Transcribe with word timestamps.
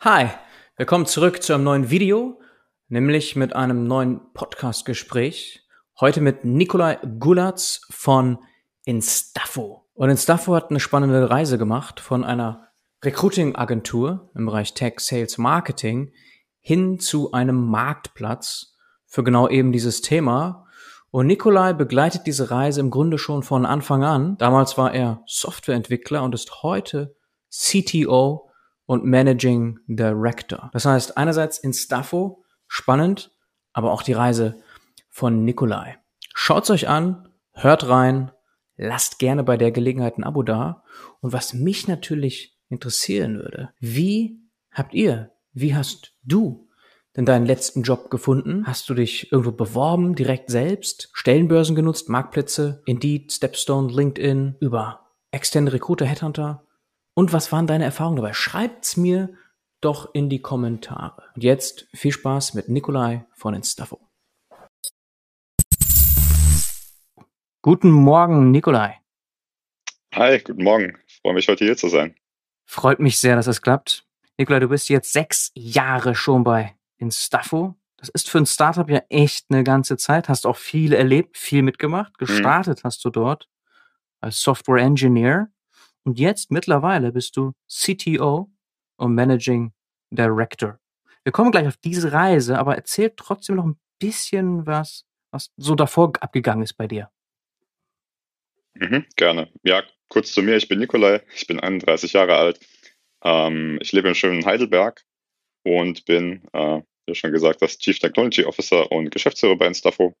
Hi, 0.00 0.28
willkommen 0.76 1.06
zurück 1.06 1.42
zu 1.42 1.54
einem 1.54 1.64
neuen 1.64 1.90
Video, 1.90 2.38
nämlich 2.88 3.34
mit 3.34 3.56
einem 3.56 3.86
neuen 3.86 4.20
Podcast-Gespräch. 4.34 5.62
Heute 5.98 6.20
mit 6.20 6.44
Nikolai 6.44 6.98
Gulatz 7.18 7.80
von 7.88 8.38
Instafo. 8.84 9.86
Und 9.94 10.10
Instafo 10.10 10.54
hat 10.54 10.68
eine 10.68 10.80
spannende 10.80 11.30
Reise 11.30 11.56
gemacht 11.56 11.98
von 11.98 12.24
einer 12.24 12.68
Recruiting-Agentur 13.02 14.30
im 14.34 14.44
Bereich 14.44 14.74
Tech, 14.74 15.00
Sales, 15.00 15.38
Marketing 15.38 16.12
hin 16.60 17.00
zu 17.00 17.32
einem 17.32 17.64
Marktplatz 17.64 18.76
für 19.06 19.24
genau 19.24 19.48
eben 19.48 19.72
dieses 19.72 20.02
Thema. 20.02 20.66
Und 21.10 21.26
Nikolai 21.26 21.72
begleitet 21.72 22.26
diese 22.26 22.50
Reise 22.50 22.80
im 22.80 22.90
Grunde 22.90 23.16
schon 23.16 23.42
von 23.42 23.64
Anfang 23.64 24.04
an. 24.04 24.36
Damals 24.36 24.76
war 24.76 24.92
er 24.92 25.22
Softwareentwickler 25.26 26.22
und 26.22 26.34
ist 26.34 26.62
heute 26.62 27.16
CTO 27.50 28.46
und 28.86 29.04
Managing 29.04 29.78
Director. 29.86 30.70
Das 30.72 30.84
heißt, 30.84 31.16
einerseits 31.18 31.58
in 31.58 31.72
Staffo, 31.72 32.44
spannend, 32.68 33.32
aber 33.72 33.92
auch 33.92 34.02
die 34.02 34.14
Reise 34.14 34.62
von 35.10 35.44
Nikolai. 35.44 35.98
Schaut's 36.34 36.70
euch 36.70 36.88
an, 36.88 37.28
hört 37.52 37.88
rein, 37.88 38.30
lasst 38.76 39.18
gerne 39.18 39.42
bei 39.42 39.56
der 39.56 39.72
Gelegenheit 39.72 40.18
ein 40.18 40.24
Abo 40.24 40.42
da. 40.42 40.82
Und 41.20 41.32
was 41.32 41.54
mich 41.54 41.88
natürlich 41.88 42.58
interessieren 42.68 43.36
würde, 43.36 43.70
wie 43.80 44.40
habt 44.72 44.94
ihr, 44.94 45.32
wie 45.52 45.74
hast 45.74 46.14
du 46.22 46.68
denn 47.16 47.24
deinen 47.24 47.46
letzten 47.46 47.82
Job 47.82 48.10
gefunden? 48.10 48.66
Hast 48.66 48.90
du 48.90 48.94
dich 48.94 49.32
irgendwo 49.32 49.52
beworben, 49.52 50.14
direkt 50.14 50.50
selbst, 50.50 51.08
Stellenbörsen 51.14 51.74
genutzt, 51.74 52.08
Marktplätze, 52.08 52.82
Indeed, 52.84 53.32
Stepstone, 53.32 53.90
LinkedIn, 53.92 54.56
über 54.60 55.06
externe 55.30 55.72
Recruiter, 55.72 56.04
Headhunter? 56.04 56.65
Und 57.18 57.32
was 57.32 57.50
waren 57.50 57.66
deine 57.66 57.84
Erfahrungen 57.84 58.16
dabei? 58.16 58.34
Schreibt's 58.34 58.98
mir 58.98 59.30
doch 59.80 60.14
in 60.14 60.28
die 60.28 60.42
Kommentare. 60.42 61.22
Und 61.34 61.42
jetzt 61.42 61.88
viel 61.94 62.12
Spaß 62.12 62.52
mit 62.52 62.68
Nikolai 62.68 63.24
von 63.32 63.54
Instafo. 63.54 64.06
Guten 67.62 67.90
Morgen, 67.90 68.50
Nikolai. 68.50 69.00
Hi, 70.14 70.38
guten 70.40 70.62
Morgen. 70.62 70.98
Ich 71.06 71.16
freue 71.22 71.32
mich, 71.32 71.48
heute 71.48 71.64
hier 71.64 71.78
zu 71.78 71.88
sein. 71.88 72.14
Freut 72.66 73.00
mich 73.00 73.18
sehr, 73.18 73.34
dass 73.34 73.46
es 73.46 73.62
klappt. 73.62 74.06
Nikolai, 74.36 74.60
du 74.60 74.68
bist 74.68 74.90
jetzt 74.90 75.10
sechs 75.10 75.52
Jahre 75.54 76.14
schon 76.14 76.44
bei 76.44 76.76
Instafo. 76.98 77.76
Das 77.96 78.10
ist 78.10 78.28
für 78.28 78.38
ein 78.38 78.46
Startup 78.46 78.90
ja 78.90 79.00
echt 79.08 79.46
eine 79.48 79.64
ganze 79.64 79.96
Zeit. 79.96 80.28
Hast 80.28 80.46
auch 80.46 80.58
viel 80.58 80.92
erlebt, 80.92 81.38
viel 81.38 81.62
mitgemacht. 81.62 82.12
Mhm. 82.20 82.26
Gestartet 82.26 82.80
mhm. 82.80 82.88
hast 82.88 83.02
du 83.06 83.08
dort 83.08 83.48
als 84.20 84.38
Software 84.38 84.84
Engineer. 84.84 85.50
Und 86.06 86.20
jetzt 86.20 86.52
mittlerweile 86.52 87.10
bist 87.10 87.36
du 87.36 87.52
CTO 87.68 88.48
und 88.96 89.14
Managing 89.14 89.72
Director. 90.10 90.78
Wir 91.24 91.32
kommen 91.32 91.50
gleich 91.50 91.66
auf 91.66 91.76
diese 91.78 92.12
Reise, 92.12 92.58
aber 92.60 92.76
erzähl 92.76 93.12
trotzdem 93.16 93.56
noch 93.56 93.66
ein 93.66 93.80
bisschen 93.98 94.64
was, 94.66 95.04
was 95.32 95.50
so 95.56 95.74
davor 95.74 96.12
abgegangen 96.20 96.62
ist 96.62 96.74
bei 96.74 96.86
dir. 96.86 97.10
Mhm, 98.74 99.04
gerne. 99.16 99.50
Ja, 99.64 99.82
kurz 100.08 100.32
zu 100.32 100.42
mir. 100.42 100.56
Ich 100.56 100.68
bin 100.68 100.78
Nikolai. 100.78 101.22
Ich 101.34 101.48
bin 101.48 101.58
31 101.58 102.12
Jahre 102.12 102.36
alt. 102.36 102.60
Ähm, 103.24 103.78
ich 103.82 103.90
lebe 103.90 104.06
im 104.06 104.14
schönen 104.14 104.46
Heidelberg 104.46 105.02
und 105.64 106.04
bin, 106.04 106.46
äh, 106.52 106.82
wie 107.06 107.14
schon 107.16 107.32
gesagt, 107.32 107.62
das 107.62 107.78
Chief 107.78 107.98
Technology 107.98 108.44
Officer 108.44 108.92
und 108.92 109.10
Geschäftsführer 109.10 109.56
bei 109.56 109.66
Instafo. 109.66 110.14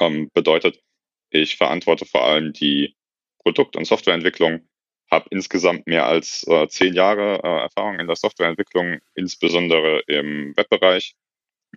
Ähm, 0.00 0.30
bedeutet, 0.32 0.80
ich 1.28 1.58
verantworte 1.58 2.06
vor 2.06 2.24
allem 2.24 2.54
die 2.54 2.96
Produkt- 3.42 3.76
und 3.76 3.84
Softwareentwicklung 3.84 4.67
habe 5.10 5.26
insgesamt 5.30 5.86
mehr 5.86 6.06
als 6.06 6.46
äh, 6.48 6.68
zehn 6.68 6.94
Jahre 6.94 7.40
äh, 7.42 7.62
Erfahrung 7.62 7.98
in 7.98 8.06
der 8.06 8.16
Softwareentwicklung, 8.16 8.98
insbesondere 9.14 10.00
im 10.06 10.56
Webbereich. 10.56 11.14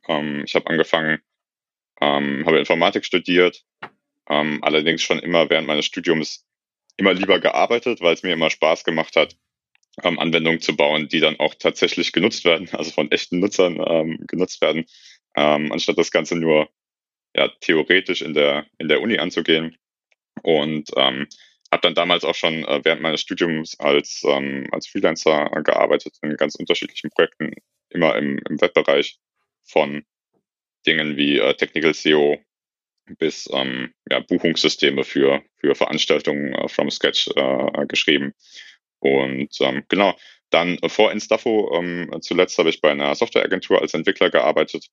Ähm, 0.07 0.43
ich 0.45 0.55
habe 0.55 0.67
angefangen, 0.67 1.19
ähm, 2.01 2.45
habe 2.45 2.59
Informatik 2.59 3.05
studiert, 3.05 3.63
ähm, 4.29 4.59
allerdings 4.63 5.01
schon 5.01 5.19
immer 5.19 5.49
während 5.49 5.67
meines 5.67 5.85
Studiums 5.85 6.45
immer 6.97 7.13
lieber 7.13 7.39
gearbeitet, 7.39 8.01
weil 8.01 8.13
es 8.13 8.23
mir 8.23 8.33
immer 8.33 8.49
Spaß 8.49 8.83
gemacht 8.83 9.15
hat, 9.15 9.37
ähm, 10.03 10.19
Anwendungen 10.19 10.61
zu 10.61 10.75
bauen, 10.75 11.07
die 11.07 11.19
dann 11.19 11.39
auch 11.39 11.55
tatsächlich 11.55 12.11
genutzt 12.11 12.45
werden, 12.45 12.69
also 12.73 12.91
von 12.91 13.11
echten 13.11 13.39
Nutzern 13.39 13.83
ähm, 13.85 14.19
genutzt 14.27 14.61
werden, 14.61 14.85
ähm, 15.35 15.71
anstatt 15.71 15.97
das 15.97 16.11
Ganze 16.11 16.35
nur 16.35 16.69
ja, 17.35 17.49
theoretisch 17.61 18.21
in 18.21 18.33
der, 18.33 18.65
in 18.77 18.89
der 18.89 19.01
Uni 19.01 19.17
anzugehen. 19.17 19.77
Und 20.43 20.89
ähm, 20.97 21.27
habe 21.71 21.81
dann 21.81 21.95
damals 21.95 22.25
auch 22.25 22.35
schon 22.35 22.65
äh, 22.65 22.81
während 22.83 23.01
meines 23.01 23.21
Studiums 23.21 23.79
als, 23.79 24.23
ähm, 24.25 24.67
als 24.71 24.87
Freelancer 24.87 25.49
gearbeitet 25.63 26.17
in 26.21 26.35
ganz 26.35 26.55
unterschiedlichen 26.55 27.09
Projekten, 27.09 27.53
immer 27.89 28.15
im, 28.17 28.39
im 28.49 28.59
Webbereich 28.59 29.19
von 29.63 30.03
Dingen 30.85 31.15
wie 31.15 31.39
äh, 31.39 31.53
Technical 31.53 31.93
SEO 31.93 32.37
bis 33.17 33.49
ähm, 33.51 33.93
ja, 34.09 34.19
Buchungssysteme 34.19 35.03
für, 35.03 35.41
für 35.57 35.75
Veranstaltungen 35.75 36.53
äh, 36.53 36.67
from 36.67 36.91
Sketch 36.91 37.29
äh, 37.35 37.85
geschrieben. 37.87 38.33
Und 38.99 39.55
ähm, 39.61 39.83
genau, 39.87 40.15
dann 40.49 40.77
äh, 40.79 40.89
vor 40.89 41.11
Instafo, 41.11 41.71
ähm, 41.73 42.11
zuletzt 42.21 42.57
habe 42.57 42.69
ich 42.69 42.81
bei 42.81 42.91
einer 42.91 43.15
Softwareagentur 43.15 43.81
als 43.81 43.93
Entwickler 43.93 44.29
gearbeitet, 44.29 44.87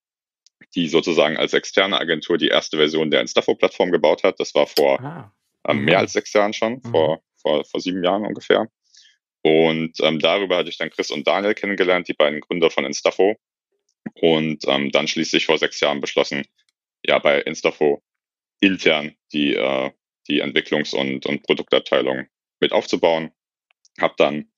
die 0.75 0.89
sozusagen 0.89 1.37
als 1.37 1.55
externe 1.55 1.99
Agentur 1.99 2.39
die 2.39 2.49
erste 2.49 2.77
Version 2.77 3.10
der 3.10 3.21
Instafo-Plattform 3.21 3.91
gebaut 3.91 4.22
hat. 4.22 4.41
Das 4.41 4.55
war 4.55 4.66
vor 4.66 5.00
ah 5.00 5.33
ähm, 5.68 5.84
mehr 5.84 5.98
als 5.98 6.12
sechs 6.12 6.32
Jahren 6.32 6.52
schon, 6.52 6.80
mhm. 6.82 6.90
vor, 6.90 7.22
vor, 7.40 7.64
vor 7.64 7.80
sieben 7.80 8.02
Jahren 8.02 8.26
ungefähr. 8.26 8.68
Und 9.42 9.92
ähm, 10.00 10.18
darüber 10.18 10.56
hatte 10.56 10.68
ich 10.70 10.78
dann 10.78 10.90
Chris 10.90 11.10
und 11.10 11.26
Daniel 11.26 11.54
kennengelernt, 11.54 12.08
die 12.08 12.14
beiden 12.14 12.40
Gründer 12.40 12.70
von 12.70 12.84
Instafo. 12.84 13.36
Und 14.14 14.64
ähm, 14.66 14.90
dann 14.90 15.06
schließlich 15.06 15.46
vor 15.46 15.58
sechs 15.58 15.80
Jahren 15.80 16.00
beschlossen, 16.00 16.44
ja, 17.04 17.18
bei 17.18 17.40
Instafo 17.42 18.02
intern 18.60 19.14
die, 19.32 19.54
äh, 19.54 19.90
die 20.26 20.42
Entwicklungs- 20.42 20.94
und, 20.94 21.26
und 21.26 21.42
Produktabteilung 21.44 22.26
mit 22.60 22.72
aufzubauen. 22.72 23.30
Hab 24.00 24.16
dann 24.16 24.50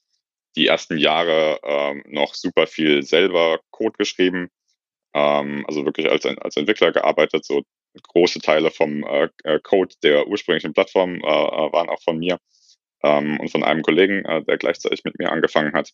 die 0.57 0.67
ersten 0.67 0.99
Jahre 0.99 1.61
ähm, 1.63 2.03
noch 2.07 2.35
super 2.35 2.67
viel 2.67 3.03
selber 3.03 3.61
Code 3.71 3.97
geschrieben, 3.99 4.51
ähm, 5.15 5.65
also 5.69 5.85
wirklich 5.85 6.09
als, 6.09 6.25
als 6.27 6.57
Entwickler 6.57 6.93
gearbeitet, 6.93 7.45
so 7.45 7.63
große 8.03 8.41
Teile 8.41 8.71
vom 8.71 9.05
äh, 9.05 9.29
äh, 9.45 9.61
Code 9.61 9.95
der 10.03 10.27
ursprünglichen 10.29 10.73
Plattform 10.73 11.17
äh, 11.17 11.23
waren 11.23 11.89
auch 11.89 12.03
von 12.03 12.19
mir 12.19 12.39
ähm, 13.03 13.41
und 13.41 13.51
von 13.51 13.65
einem 13.65 13.83
Kollegen, 13.83 14.23
der 14.25 14.59
gleichzeitig 14.59 15.05
mit 15.05 15.19
mir 15.19 15.33
angefangen 15.33 15.73
hat. 15.73 15.91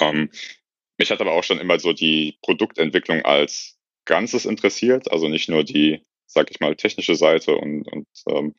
Ähm, 0.00 0.30
mich 0.98 1.10
hat 1.10 1.20
aber 1.20 1.32
auch 1.32 1.44
schon 1.44 1.58
immer 1.58 1.78
so 1.78 1.92
die 1.92 2.38
Produktentwicklung 2.42 3.22
als 3.22 3.78
Ganzes 4.04 4.44
interessiert, 4.44 5.10
also 5.10 5.28
nicht 5.28 5.48
nur 5.48 5.64
die, 5.64 6.02
sag 6.26 6.50
ich 6.50 6.60
mal, 6.60 6.76
technische 6.76 7.14
Seite 7.14 7.56
und, 7.56 7.90
und 7.90 8.06
ähm, 8.28 8.54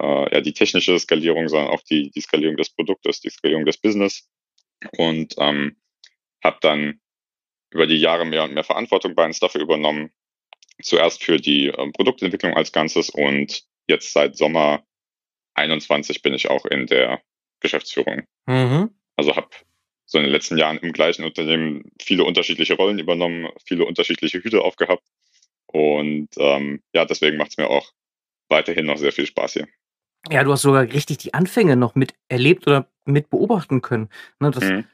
äh, 0.00 0.34
ja, 0.34 0.40
die 0.40 0.52
technische 0.52 0.98
Skalierung, 0.98 1.48
sondern 1.48 1.70
auch 1.70 1.82
die, 1.82 2.10
die 2.10 2.20
Skalierung 2.20 2.56
des 2.56 2.70
Produktes, 2.70 3.20
die 3.20 3.30
Skalierung 3.30 3.64
des 3.64 3.78
Business. 3.78 4.28
Und 4.98 5.34
ähm, 5.38 5.76
habe 6.42 6.58
dann 6.60 7.00
über 7.70 7.86
die 7.86 7.98
Jahre 7.98 8.24
mehr 8.24 8.44
und 8.44 8.52
mehr 8.52 8.64
Verantwortung 8.64 9.14
bei 9.14 9.24
uns 9.24 9.38
dafür 9.38 9.60
übernommen, 9.60 10.10
zuerst 10.80 11.22
für 11.22 11.38
die 11.38 11.68
äh, 11.68 11.90
Produktentwicklung 11.92 12.54
als 12.54 12.72
Ganzes 12.72 13.10
und 13.10 13.64
jetzt 13.88 14.12
seit 14.12 14.36
Sommer 14.36 14.82
21 15.54 16.22
bin 16.22 16.34
ich 16.34 16.48
auch 16.48 16.64
in 16.64 16.86
der 16.86 17.20
Geschäftsführung. 17.60 18.22
Mhm. 18.46 18.90
Also 19.16 19.36
habe 19.36 19.48
so 20.06 20.18
in 20.18 20.24
den 20.24 20.32
letzten 20.32 20.58
Jahren 20.58 20.78
im 20.78 20.92
gleichen 20.92 21.24
Unternehmen 21.24 21.90
viele 22.00 22.24
unterschiedliche 22.24 22.74
Rollen 22.74 22.98
übernommen, 22.98 23.48
viele 23.64 23.84
unterschiedliche 23.84 24.42
Hüte 24.42 24.62
aufgehabt. 24.62 25.04
Und 25.66 26.28
ähm, 26.36 26.82
ja, 26.92 27.04
deswegen 27.04 27.36
macht 27.36 27.52
es 27.52 27.56
mir 27.56 27.68
auch 27.68 27.92
weiterhin 28.48 28.86
noch 28.86 28.98
sehr 28.98 29.12
viel 29.12 29.26
Spaß 29.26 29.54
hier. 29.54 29.68
Ja, 30.30 30.44
du 30.44 30.52
hast 30.52 30.62
sogar 30.62 30.82
richtig 30.82 31.18
die 31.18 31.34
Anfänge 31.34 31.76
noch 31.76 31.94
mit 31.94 32.14
erlebt 32.28 32.66
oder 32.66 32.88
mit 33.04 33.30
beobachten 33.30 33.82
können. 33.82 34.08
Ne, 34.38 34.50
das 34.50 34.64
mhm. 34.64 34.84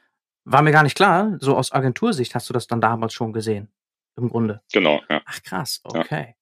war 0.45 0.63
mir 0.63 0.73
gar 0.73 0.85
nicht 0.85 0.97
klar. 0.97 1.37
So 1.41 1.57
aus 1.57 1.73
Agentursicht 1.73 2.35
hast 2.35 2.49
du 2.49 2.53
das 2.53 2.67
dann 2.67 2.81
damals 2.81 3.13
schon 3.13 3.33
gesehen 3.33 3.69
im 4.19 4.29
Grunde. 4.29 4.61
Genau, 4.73 5.01
ja. 5.09 5.23
Ach 5.25 5.43
krass, 5.43 5.81
okay. 5.85 6.27
Ja. 6.29 6.35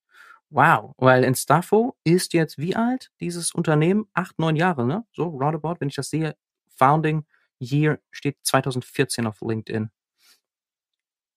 Wow, 0.48 0.94
weil 0.96 1.24
Instafo 1.24 1.96
ist 2.04 2.32
jetzt 2.32 2.56
wie 2.58 2.76
alt, 2.76 3.10
dieses 3.20 3.52
Unternehmen? 3.52 4.06
Acht, 4.14 4.38
neun 4.38 4.56
Jahre, 4.56 4.86
ne? 4.86 5.04
So, 5.12 5.24
roundabout, 5.24 5.76
wenn 5.80 5.88
ich 5.88 5.96
das 5.96 6.10
sehe. 6.10 6.36
Founding 6.76 7.24
Year 7.58 7.98
steht 8.10 8.36
2014 8.42 9.26
auf 9.26 9.40
LinkedIn. 9.40 9.90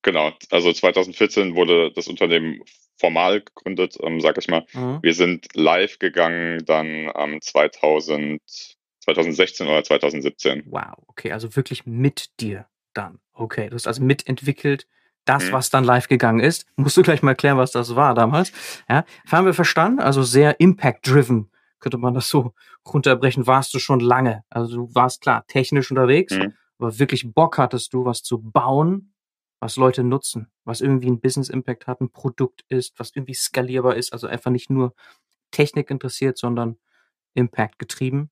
Genau, 0.02 0.32
also 0.50 0.72
2014 0.72 1.54
wurde 1.54 1.92
das 1.92 2.08
Unternehmen 2.08 2.62
formal 2.98 3.40
gegründet, 3.40 3.96
ähm, 4.02 4.20
sag 4.20 4.38
ich 4.38 4.48
mal. 4.48 4.64
Mhm. 4.72 5.00
Wir 5.02 5.14
sind 5.14 5.48
live 5.54 5.98
gegangen 5.98 6.64
dann 6.64 7.10
ähm, 7.14 7.40
2000, 7.40 8.40
2016 9.00 9.66
oder 9.66 9.82
2017. 9.82 10.62
Wow, 10.66 10.94
okay, 11.08 11.32
also 11.32 11.54
wirklich 11.56 11.84
mit 11.84 12.30
dir 12.40 12.66
dann. 12.94 13.18
Okay, 13.32 13.68
du 13.68 13.74
hast 13.74 13.86
also 13.86 14.02
mitentwickelt, 14.02 14.86
das, 15.24 15.48
mhm. 15.48 15.52
was 15.52 15.70
dann 15.70 15.84
live 15.84 16.08
gegangen 16.08 16.40
ist. 16.40 16.66
Musst 16.76 16.96
du 16.96 17.02
gleich 17.02 17.22
mal 17.22 17.32
erklären, 17.32 17.58
was 17.58 17.72
das 17.72 17.94
war 17.96 18.14
damals. 18.14 18.52
Ja, 18.88 19.04
haben 19.30 19.46
wir 19.46 19.54
verstanden? 19.54 20.00
Also 20.00 20.22
sehr 20.22 20.60
impact-driven, 20.60 21.50
könnte 21.78 21.98
man 21.98 22.14
das 22.14 22.28
so 22.28 22.54
runterbrechen, 22.86 23.46
warst 23.46 23.74
du 23.74 23.78
schon 23.78 24.00
lange. 24.00 24.44
Also 24.50 24.76
du 24.76 24.94
warst 24.94 25.22
klar 25.22 25.46
technisch 25.46 25.90
unterwegs, 25.90 26.36
mhm. 26.36 26.54
aber 26.78 26.98
wirklich 26.98 27.32
Bock 27.32 27.58
hattest 27.58 27.92
du, 27.92 28.04
was 28.04 28.22
zu 28.22 28.40
bauen 28.40 29.10
was 29.60 29.76
Leute 29.76 30.02
nutzen, 30.02 30.50
was 30.64 30.80
irgendwie 30.80 31.08
ein 31.08 31.20
Business 31.20 31.50
Impact 31.50 31.86
hat, 31.86 32.00
ein 32.00 32.10
Produkt 32.10 32.64
ist, 32.68 32.98
was 32.98 33.14
irgendwie 33.14 33.34
skalierbar 33.34 33.94
ist, 33.94 34.12
also 34.12 34.26
einfach 34.26 34.50
nicht 34.50 34.70
nur 34.70 34.94
Technik 35.50 35.90
interessiert, 35.90 36.38
sondern 36.38 36.78
Impact 37.34 37.78
getrieben. 37.78 38.30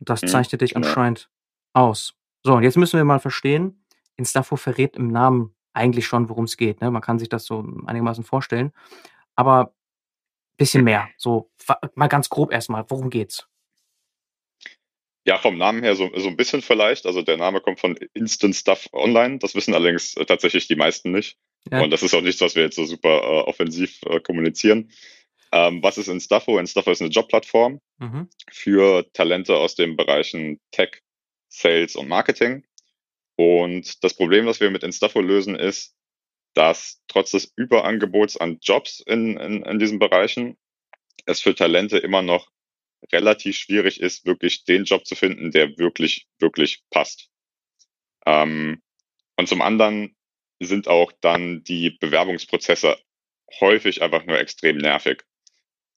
Und 0.00 0.08
das 0.08 0.22
Mhm, 0.22 0.26
zeichnet 0.26 0.60
dich 0.60 0.74
genau. 0.74 0.86
anscheinend 0.86 1.30
aus. 1.72 2.14
So, 2.42 2.54
und 2.54 2.64
jetzt 2.64 2.76
müssen 2.76 2.96
wir 2.96 3.04
mal 3.04 3.20
verstehen, 3.20 3.84
Instafo 4.16 4.56
verrät 4.56 4.96
im 4.96 5.08
Namen 5.08 5.54
eigentlich 5.72 6.06
schon, 6.06 6.28
worum 6.28 6.44
es 6.44 6.56
geht. 6.56 6.80
Ne? 6.80 6.90
Man 6.90 7.02
kann 7.02 7.18
sich 7.18 7.28
das 7.28 7.44
so 7.44 7.64
einigermaßen 7.86 8.24
vorstellen. 8.24 8.72
Aber 9.36 9.72
bisschen 10.56 10.84
mehr. 10.84 11.08
So, 11.16 11.50
mal 11.94 12.08
ganz 12.08 12.28
grob 12.28 12.52
erstmal, 12.52 12.84
worum 12.88 13.08
geht's? 13.10 13.46
Ja, 15.26 15.38
vom 15.38 15.58
Namen 15.58 15.82
her 15.82 15.96
so, 15.96 16.10
so 16.16 16.28
ein 16.28 16.36
bisschen 16.36 16.62
vielleicht. 16.62 17.06
Also 17.06 17.22
der 17.22 17.36
Name 17.36 17.60
kommt 17.60 17.80
von 17.80 17.96
Instant 18.14 18.56
Stuff 18.56 18.88
Online. 18.92 19.38
Das 19.38 19.54
wissen 19.54 19.74
allerdings 19.74 20.16
äh, 20.16 20.24
tatsächlich 20.24 20.66
die 20.66 20.76
meisten 20.76 21.12
nicht. 21.12 21.38
Ja. 21.70 21.82
Und 21.82 21.90
das 21.90 22.02
ist 22.02 22.14
auch 22.14 22.22
nichts, 22.22 22.40
was 22.40 22.54
wir 22.54 22.62
jetzt 22.64 22.76
so 22.76 22.84
super 22.84 23.08
äh, 23.22 23.42
offensiv 23.42 24.00
äh, 24.06 24.20
kommunizieren. 24.20 24.90
Ähm, 25.52 25.82
was 25.82 25.98
ist 25.98 26.08
Instafo? 26.08 26.58
Instafo 26.58 26.90
ist 26.90 27.02
eine 27.02 27.10
Jobplattform 27.10 27.80
Mhm. 27.98 28.28
für 28.50 29.10
Talente 29.12 29.56
aus 29.56 29.74
den 29.74 29.94
Bereichen 29.94 30.58
Tech, 30.70 31.02
Sales 31.48 31.96
und 31.96 32.08
Marketing. 32.08 32.64
Und 33.40 34.04
das 34.04 34.12
Problem, 34.12 34.44
das 34.44 34.60
wir 34.60 34.70
mit 34.70 34.82
Instafo 34.82 35.18
lösen, 35.22 35.54
ist, 35.54 35.96
dass 36.52 37.00
trotz 37.08 37.30
des 37.30 37.50
Überangebots 37.56 38.36
an 38.36 38.58
Jobs 38.60 39.00
in, 39.00 39.38
in, 39.38 39.62
in 39.62 39.78
diesen 39.78 39.98
Bereichen 39.98 40.58
es 41.24 41.40
für 41.40 41.54
Talente 41.54 41.96
immer 41.96 42.20
noch 42.20 42.50
relativ 43.10 43.56
schwierig 43.56 43.98
ist, 43.98 44.26
wirklich 44.26 44.64
den 44.64 44.84
Job 44.84 45.06
zu 45.06 45.14
finden, 45.14 45.52
der 45.52 45.78
wirklich, 45.78 46.26
wirklich 46.38 46.82
passt. 46.90 47.30
Ähm, 48.26 48.82
und 49.36 49.48
zum 49.48 49.62
anderen 49.62 50.14
sind 50.58 50.86
auch 50.86 51.10
dann 51.22 51.64
die 51.64 51.92
Bewerbungsprozesse 51.98 52.98
häufig 53.58 54.02
einfach 54.02 54.26
nur 54.26 54.38
extrem 54.38 54.76
nervig. 54.76 55.22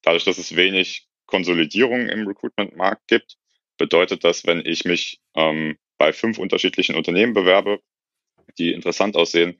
Dadurch, 0.00 0.24
dass 0.24 0.38
es 0.38 0.56
wenig 0.56 1.08
Konsolidierung 1.26 2.08
im 2.08 2.26
Recruitment-Markt 2.26 3.06
gibt, 3.06 3.36
bedeutet 3.76 4.24
das, 4.24 4.46
wenn 4.46 4.64
ich 4.64 4.86
mich 4.86 5.20
ähm, 5.34 5.76
bei 6.04 6.12
fünf 6.12 6.36
unterschiedlichen 6.36 6.96
Unternehmen 6.96 7.32
bewerbe, 7.32 7.80
die 8.58 8.74
interessant 8.74 9.16
aussehen, 9.16 9.58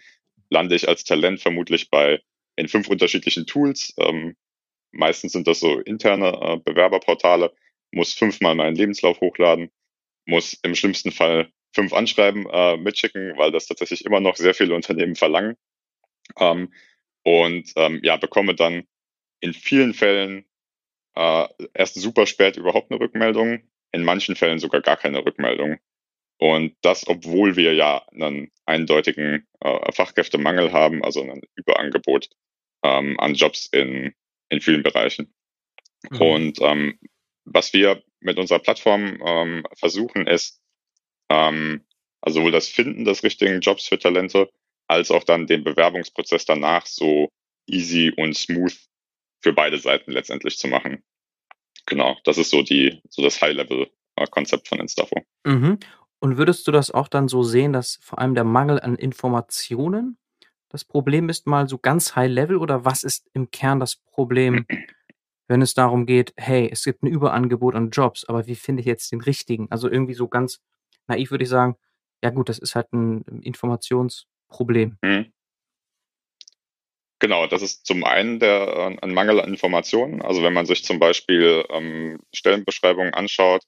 lande 0.51 0.75
ich 0.75 0.87
als 0.87 1.03
Talent 1.03 1.41
vermutlich 1.41 1.89
bei 1.89 2.21
in 2.57 2.69
fünf 2.69 2.87
unterschiedlichen 2.89 3.47
Tools. 3.47 3.95
Ähm, 3.97 4.37
meistens 4.93 5.33
sind 5.33 5.47
das 5.47 5.61
so 5.61 5.81
interne 5.81 6.39
äh, 6.39 6.57
Bewerberportale, 6.59 7.51
muss 7.93 8.13
fünfmal 8.13 8.55
meinen 8.55 8.77
Lebenslauf 8.77 9.23
hochladen, 9.23 9.71
muss 10.27 10.53
im 10.63 10.75
schlimmsten 10.75 11.13
Fall 11.13 11.51
fünf 11.75 11.95
Anschreiben 11.95 12.47
äh, 12.53 12.77
mitschicken, 12.77 13.39
weil 13.39 13.51
das 13.51 13.65
tatsächlich 13.65 14.05
immer 14.05 14.21
noch 14.21 14.37
sehr 14.37 14.53
viele 14.53 14.75
Unternehmen 14.75 15.15
verlangen. 15.15 15.57
Ähm, 16.39 16.75
und 17.23 17.73
ähm, 17.77 18.01
ja, 18.03 18.19
bekomme 18.19 18.55
dann 18.55 18.87
in 19.41 19.55
vielen 19.55 19.95
Fällen 19.95 20.45
äh, 21.15 21.49
erst 21.73 21.95
super 21.95 22.27
spät 22.27 22.59
überhaupt 22.59 22.91
eine 22.91 23.01
Rückmeldung, 23.01 23.63
in 23.93 24.05
manchen 24.05 24.37
Fällen 24.37 24.59
sogar 24.59 24.83
gar 24.83 24.99
keine 24.99 25.25
Rückmeldung. 25.25 25.79
Und 26.39 26.77
das, 26.83 27.07
obwohl 27.07 27.57
wir 27.57 27.75
ja 27.75 28.05
einen 28.13 28.51
eindeutigen 28.67 29.47
äh, 29.61 29.93
Fachkräftemangel 29.93 30.73
haben, 30.73 31.05
also 31.05 31.23
ein 31.23 31.43
Überangebot 31.55 32.29
ähm, 32.83 33.19
an 33.21 33.35
Jobs 33.35 33.67
in, 33.67 34.15
in 34.49 34.61
vielen 34.61 34.83
Bereichen. 34.83 35.33
Mhm. 36.11 36.21
Und 36.21 36.61
ähm, 36.61 36.99
was 37.45 37.73
wir 37.73 38.03
mit 38.21 38.39
unserer 38.39 38.59
Plattform 38.59 39.23
ähm, 39.25 39.67
versuchen, 39.77 40.27
ist, 40.27 40.61
ähm, 41.31 41.85
also 42.21 42.41
sowohl 42.41 42.53
das 42.53 42.69
Finden 42.69 43.05
des 43.05 43.23
richtigen 43.23 43.61
Jobs 43.61 43.87
für 43.87 43.99
Talente, 43.99 44.51
als 44.89 45.11
auch 45.11 45.25
dann 45.25 45.47
den 45.47 45.65
Bewerbungsprozess 45.65 46.45
danach 46.45 46.87
so 46.87 47.31
easy 47.67 48.13
und 48.17 48.37
smooth 48.37 48.77
für 49.43 49.53
beide 49.53 49.79
Seiten 49.79 50.13
letztendlich 50.13 50.59
zu 50.59 50.69
machen. 50.69 51.03
Genau, 51.87 52.17
das 52.25 52.39
ist 52.39 52.51
so 52.51 52.63
die, 52.63 53.01
so 53.11 53.23
das 53.23 53.41
High-Level-Konzept 53.43 54.69
von 54.69 54.81
Instafo. 54.81 55.23
Mhm. 55.45 55.79
Und 56.25 56.39
würdest 56.39 56.67
du 56.67 56.73
das 56.73 56.91
auch 56.91 57.09
dann 57.09 57.29
so 57.29 57.43
sehen, 57.43 57.75
dass 57.75 57.99
vor 58.01 58.19
allem 58.19 58.35
der 58.35 58.45
Mangel 58.45 58.81
an 58.81 58.97
Informationen 58.97 60.17
das 60.71 60.83
Problem 60.83 61.29
ist, 61.29 61.47
mal 61.47 61.69
so 61.69 61.77
ganz 61.77 62.17
high 62.17 62.31
level 62.31 62.57
oder 62.57 62.87
was 62.87 63.03
ist 63.03 63.29
im 63.35 63.51
Kern 63.51 63.79
das 63.79 63.97
Problem, 63.97 64.65
wenn 65.49 65.61
es 65.61 65.75
darum 65.75 66.07
geht, 66.07 66.33
hey, 66.39 66.67
es 66.73 66.83
gibt 66.83 67.03
ein 67.03 67.09
Überangebot 67.09 67.75
an 67.75 67.91
Jobs, 67.91 68.25
aber 68.25 68.47
wie 68.47 68.55
finde 68.55 68.81
ich 68.81 68.87
jetzt 68.87 69.13
den 69.13 69.21
richtigen? 69.21 69.71
Also 69.71 69.91
irgendwie 69.91 70.15
so 70.15 70.27
ganz 70.27 70.63
naiv 71.09 71.31
würde 71.31 71.45
ich 71.45 71.51
sagen, 71.51 71.77
ja 72.23 72.31
gut, 72.31 72.49
das 72.49 72.59
ist 72.59 72.75
halt 72.75 72.91
ein 72.95 73.43
Informationsproblem. 73.43 74.97
Mhm. 75.03 75.31
Genau, 77.19 77.47
das 77.47 77.61
ist 77.61 77.85
zum 77.85 78.03
einen 78.03 78.39
der, 78.39 78.67
äh, 78.67 78.97
ein 79.03 79.13
Mangel 79.13 79.43
an 79.43 79.51
Informationen. 79.51 80.23
Also 80.23 80.43
wenn 80.43 80.55
man 80.55 80.65
sich 80.65 80.85
zum 80.85 80.99
Beispiel 80.99 81.67
ähm, 81.69 82.19
Stellenbeschreibungen 82.33 83.13
anschaut, 83.13 83.63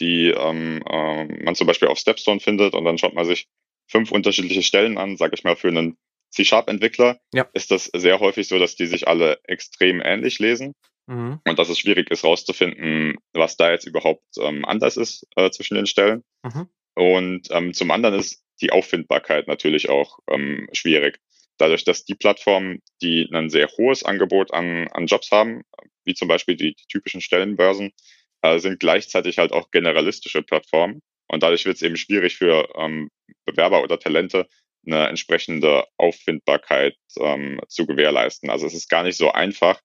die 0.00 0.28
ähm, 0.30 0.82
äh, 0.88 1.24
man 1.44 1.54
zum 1.54 1.66
Beispiel 1.66 1.88
auf 1.88 1.98
Stepstone 1.98 2.40
findet 2.40 2.74
und 2.74 2.84
dann 2.84 2.98
schaut 2.98 3.14
man 3.14 3.24
sich 3.26 3.46
fünf 3.86 4.12
unterschiedliche 4.12 4.62
Stellen 4.62 4.98
an, 4.98 5.16
sage 5.16 5.34
ich 5.34 5.44
mal, 5.44 5.56
für 5.56 5.68
einen 5.68 5.96
C-Sharp-Entwickler, 6.30 7.20
Ja. 7.34 7.48
ist 7.54 7.70
das 7.70 7.86
sehr 7.94 8.20
häufig 8.20 8.46
so, 8.48 8.58
dass 8.58 8.76
die 8.76 8.86
sich 8.86 9.08
alle 9.08 9.40
extrem 9.44 10.00
ähnlich 10.00 10.38
lesen 10.38 10.74
Mhm. 11.08 11.40
und 11.44 11.58
dass 11.58 11.68
es 11.68 11.78
schwierig 11.80 12.08
ist, 12.10 12.22
rauszufinden, 12.24 13.16
was 13.32 13.56
da 13.56 13.72
jetzt 13.72 13.86
überhaupt 13.86 14.22
ähm, 14.40 14.64
anders 14.64 14.96
ist 14.96 15.26
äh, 15.36 15.50
zwischen 15.50 15.74
den 15.74 15.86
Stellen. 15.86 16.22
Mhm. 16.44 16.68
Und 16.94 17.48
ähm, 17.50 17.74
zum 17.74 17.90
anderen 17.90 18.18
ist 18.20 18.44
die 18.60 18.70
Auffindbarkeit 18.70 19.48
natürlich 19.48 19.88
auch 19.88 20.18
ähm, 20.30 20.68
schwierig. 20.72 21.18
Dadurch, 21.58 21.84
dass 21.84 22.04
die 22.04 22.14
Plattformen, 22.14 22.80
die 23.02 23.28
ein 23.32 23.50
sehr 23.50 23.68
hohes 23.76 24.04
Angebot 24.04 24.52
an, 24.54 24.86
an 24.88 25.06
Jobs 25.06 25.30
haben, 25.32 25.62
wie 26.04 26.14
zum 26.14 26.28
Beispiel 26.28 26.56
die, 26.56 26.74
die 26.74 26.86
typischen 26.86 27.20
Stellenbörsen, 27.20 27.92
sind 28.58 28.80
gleichzeitig 28.80 29.38
halt 29.38 29.52
auch 29.52 29.70
generalistische 29.70 30.42
Plattformen. 30.42 31.00
Und 31.28 31.42
dadurch 31.42 31.64
wird 31.64 31.76
es 31.76 31.82
eben 31.82 31.96
schwierig 31.96 32.36
für 32.36 32.68
ähm, 32.76 33.10
Bewerber 33.44 33.82
oder 33.82 33.98
Talente, 33.98 34.46
eine 34.86 35.08
entsprechende 35.08 35.84
Auffindbarkeit 35.98 36.96
ähm, 37.18 37.60
zu 37.68 37.86
gewährleisten. 37.86 38.50
Also 38.50 38.66
es 38.66 38.74
ist 38.74 38.88
gar 38.88 39.02
nicht 39.02 39.16
so 39.16 39.30
einfach, 39.30 39.80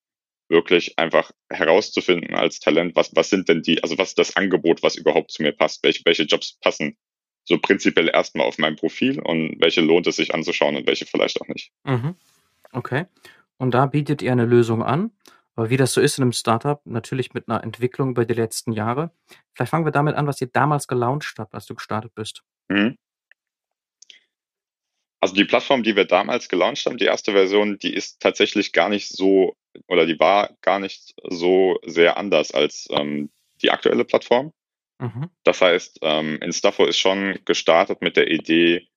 wirklich 0.48 0.98
einfach 0.98 1.32
herauszufinden 1.50 2.36
als 2.36 2.60
Talent, 2.60 2.96
was, 2.96 3.12
was 3.16 3.30
sind 3.30 3.50
denn 3.50 3.62
die, 3.62 3.82
also 3.84 3.98
was 3.98 4.10
ist 4.10 4.20
das 4.20 4.36
Angebot, 4.36 4.84
was 4.84 4.96
überhaupt 4.96 5.32
zu 5.32 5.42
mir 5.42 5.52
passt, 5.52 5.84
welche, 5.84 6.02
welche 6.06 6.24
Jobs 6.24 6.58
passen 6.62 6.98
so 7.46 7.60
prinzipiell 7.60 8.10
erstmal 8.10 8.48
auf 8.48 8.58
mein 8.58 8.76
Profil 8.76 9.20
und 9.20 9.58
welche 9.60 9.82
lohnt 9.82 10.08
es 10.08 10.16
sich 10.16 10.34
anzuschauen 10.34 10.76
und 10.76 10.88
welche 10.88 11.06
vielleicht 11.06 11.40
auch 11.42 11.48
nicht. 11.48 11.72
Mhm. 11.84 12.16
Okay. 12.72 13.06
Und 13.58 13.74
da 13.74 13.86
bietet 13.86 14.22
ihr 14.22 14.32
eine 14.32 14.46
Lösung 14.46 14.84
an. 14.84 15.12
Aber 15.56 15.70
wie 15.70 15.78
das 15.78 15.94
so 15.94 16.02
ist 16.02 16.18
in 16.18 16.24
einem 16.24 16.34
Startup, 16.34 16.82
natürlich 16.86 17.34
mit 17.34 17.48
einer 17.48 17.64
Entwicklung 17.64 18.10
über 18.12 18.26
die 18.26 18.34
letzten 18.34 18.72
Jahre. 18.74 19.12
Vielleicht 19.54 19.72
fangen 19.72 19.86
wir 19.86 19.92
damit 19.92 20.16
an, 20.16 20.28
was 20.28 20.42
ihr 20.42 20.48
damals 20.48 20.88
gelauncht 20.88 21.36
habt, 21.38 21.54
als 21.54 21.66
du 21.66 21.76
gestartet 21.76 22.14
bist. 22.14 22.44
Mhm. 22.68 22.98
Also 25.22 25.34
die 25.34 25.46
Plattform, 25.46 25.82
die 25.82 25.96
wir 25.96 26.06
damals 26.06 26.50
gelauncht 26.50 26.86
haben, 26.86 26.98
die 26.98 27.06
erste 27.06 27.32
Version, 27.32 27.80
die 27.80 27.94
ist 27.94 28.20
tatsächlich 28.20 28.74
gar 28.74 28.90
nicht 28.90 29.10
so 29.10 29.56
oder 29.88 30.06
die 30.06 30.20
war 30.20 30.56
gar 30.62 30.80
nicht 30.80 31.16
so 31.24 31.80
sehr 31.86 32.18
anders 32.18 32.52
als 32.52 32.88
ähm, 32.92 33.32
die 33.62 33.72
aktuelle 33.72 34.06
Plattform. 34.06 34.54
Mhm. 35.00 35.30
Das 35.44 35.62
heißt, 35.62 36.00
ähm, 36.02 36.38
Instafo 36.42 36.86
ist 36.86 37.00
schon 37.00 37.40
gestartet 37.46 38.02
mit 38.02 38.18
der 38.18 38.30
Idee, 38.30 38.88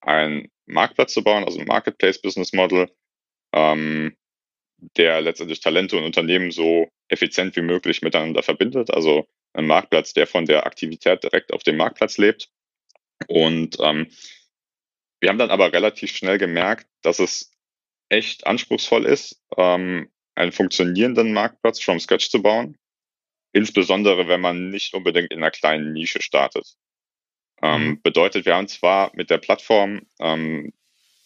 einen 0.00 0.50
Marktplatz 0.66 1.12
zu 1.12 1.22
bauen, 1.22 1.44
also 1.44 1.60
ein 1.60 1.66
Marketplace-Business-Model, 1.66 2.90
ähm, 3.52 4.16
der 4.96 5.20
letztendlich 5.20 5.60
Talente 5.60 5.96
und 5.96 6.04
Unternehmen 6.04 6.50
so 6.50 6.88
effizient 7.08 7.56
wie 7.56 7.62
möglich 7.62 8.02
miteinander 8.02 8.42
verbindet. 8.42 8.90
Also 8.90 9.26
ein 9.52 9.66
Marktplatz, 9.66 10.12
der 10.12 10.26
von 10.26 10.46
der 10.46 10.66
Aktivität 10.66 11.22
direkt 11.22 11.52
auf 11.52 11.62
dem 11.62 11.76
Marktplatz 11.76 12.18
lebt. 12.18 12.48
Und 13.28 13.76
ähm, 13.80 14.08
wir 15.20 15.30
haben 15.30 15.38
dann 15.38 15.50
aber 15.50 15.72
relativ 15.72 16.14
schnell 16.16 16.38
gemerkt, 16.38 16.86
dass 17.02 17.18
es 17.18 17.50
echt 18.08 18.46
anspruchsvoll 18.46 19.06
ist, 19.06 19.40
ähm, 19.56 20.10
einen 20.34 20.52
funktionierenden 20.52 21.32
Marktplatz 21.32 21.80
from 21.80 22.00
scratch 22.00 22.30
zu 22.30 22.42
bauen. 22.42 22.76
Insbesondere, 23.52 24.26
wenn 24.28 24.40
man 24.40 24.70
nicht 24.70 24.94
unbedingt 24.94 25.30
in 25.32 25.38
einer 25.38 25.50
kleinen 25.50 25.92
Nische 25.92 26.20
startet. 26.20 26.76
Ähm, 27.62 27.88
Mhm. 27.88 28.02
bedeutet, 28.02 28.44
wir 28.46 28.56
haben 28.56 28.68
zwar 28.68 29.12
mit 29.14 29.30
der 29.30 29.38
Plattform, 29.38 30.02
ähm, 30.20 30.72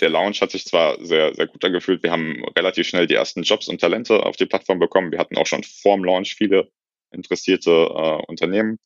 der 0.00 0.10
Launch 0.10 0.40
hat 0.40 0.50
sich 0.50 0.64
zwar 0.64 1.04
sehr, 1.04 1.34
sehr 1.34 1.46
gut 1.46 1.64
angefühlt. 1.64 2.02
Wir 2.02 2.12
haben 2.12 2.44
relativ 2.56 2.86
schnell 2.86 3.06
die 3.06 3.14
ersten 3.14 3.42
Jobs 3.42 3.68
und 3.68 3.80
Talente 3.80 4.24
auf 4.24 4.36
die 4.36 4.46
Plattform 4.46 4.78
bekommen. 4.78 5.10
Wir 5.10 5.18
hatten 5.18 5.36
auch 5.36 5.46
schon 5.46 5.64
vorm 5.64 6.04
Launch 6.04 6.34
viele 6.34 6.70
interessierte 7.10 7.70
äh, 7.70 8.22
Unternehmen, 8.28 8.78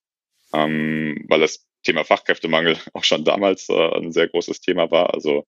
ähm, 0.55 1.25
weil 1.29 1.41
das 1.41 1.67
Thema 1.83 2.05
Fachkräftemangel 2.05 2.79
auch 2.95 3.05
schon 3.05 3.25
damals 3.25 3.69
äh, 3.69 3.97
ein 3.97 4.13
sehr 4.13 4.29
großes 4.29 4.61
Thema 4.61 4.91
war. 4.91 5.13
Also 5.13 5.47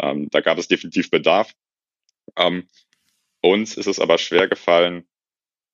ähm, 0.00 0.28
da 0.30 0.40
gab 0.40 0.58
es 0.58 0.68
definitiv 0.68 1.10
Bedarf. 1.10 1.52
Ähm, 2.36 2.68
uns 3.40 3.76
ist 3.76 3.86
es 3.86 4.00
aber 4.00 4.18
schwer 4.18 4.48
gefallen, 4.48 5.08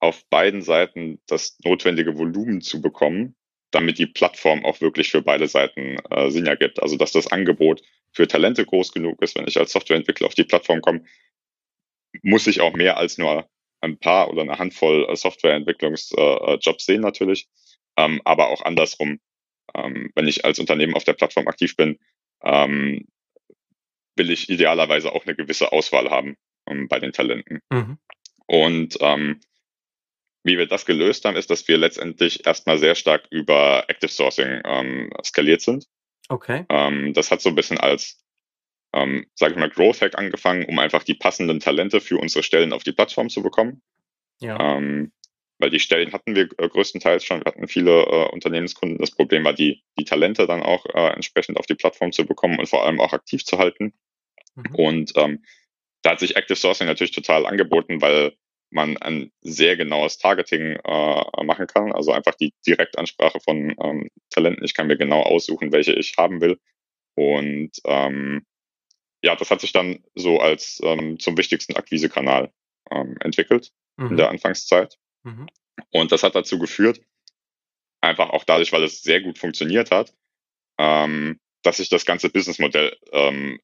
auf 0.00 0.24
beiden 0.28 0.62
Seiten 0.62 1.20
das 1.26 1.56
notwendige 1.64 2.18
Volumen 2.18 2.60
zu 2.60 2.82
bekommen, 2.82 3.36
damit 3.70 3.98
die 3.98 4.06
Plattform 4.06 4.64
auch 4.64 4.80
wirklich 4.80 5.10
für 5.10 5.22
beide 5.22 5.48
Seiten 5.48 5.96
äh, 6.10 6.30
Sinn 6.30 6.46
ergibt. 6.46 6.82
Also 6.82 6.96
dass 6.96 7.12
das 7.12 7.26
Angebot 7.26 7.82
für 8.14 8.28
Talente 8.28 8.64
groß 8.64 8.92
genug 8.92 9.20
ist, 9.20 9.36
wenn 9.36 9.48
ich 9.48 9.58
als 9.58 9.72
Softwareentwickler 9.72 10.28
auf 10.28 10.34
die 10.34 10.44
Plattform 10.44 10.80
komme, 10.80 11.04
muss 12.22 12.46
ich 12.46 12.60
auch 12.60 12.72
mehr 12.74 12.96
als 12.96 13.18
nur 13.18 13.48
ein 13.80 13.98
paar 13.98 14.30
oder 14.30 14.42
eine 14.42 14.58
Handvoll 14.58 15.06
äh, 15.08 15.16
Softwareentwicklungsjobs 15.16 16.66
äh, 16.66 16.84
sehen 16.84 17.02
natürlich, 17.02 17.48
ähm, 17.96 18.22
aber 18.24 18.48
auch 18.48 18.62
andersrum. 18.62 19.20
Ähm, 19.74 20.10
wenn 20.14 20.28
ich 20.28 20.44
als 20.44 20.58
Unternehmen 20.58 20.94
auf 20.94 21.04
der 21.04 21.14
Plattform 21.14 21.48
aktiv 21.48 21.76
bin, 21.76 21.98
ähm, 22.42 23.06
will 24.16 24.30
ich 24.30 24.48
idealerweise 24.48 25.12
auch 25.12 25.26
eine 25.26 25.34
gewisse 25.34 25.72
Auswahl 25.72 26.10
haben 26.10 26.36
bei 26.88 26.98
den 26.98 27.12
Talenten. 27.12 27.60
Mhm. 27.70 27.98
Und 28.46 28.94
wie 30.44 30.56
wir 30.56 30.66
das 30.66 30.86
gelöst 30.86 31.24
haben, 31.24 31.36
ist, 31.36 31.50
dass 31.50 31.66
wir 31.66 31.76
letztendlich 31.76 32.46
erstmal 32.46 32.78
sehr 32.78 32.94
stark 32.94 33.26
über 33.30 33.84
Active 33.88 34.10
Sourcing 34.10 35.10
skaliert 35.24 35.62
sind. 35.62 35.86
Okay. 36.28 36.64
Ähm, 36.68 37.12
das 37.12 37.30
hat 37.30 37.40
so 37.40 37.50
ein 37.50 37.54
bisschen 37.54 37.78
als, 37.78 38.24
ähm, 38.94 39.26
sage 39.34 39.54
ich 39.54 39.58
mal, 39.58 39.70
Growth 39.70 40.00
Hack 40.00 40.18
angefangen, 40.18 40.64
um 40.66 40.78
einfach 40.78 41.02
die 41.02 41.14
passenden 41.14 41.60
Talente 41.60 42.00
für 42.00 42.18
unsere 42.18 42.42
Stellen 42.42 42.72
auf 42.72 42.82
die 42.82 42.92
Plattform 42.92 43.28
zu 43.28 43.42
bekommen. 43.42 43.82
Ja. 44.40 44.76
Ähm, 44.76 45.12
weil 45.58 45.70
die 45.70 45.80
Stellen 45.80 46.12
hatten 46.12 46.34
wir 46.34 46.48
äh, 46.58 46.68
größtenteils 46.68 47.24
schon, 47.24 47.40
wir 47.40 47.46
hatten 47.46 47.68
viele 47.68 48.02
äh, 48.02 48.28
Unternehmenskunden. 48.30 48.98
Das 48.98 49.12
Problem 49.12 49.44
war, 49.44 49.52
die, 49.52 49.82
die 49.98 50.04
Talente 50.04 50.46
dann 50.46 50.62
auch 50.62 50.84
äh, 50.86 51.12
entsprechend 51.12 51.58
auf 51.58 51.66
die 51.66 51.74
Plattform 51.74 52.12
zu 52.12 52.26
bekommen 52.26 52.58
und 52.58 52.68
vor 52.68 52.84
allem 52.84 53.00
auch 53.00 53.12
aktiv 53.12 53.44
zu 53.44 53.58
halten. 53.58 53.94
Mhm. 54.56 54.74
Und 54.74 55.12
ähm, 55.16 55.44
da 56.02 56.10
hat 56.10 56.20
sich 56.20 56.36
Active 56.36 56.56
Sourcing 56.56 56.86
natürlich 56.86 57.12
total 57.12 57.46
angeboten, 57.46 58.02
weil 58.02 58.36
man 58.70 58.96
ein 58.96 59.30
sehr 59.40 59.76
genaues 59.76 60.18
Targeting 60.18 60.78
äh, 60.84 61.44
machen 61.44 61.66
kann. 61.66 61.92
Also 61.92 62.12
einfach 62.12 62.34
die 62.34 62.52
Direktansprache 62.66 63.40
von 63.40 63.74
ähm, 63.80 64.10
Talenten. 64.30 64.64
Ich 64.64 64.74
kann 64.74 64.88
mir 64.88 64.96
genau 64.96 65.22
aussuchen, 65.22 65.72
welche 65.72 65.92
ich 65.92 66.14
haben 66.18 66.40
will. 66.40 66.58
Und 67.14 67.70
ähm, 67.84 68.44
ja, 69.22 69.36
das 69.36 69.50
hat 69.50 69.60
sich 69.60 69.72
dann 69.72 70.04
so 70.14 70.40
als 70.40 70.80
ähm, 70.82 71.18
zum 71.18 71.38
wichtigsten 71.38 71.76
Akquisekanal 71.76 72.52
ähm, 72.90 73.16
entwickelt 73.20 73.72
mhm. 73.96 74.10
in 74.10 74.16
der 74.16 74.28
Anfangszeit. 74.28 74.98
Mhm. 75.22 75.46
Und 75.90 76.12
das 76.12 76.22
hat 76.22 76.34
dazu 76.34 76.58
geführt, 76.58 77.00
einfach 78.00 78.30
auch 78.30 78.44
dadurch, 78.44 78.72
weil 78.72 78.82
es 78.82 79.02
sehr 79.02 79.20
gut 79.20 79.38
funktioniert 79.38 79.90
hat, 79.90 80.14
ähm, 80.78 81.40
dass 81.62 81.78
sich 81.78 81.88
das 81.88 82.04
ganze 82.04 82.28
Businessmodell 82.28 82.96
ähm, 83.12 83.60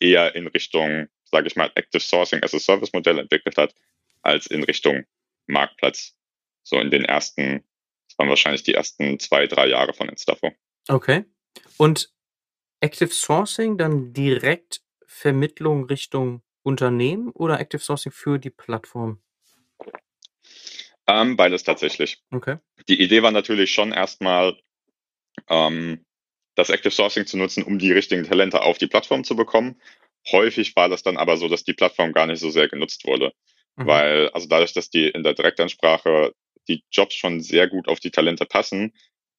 eher 0.00 0.34
in 0.34 0.46
Richtung, 0.48 1.08
sage 1.24 1.46
ich 1.46 1.56
mal, 1.56 1.70
Active 1.74 2.00
Sourcing 2.00 2.42
as 2.42 2.54
a 2.54 2.58
Service 2.58 2.92
Modell 2.92 3.18
entwickelt 3.18 3.56
hat, 3.56 3.74
als 4.26 4.46
in 4.46 4.64
Richtung 4.64 5.04
Marktplatz. 5.46 6.14
So 6.62 6.78
in 6.78 6.90
den 6.90 7.04
ersten, 7.04 7.64
das 8.08 8.18
waren 8.18 8.28
wahrscheinlich 8.28 8.64
die 8.64 8.74
ersten 8.74 9.18
zwei, 9.18 9.46
drei 9.46 9.68
Jahre 9.68 9.94
von 9.94 10.08
Instafo. 10.08 10.52
Okay. 10.88 11.24
Und 11.78 12.12
Active 12.80 13.12
Sourcing 13.12 13.78
dann 13.78 14.12
direkt 14.12 14.82
Vermittlung 15.06 15.86
Richtung 15.86 16.42
Unternehmen 16.62 17.30
oder 17.30 17.60
Active 17.60 17.80
Sourcing 17.80 18.12
für 18.12 18.38
die 18.38 18.50
Plattform? 18.50 19.22
Ähm, 21.06 21.36
beides 21.36 21.62
tatsächlich. 21.62 22.22
Okay. 22.32 22.58
Die 22.88 23.00
Idee 23.00 23.22
war 23.22 23.30
natürlich 23.30 23.72
schon 23.72 23.92
erstmal, 23.92 24.58
ähm, 25.48 26.04
das 26.56 26.70
Active 26.70 26.90
Sourcing 26.90 27.26
zu 27.26 27.36
nutzen, 27.36 27.62
um 27.62 27.78
die 27.78 27.92
richtigen 27.92 28.24
Talente 28.24 28.62
auf 28.62 28.78
die 28.78 28.88
Plattform 28.88 29.22
zu 29.22 29.36
bekommen. 29.36 29.80
Häufig 30.32 30.74
war 30.74 30.88
das 30.88 31.02
dann 31.02 31.16
aber 31.16 31.36
so, 31.36 31.48
dass 31.48 31.64
die 31.64 31.74
Plattform 31.74 32.12
gar 32.12 32.26
nicht 32.26 32.40
so 32.40 32.50
sehr 32.50 32.68
genutzt 32.68 33.06
wurde. 33.06 33.32
Mhm. 33.76 33.86
Weil, 33.86 34.28
also 34.30 34.48
dadurch, 34.48 34.72
dass 34.72 34.90
die 34.90 35.08
in 35.08 35.22
der 35.22 35.34
Direktansprache 35.34 36.32
die 36.68 36.82
Jobs 36.90 37.14
schon 37.14 37.40
sehr 37.40 37.68
gut 37.68 37.88
auf 37.88 38.00
die 38.00 38.10
Talente 38.10 38.44
passen, 38.44 38.92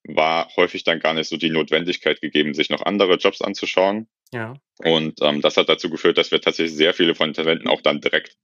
war 0.08 0.50
häufig 0.56 0.84
dann 0.84 1.00
gar 1.00 1.14
nicht 1.14 1.28
so 1.28 1.38
die 1.38 1.50
Notwendigkeit 1.50 2.22
gegeben, 2.22 2.54
sich 2.54 2.70
noch 2.70 2.82
andere 2.84 3.16
Jobs 3.16 3.42
anzuschauen. 3.42 4.08
Ja. 4.32 4.56
Und 4.80 5.22
ähm, 5.22 5.42
das 5.42 5.58
hat 5.58 5.70
dazu 5.70 5.90
geführt, 5.90 6.18
dass 6.18 6.32
wir 6.32 6.40
tatsächlich 6.40 6.76
sehr 6.76 6.94
viele 6.94 7.16
von 7.16 7.30
den 7.30 7.34
Talenten 7.34 7.68
auch 7.68 7.82
dann 7.82 8.00
direkt 8.00 8.38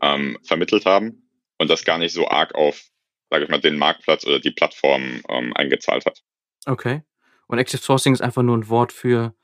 ähm, 0.00 0.38
vermittelt 0.42 0.86
haben 0.86 1.28
und 1.58 1.68
das 1.68 1.84
gar 1.84 1.98
nicht 1.98 2.12
so 2.12 2.28
arg 2.28 2.54
auf, 2.54 2.88
sage 3.30 3.44
ich 3.44 3.50
mal, 3.50 3.60
den 3.60 3.76
Marktplatz 3.76 4.26
oder 4.26 4.40
die 4.40 4.50
Plattform 4.50 5.22
ähm, 5.28 5.52
eingezahlt 5.54 6.06
hat. 6.06 6.22
Okay. 6.66 7.02
Und 7.46 7.58
Active 7.58 7.80
Sourcing 7.80 8.14
ist 8.14 8.22
einfach 8.22 8.42
nur 8.42 8.56
ein 8.56 8.68
Wort 8.68 8.92
für 8.92 9.34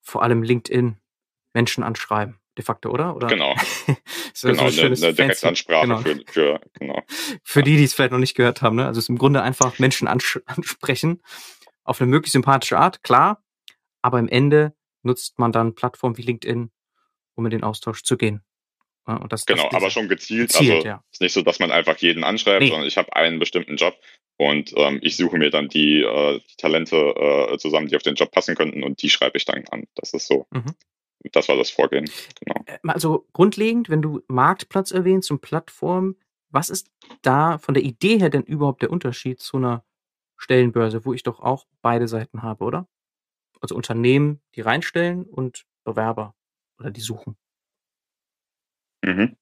vor 0.00 0.22
allem 0.22 0.42
LinkedIn 0.42 0.96
Menschen 1.52 1.84
anschreiben, 1.84 2.38
de 2.58 2.64
facto, 2.64 2.90
oder? 2.90 3.16
oder? 3.16 3.28
Genau. 3.28 3.54
so, 4.34 4.48
genau, 4.48 4.68
so 4.68 4.82
eine, 4.82 4.96
eine 4.96 5.14
Direktansprache 5.14 5.86
genau. 5.86 6.00
für, 6.00 6.20
für, 6.26 6.60
genau. 6.74 7.02
für 7.42 7.62
die, 7.62 7.76
die 7.76 7.84
es 7.84 7.94
vielleicht 7.94 8.12
noch 8.12 8.18
nicht 8.18 8.34
gehört 8.34 8.60
haben. 8.60 8.76
Ne? 8.76 8.86
Also 8.86 8.98
es 8.98 9.04
ist 9.06 9.08
im 9.08 9.18
Grunde 9.18 9.42
einfach 9.42 9.78
Menschen 9.78 10.08
ansprechen 10.46 11.22
auf 11.84 12.00
eine 12.00 12.10
möglichst 12.10 12.32
sympathische 12.32 12.78
Art, 12.78 13.02
klar, 13.02 13.42
aber 14.02 14.18
im 14.18 14.28
Ende 14.28 14.74
nutzt 15.02 15.38
man 15.38 15.52
dann 15.52 15.74
Plattformen 15.74 16.18
wie 16.18 16.22
LinkedIn, 16.22 16.70
um 17.34 17.46
in 17.46 17.50
den 17.50 17.64
Austausch 17.64 18.02
zu 18.02 18.18
gehen. 18.18 18.42
Und 19.06 19.32
das, 19.32 19.46
genau, 19.46 19.64
das 19.64 19.74
aber 19.74 19.90
schon 19.90 20.06
gezielt. 20.06 20.48
gezielt 20.50 20.74
also 20.74 20.86
ja. 20.86 21.04
ist 21.10 21.22
nicht 21.22 21.32
so, 21.32 21.40
dass 21.40 21.60
man 21.60 21.72
einfach 21.72 21.96
jeden 21.96 22.24
anschreibt, 22.24 22.60
nee. 22.60 22.68
sondern 22.68 22.86
ich 22.86 22.98
habe 22.98 23.16
einen 23.16 23.38
bestimmten 23.38 23.76
Job 23.76 23.98
und 24.36 24.74
ähm, 24.76 24.98
ich 25.02 25.16
suche 25.16 25.38
mir 25.38 25.48
dann 25.48 25.68
die, 25.68 26.02
äh, 26.02 26.40
die 26.40 26.56
Talente 26.58 26.96
äh, 26.96 27.56
zusammen, 27.56 27.88
die 27.88 27.96
auf 27.96 28.02
den 28.02 28.16
Job 28.16 28.30
passen 28.30 28.54
könnten 28.54 28.82
und 28.82 29.00
die 29.00 29.08
schreibe 29.08 29.38
ich 29.38 29.46
dann 29.46 29.64
an. 29.70 29.86
Das 29.94 30.12
ist 30.12 30.26
so. 30.26 30.46
Mhm. 30.50 30.74
Das 31.32 31.48
war 31.48 31.56
das 31.56 31.70
Vorgehen. 31.70 32.08
Genau. 32.40 32.62
Äh, 32.66 32.78
also 32.84 33.26
grundlegend, 33.32 33.88
wenn 33.90 34.02
du 34.02 34.22
Marktplatz 34.28 34.90
erwähnst 34.90 35.30
und 35.30 35.40
Plattform, 35.40 36.16
was 36.50 36.70
ist 36.70 36.90
da 37.22 37.58
von 37.58 37.74
der 37.74 37.82
Idee 37.82 38.18
her 38.18 38.30
denn 38.30 38.42
überhaupt 38.42 38.82
der 38.82 38.90
Unterschied 38.90 39.40
zu 39.40 39.56
einer 39.56 39.84
Stellenbörse, 40.36 41.04
wo 41.04 41.12
ich 41.12 41.22
doch 41.22 41.40
auch 41.40 41.66
beide 41.82 42.08
Seiten 42.08 42.42
habe, 42.42 42.64
oder? 42.64 42.88
Also 43.60 43.74
Unternehmen, 43.74 44.40
die 44.54 44.60
reinstellen 44.60 45.24
und 45.24 45.66
Bewerber 45.84 46.34
oder 46.78 46.90
die 46.90 47.00
suchen. 47.00 47.36
Mhm. 49.04 49.36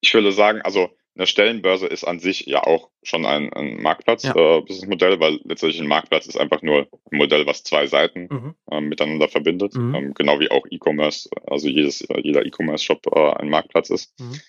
Ich 0.00 0.14
würde 0.14 0.32
sagen, 0.32 0.62
also 0.62 0.90
eine 1.16 1.26
Stellenbörse 1.26 1.86
ist 1.86 2.04
an 2.04 2.20
sich 2.20 2.46
ja 2.46 2.62
auch 2.62 2.90
schon 3.02 3.24
ein, 3.24 3.52
ein 3.52 3.80
Marktplatz-Businessmodell, 3.80 5.12
ja. 5.12 5.16
äh, 5.16 5.20
weil 5.20 5.40
letztendlich 5.44 5.80
ein 5.80 5.88
Marktplatz 5.88 6.26
ist 6.26 6.36
einfach 6.36 6.62
nur 6.62 6.88
ein 7.10 7.18
Modell, 7.18 7.46
was 7.46 7.64
zwei 7.64 7.86
Seiten 7.86 8.28
mhm. 8.30 8.54
äh, 8.70 8.80
miteinander 8.80 9.28
verbindet, 9.28 9.74
mhm. 9.74 9.94
ähm, 9.94 10.14
genau 10.14 10.38
wie 10.40 10.50
auch 10.50 10.66
E-Commerce, 10.70 11.28
also 11.46 11.68
jedes, 11.68 12.06
jeder 12.22 12.44
E-Commerce-Shop 12.44 13.06
äh, 13.14 13.32
ein 13.40 13.48
Marktplatz 13.48 13.88
ist. 13.90 14.12
Mhm. 14.20 14.40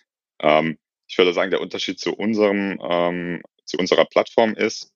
Ähm, 0.42 0.78
ich 1.08 1.18
würde 1.18 1.34
sagen, 1.34 1.52
der 1.52 1.62
Unterschied 1.62 2.00
zu 2.00 2.14
unserem, 2.14 2.80
ähm, 2.82 3.42
zu 3.64 3.78
unserer 3.78 4.06
Plattform 4.06 4.54
ist, 4.54 4.92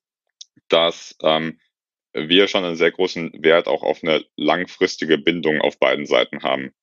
dass 0.68 1.16
ähm, 1.22 1.58
wir 2.12 2.48
schon 2.48 2.64
einen 2.64 2.76
sehr 2.76 2.92
großen 2.92 3.32
Wert 3.42 3.66
auch 3.66 3.82
auf 3.82 4.02
eine 4.02 4.24
langfristige 4.36 5.16
Bindung 5.16 5.62
auf 5.62 5.78
beiden 5.78 6.04
Seiten 6.04 6.42
haben. 6.42 6.74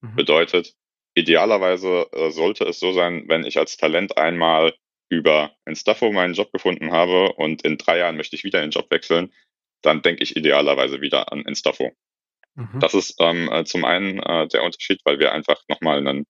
Mhm. 0.00 0.14
Bedeutet, 0.14 0.74
idealerweise 1.18 2.06
äh, 2.12 2.30
sollte 2.30 2.64
es 2.64 2.80
so 2.80 2.92
sein, 2.92 3.24
wenn 3.28 3.44
ich 3.44 3.58
als 3.58 3.76
Talent 3.76 4.16
einmal 4.16 4.74
über 5.10 5.52
Instafo 5.64 6.12
meinen 6.12 6.34
Job 6.34 6.52
gefunden 6.52 6.92
habe 6.92 7.32
und 7.34 7.62
in 7.62 7.78
drei 7.78 7.98
Jahren 7.98 8.16
möchte 8.16 8.36
ich 8.36 8.44
wieder 8.44 8.60
den 8.60 8.70
Job 8.70 8.90
wechseln, 8.90 9.32
dann 9.82 10.02
denke 10.02 10.22
ich 10.22 10.36
idealerweise 10.36 11.00
wieder 11.00 11.32
an 11.32 11.42
Instafo. 11.42 11.92
Mhm. 12.54 12.80
Das 12.80 12.94
ist 12.94 13.16
ähm, 13.20 13.50
äh, 13.50 13.64
zum 13.64 13.84
einen 13.84 14.18
äh, 14.18 14.48
der 14.48 14.64
Unterschied, 14.64 15.00
weil 15.04 15.18
wir 15.18 15.32
einfach 15.32 15.62
nochmal 15.68 15.98
einen 15.98 16.26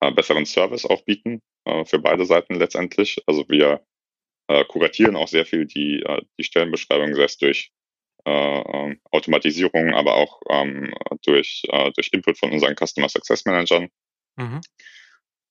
äh, 0.00 0.12
besseren 0.12 0.46
Service 0.46 0.84
auch 0.84 1.02
bieten 1.04 1.40
äh, 1.64 1.84
für 1.84 1.98
beide 1.98 2.24
Seiten 2.26 2.54
letztendlich. 2.54 3.20
Also 3.26 3.48
wir 3.48 3.84
äh, 4.48 4.64
kuratieren 4.64 5.16
auch 5.16 5.28
sehr 5.28 5.46
viel 5.46 5.66
die, 5.66 6.04
die 6.38 6.44
Stellenbeschreibung, 6.44 7.14
sei 7.14 7.24
es 7.24 7.38
durch 7.38 7.72
äh, 8.26 8.30
ähm, 8.30 9.00
Automatisierung, 9.10 9.92
aber 9.92 10.14
auch 10.14 10.40
ähm, 10.48 10.94
durch, 11.24 11.62
äh, 11.68 11.90
durch 11.92 12.08
Input 12.12 12.38
von 12.38 12.52
unseren 12.52 12.74
Customer 12.74 13.08
Success 13.08 13.44
Managern. 13.44 13.88
Mhm. 14.36 14.60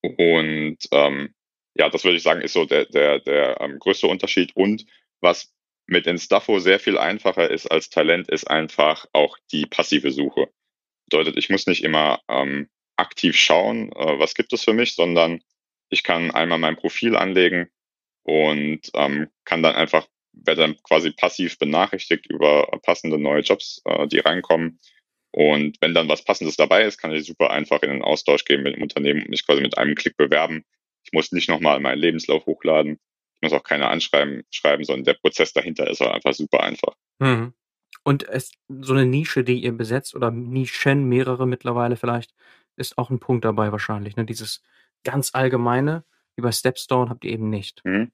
Und 0.02 0.78
ähm, 0.90 1.34
ja, 1.74 1.88
das 1.88 2.04
würde 2.04 2.16
ich 2.16 2.22
sagen, 2.22 2.40
ist 2.40 2.52
so 2.52 2.64
der, 2.64 2.86
der, 2.86 3.20
der 3.20 3.60
ähm, 3.60 3.78
größte 3.78 4.06
Unterschied. 4.06 4.54
Und 4.54 4.86
was 5.20 5.52
mit 5.86 6.06
Instafo 6.06 6.58
sehr 6.58 6.78
viel 6.78 6.98
einfacher 6.98 7.50
ist 7.50 7.66
als 7.66 7.90
Talent, 7.90 8.28
ist 8.28 8.50
einfach 8.50 9.06
auch 9.12 9.38
die 9.52 9.66
passive 9.66 10.10
Suche. 10.12 10.48
Bedeutet, 11.06 11.36
ich 11.36 11.50
muss 11.50 11.66
nicht 11.66 11.84
immer 11.84 12.20
ähm, 12.28 12.68
aktiv 12.96 13.36
schauen, 13.36 13.92
äh, 13.92 14.18
was 14.18 14.34
gibt 14.34 14.52
es 14.52 14.64
für 14.64 14.72
mich, 14.72 14.94
sondern 14.94 15.42
ich 15.90 16.02
kann 16.02 16.30
einmal 16.30 16.58
mein 16.58 16.76
Profil 16.76 17.16
anlegen 17.16 17.68
und 18.22 18.80
ähm, 18.94 19.28
kann 19.44 19.62
dann 19.62 19.74
einfach, 19.74 20.06
werde 20.32 20.62
dann 20.62 20.82
quasi 20.82 21.10
passiv 21.10 21.58
benachrichtigt 21.58 22.26
über 22.26 22.66
passende 22.82 23.18
neue 23.18 23.42
Jobs, 23.42 23.82
äh, 23.84 24.06
die 24.08 24.20
reinkommen 24.20 24.80
und 25.34 25.78
wenn 25.80 25.94
dann 25.94 26.08
was 26.08 26.24
Passendes 26.24 26.54
dabei 26.54 26.84
ist, 26.84 26.96
kann 26.96 27.10
ich 27.10 27.26
super 27.26 27.50
einfach 27.50 27.82
in 27.82 27.90
den 27.90 28.02
Austausch 28.02 28.44
gehen 28.44 28.62
mit 28.62 28.76
dem 28.76 28.82
Unternehmen 28.82 29.22
und 29.22 29.30
mich 29.30 29.44
quasi 29.44 29.60
mit 29.62 29.76
einem 29.76 29.96
Klick 29.96 30.16
bewerben. 30.16 30.64
Ich 31.02 31.12
muss 31.12 31.32
nicht 31.32 31.48
nochmal 31.48 31.80
meinen 31.80 31.98
Lebenslauf 31.98 32.46
hochladen. 32.46 33.00
Ich 33.34 33.42
muss 33.42 33.52
auch 33.52 33.64
keine 33.64 33.88
anschreiben, 33.88 34.44
schreiben, 34.50 34.84
sondern 34.84 35.02
der 35.02 35.14
Prozess 35.14 35.52
dahinter 35.52 35.90
ist 35.90 36.00
einfach 36.00 36.34
super 36.34 36.62
einfach. 36.62 36.94
Mhm. 37.18 37.52
Und 38.04 38.28
es, 38.28 38.52
so 38.68 38.92
eine 38.92 39.06
Nische, 39.06 39.42
die 39.42 39.60
ihr 39.60 39.72
besetzt 39.72 40.14
oder 40.14 40.30
Nischen, 40.30 41.08
mehrere 41.08 41.48
mittlerweile 41.48 41.96
vielleicht, 41.96 42.32
ist 42.76 42.96
auch 42.96 43.10
ein 43.10 43.18
Punkt 43.18 43.44
dabei 43.44 43.72
wahrscheinlich. 43.72 44.14
Ne? 44.14 44.24
Dieses 44.24 44.62
ganz 45.02 45.34
allgemeine, 45.34 46.04
wie 46.36 46.42
bei 46.42 46.52
Stepstone, 46.52 47.10
habt 47.10 47.24
ihr 47.24 47.32
eben 47.32 47.50
nicht. 47.50 47.84
Mhm. 47.84 48.12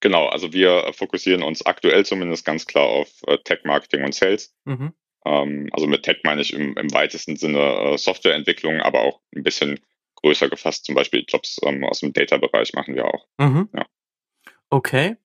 Genau, 0.00 0.28
also 0.28 0.54
wir 0.54 0.90
fokussieren 0.94 1.42
uns 1.42 1.66
aktuell 1.66 2.06
zumindest 2.06 2.46
ganz 2.46 2.64
klar 2.64 2.86
auf 2.86 3.10
äh, 3.26 3.36
Tech-Marketing 3.44 4.02
und 4.02 4.14
Sales. 4.14 4.54
Mhm. 4.64 4.94
Ähm, 5.24 5.68
also 5.72 5.86
mit 5.86 6.02
Tech 6.02 6.18
meine 6.24 6.40
ich 6.42 6.52
im, 6.52 6.76
im 6.76 6.92
weitesten 6.92 7.36
Sinne 7.36 7.58
äh, 7.58 7.98
Softwareentwicklung, 7.98 8.80
aber 8.80 9.00
auch 9.00 9.20
ein 9.34 9.42
bisschen 9.42 9.80
größer 10.16 10.48
gefasst. 10.48 10.84
Zum 10.84 10.94
Beispiel 10.94 11.24
Jobs 11.26 11.58
ähm, 11.64 11.84
aus 11.84 12.00
dem 12.00 12.12
Data-Bereich 12.12 12.72
machen 12.74 12.94
wir 12.94 13.06
auch. 13.06 13.26
Mhm. 13.38 13.68
Ja. 13.74 13.86
Okay. 14.70 15.16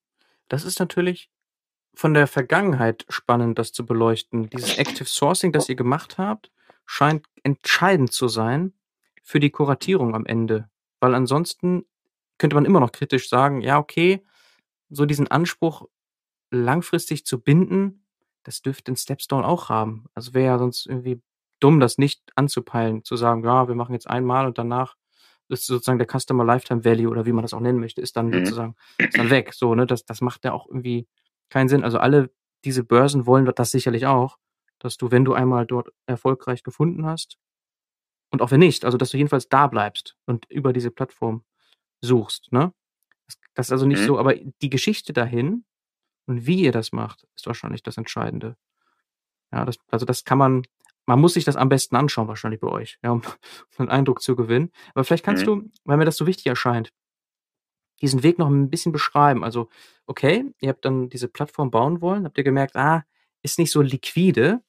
Das 0.47 0.65
ist 0.65 0.79
natürlich 0.79 1.29
von 1.93 2.13
der 2.13 2.27
Vergangenheit 2.27 3.05
spannend, 3.09 3.59
das 3.59 3.71
zu 3.71 3.85
beleuchten. 3.85 4.49
Dieses 4.49 4.77
Active 4.77 5.05
Sourcing, 5.05 5.51
das 5.51 5.69
ihr 5.69 5.75
gemacht 5.75 6.17
habt, 6.17 6.51
scheint 6.85 7.25
entscheidend 7.43 8.11
zu 8.11 8.27
sein 8.27 8.73
für 9.21 9.39
die 9.39 9.51
Kuratierung 9.51 10.15
am 10.15 10.25
Ende. 10.25 10.69
Weil 10.99 11.13
ansonsten 11.13 11.85
könnte 12.37 12.55
man 12.55 12.65
immer 12.65 12.79
noch 12.79 12.91
kritisch 12.91 13.29
sagen, 13.29 13.61
ja, 13.61 13.77
okay, 13.77 14.23
so 14.89 15.05
diesen 15.05 15.27
Anspruch 15.27 15.87
langfristig 16.51 17.25
zu 17.25 17.39
binden, 17.39 17.98
das 18.43 18.61
dürfte 18.61 18.91
ein 18.91 18.95
Stepstone 18.95 19.45
auch 19.45 19.69
haben. 19.69 20.05
Also 20.13 20.33
wäre 20.33 20.53
ja 20.53 20.59
sonst 20.59 20.85
irgendwie 20.85 21.21
dumm, 21.59 21.79
das 21.79 21.97
nicht 21.97 22.21
anzupeilen, 22.35 23.03
zu 23.03 23.15
sagen, 23.15 23.43
ja, 23.43 23.67
wir 23.67 23.75
machen 23.75 23.93
jetzt 23.93 24.09
einmal 24.09 24.47
und 24.47 24.57
danach 24.57 24.95
ist 25.49 25.65
sozusagen 25.65 25.99
der 25.99 26.07
Customer 26.07 26.45
Lifetime 26.45 26.85
Value 26.85 27.09
oder 27.09 27.25
wie 27.25 27.31
man 27.31 27.41
das 27.41 27.53
auch 27.53 27.59
nennen 27.59 27.79
möchte, 27.79 28.01
ist 28.01 28.15
dann 28.15 28.27
mhm. 28.27 28.45
sozusagen 28.45 28.75
ist 28.97 29.17
dann 29.17 29.29
weg. 29.29 29.53
So, 29.53 29.73
ne, 29.75 29.85
das, 29.85 30.05
das 30.05 30.21
macht 30.21 30.45
ja 30.45 30.53
auch 30.53 30.67
irgendwie 30.67 31.07
keinen 31.49 31.69
Sinn. 31.69 31.83
Also 31.83 31.97
alle 31.97 32.29
diese 32.63 32.83
Börsen 32.83 33.25
wollen 33.25 33.45
das 33.45 33.71
sicherlich 33.71 34.05
auch, 34.05 34.37
dass 34.77 34.97
du, 34.97 35.11
wenn 35.11 35.25
du 35.25 35.33
einmal 35.33 35.65
dort 35.65 35.89
erfolgreich 36.05 36.63
gefunden 36.63 37.05
hast, 37.05 37.37
und 38.31 38.43
auch 38.43 38.51
wenn 38.51 38.59
nicht, 38.59 38.85
also 38.85 38.97
dass 38.97 39.09
du 39.09 39.17
jedenfalls 39.17 39.49
da 39.49 39.65
bleibst 39.65 40.15
und 40.27 40.45
über 40.51 40.71
diese 40.71 40.91
Plattform 40.91 41.43
suchst, 42.01 42.51
ne? 42.51 42.73
Das, 43.25 43.37
das 43.55 43.67
ist 43.67 43.71
also 43.71 43.85
nicht 43.85 44.01
mhm. 44.01 44.05
so, 44.05 44.19
aber 44.19 44.35
die 44.35 44.69
Geschichte 44.69 45.13
dahin 45.13 45.65
und 46.29 46.45
wie 46.45 46.61
ihr 46.61 46.71
das 46.71 46.91
macht, 46.91 47.27
ist 47.35 47.47
wahrscheinlich 47.47 47.81
das 47.81 47.97
Entscheidende. 47.97 48.55
Ja, 49.51 49.65
das, 49.65 49.77
also 49.89 50.05
das 50.05 50.25
kann 50.25 50.37
man, 50.37 50.61
man 51.07 51.19
muss 51.19 51.33
sich 51.33 51.43
das 51.43 51.55
am 51.55 51.69
besten 51.69 51.95
anschauen, 51.95 52.27
wahrscheinlich 52.27 52.59
bei 52.59 52.67
euch, 52.67 52.99
ja, 53.03 53.09
um 53.09 53.23
einen 53.77 53.89
Eindruck 53.89 54.21
zu 54.21 54.35
gewinnen. 54.35 54.71
Aber 54.93 55.03
vielleicht 55.03 55.25
kannst 55.25 55.43
mhm. 55.43 55.61
du, 55.61 55.71
weil 55.85 55.97
mir 55.97 56.05
das 56.05 56.17
so 56.17 56.27
wichtig 56.27 56.45
erscheint, 56.45 56.93
diesen 58.01 58.21
Weg 58.21 58.37
noch 58.37 58.47
ein 58.47 58.69
bisschen 58.69 58.91
beschreiben. 58.91 59.43
Also, 59.43 59.69
okay, 60.05 60.53
ihr 60.61 60.69
habt 60.69 60.85
dann 60.85 61.09
diese 61.09 61.27
Plattform 61.27 61.71
bauen 61.71 61.99
wollen, 61.99 62.25
habt 62.25 62.37
ihr 62.37 62.43
gemerkt, 62.43 62.75
ah, 62.75 63.03
ist 63.41 63.57
nicht 63.57 63.71
so 63.71 63.81
liquide, 63.81 64.61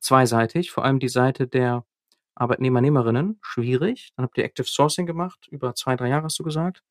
zweiseitig, 0.00 0.70
vor 0.70 0.84
allem 0.84 0.98
die 0.98 1.08
Seite 1.08 1.46
der 1.46 1.86
Arbeitnehmer-Nehmerinnen, 2.34 3.38
schwierig. 3.40 4.12
Dann 4.16 4.24
habt 4.24 4.36
ihr 4.36 4.44
Active 4.44 4.66
Sourcing 4.66 5.06
gemacht, 5.06 5.48
über 5.50 5.74
zwei, 5.74 5.96
drei 5.96 6.10
Jahre 6.10 6.24
hast 6.24 6.38
du 6.38 6.44
gesagt. 6.44 6.82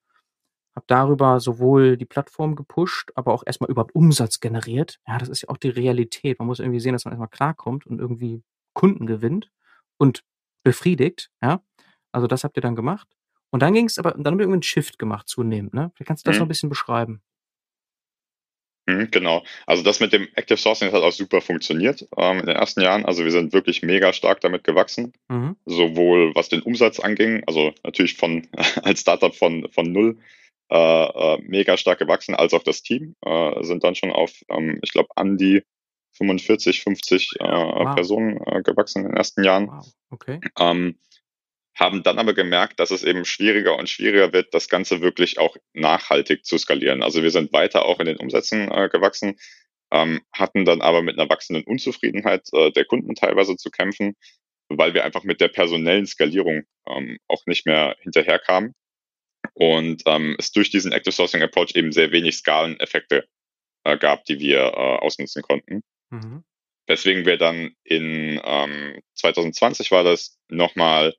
Habt 0.80 0.92
darüber 0.92 1.42
sowohl 1.42 1.98
die 1.98 2.06
Plattform 2.06 2.56
gepusht, 2.56 3.12
aber 3.16 3.34
auch 3.34 3.44
erstmal 3.46 3.70
überhaupt 3.70 3.94
Umsatz 3.94 4.40
generiert. 4.40 5.02
Ja, 5.06 5.18
das 5.18 5.28
ist 5.28 5.42
ja 5.42 5.50
auch 5.50 5.58
die 5.58 5.68
Realität. 5.68 6.40
Man 6.40 6.48
muss 6.48 6.62
irgendwie 6.62 6.80
sehen, 6.80 6.94
dass 6.94 7.04
man 7.04 7.12
erstmal 7.12 7.28
klarkommt 7.28 7.86
und 7.86 8.00
irgendwie 8.00 8.44
Kunden 8.74 9.06
gewinnt 9.06 9.52
und 9.98 10.24
befriedigt, 10.64 11.32
ja. 11.44 11.62
Also 12.14 12.28
das 12.28 12.46
habt 12.46 12.56
ihr 12.58 12.62
dann 12.62 12.78
gemacht. 12.78 13.10
Und 13.50 13.62
dann 13.62 13.74
ging 13.74 13.88
es 13.88 14.00
aber, 14.00 14.12
dann 14.12 14.26
haben 14.26 14.38
wir 14.38 14.44
irgendwie 14.44 14.56
einen 14.56 14.64
Shift 14.64 14.98
gemacht 14.98 15.28
zunehmend, 15.28 15.74
ne? 15.74 15.92
Vielleicht 15.96 16.08
kannst 16.08 16.26
du 16.26 16.30
das 16.30 16.38
mhm. 16.38 16.40
noch 16.40 16.46
ein 16.46 16.48
bisschen 16.48 16.70
beschreiben. 16.70 17.22
Mhm, 18.86 19.12
genau. 19.12 19.44
Also 19.66 19.84
das 19.84 20.00
mit 20.00 20.14
dem 20.14 20.30
Active 20.36 20.58
Sourcing 20.58 20.94
hat 20.94 21.04
auch 21.04 21.12
super 21.12 21.42
funktioniert 21.42 22.08
ähm, 22.16 22.40
in 22.40 22.46
den 22.46 22.56
ersten 22.56 22.80
Jahren. 22.80 23.04
Also 23.04 23.26
wir 23.26 23.32
sind 23.32 23.52
wirklich 23.52 23.82
mega 23.82 24.14
stark 24.14 24.40
damit 24.40 24.64
gewachsen, 24.64 25.12
mhm. 25.28 25.58
sowohl 25.66 26.34
was 26.36 26.48
den 26.48 26.62
Umsatz 26.62 27.02
anging, 27.02 27.44
also 27.48 27.74
natürlich 27.84 28.16
von 28.16 28.48
als 28.84 29.02
Startup 29.02 29.36
von 29.36 29.68
von 29.74 29.92
null 29.92 30.18
äh, 30.72 30.76
äh, 31.36 31.38
mega 31.42 31.78
stark 31.78 32.00
gewachsen, 32.00 32.36
als 32.36 32.54
auch 32.54 32.64
das 32.64 32.84
Team 32.84 33.16
äh, 33.26 33.64
sind 33.64 33.84
dann 33.84 33.96
schon 33.96 34.12
auf, 34.12 34.32
ähm, 34.50 34.80
ich 34.84 34.92
glaube, 34.92 35.10
an 35.16 35.38
die 35.38 35.64
45, 36.14 36.82
50 36.84 37.32
äh, 37.40 37.44
wow. 37.44 37.96
Personen 37.96 38.40
äh, 38.46 38.62
gewachsen 38.62 39.00
in 39.00 39.10
den 39.10 39.18
ersten 39.18 39.44
Jahren. 39.44 39.68
Wow. 39.68 39.88
Okay. 40.12 40.40
Ähm, 40.60 41.00
haben 41.76 42.04
dann 42.04 42.20
aber 42.20 42.34
gemerkt, 42.34 42.80
dass 42.80 42.92
es 42.92 43.04
eben 43.04 43.24
schwieriger 43.24 43.78
und 43.78 43.90
schwieriger 43.90 44.34
wird, 44.34 44.54
das 44.54 44.68
Ganze 44.68 45.02
wirklich 45.02 45.40
auch 45.40 45.56
nachhaltig 45.74 46.46
zu 46.46 46.58
skalieren. 46.58 47.02
Also 47.02 47.24
wir 47.24 47.32
sind 47.32 47.54
weiter 47.54 47.86
auch 47.86 48.00
in 48.00 48.06
den 48.06 48.18
Umsätzen 48.18 48.70
äh, 48.70 48.90
gewachsen, 48.90 49.38
ähm, 49.92 50.22
hatten 50.34 50.66
dann 50.66 50.82
aber 50.82 51.02
mit 51.02 51.18
einer 51.18 51.30
wachsenden 51.30 51.64
Unzufriedenheit 51.64 52.48
äh, 52.52 52.72
der 52.72 52.86
Kunden 52.86 53.16
teilweise 53.16 53.56
zu 53.56 53.72
kämpfen, 53.72 54.16
weil 54.68 54.94
wir 54.94 55.06
einfach 55.06 55.24
mit 55.24 55.40
der 55.40 55.48
personellen 55.48 56.06
Skalierung 56.06 56.64
ähm, 56.88 57.18
auch 57.28 57.46
nicht 57.46 57.66
mehr 57.66 57.96
hinterherkamen 58.02 58.76
und 59.54 60.04
ähm, 60.06 60.36
es 60.40 60.52
durch 60.52 60.70
diesen 60.70 60.92
Active 60.92 61.12
Sourcing 61.12 61.42
Approach 61.42 61.76
eben 61.76 61.92
sehr 61.92 62.12
wenig 62.12 62.38
Skaleneffekte 62.38 63.28
äh, 63.84 63.98
gab, 63.98 64.26
die 64.26 64.40
wir 64.40 64.60
äh, 64.60 64.98
ausnutzen 65.00 65.42
konnten. 65.42 65.82
Mhm. 66.10 66.44
Weswegen 66.88 67.26
wir 67.26 67.38
dann 67.38 67.76
in 67.84 68.42
ähm, 68.44 69.00
2020 69.16 69.92
war 69.92 70.04
das 70.04 70.40
nochmal 70.50 71.14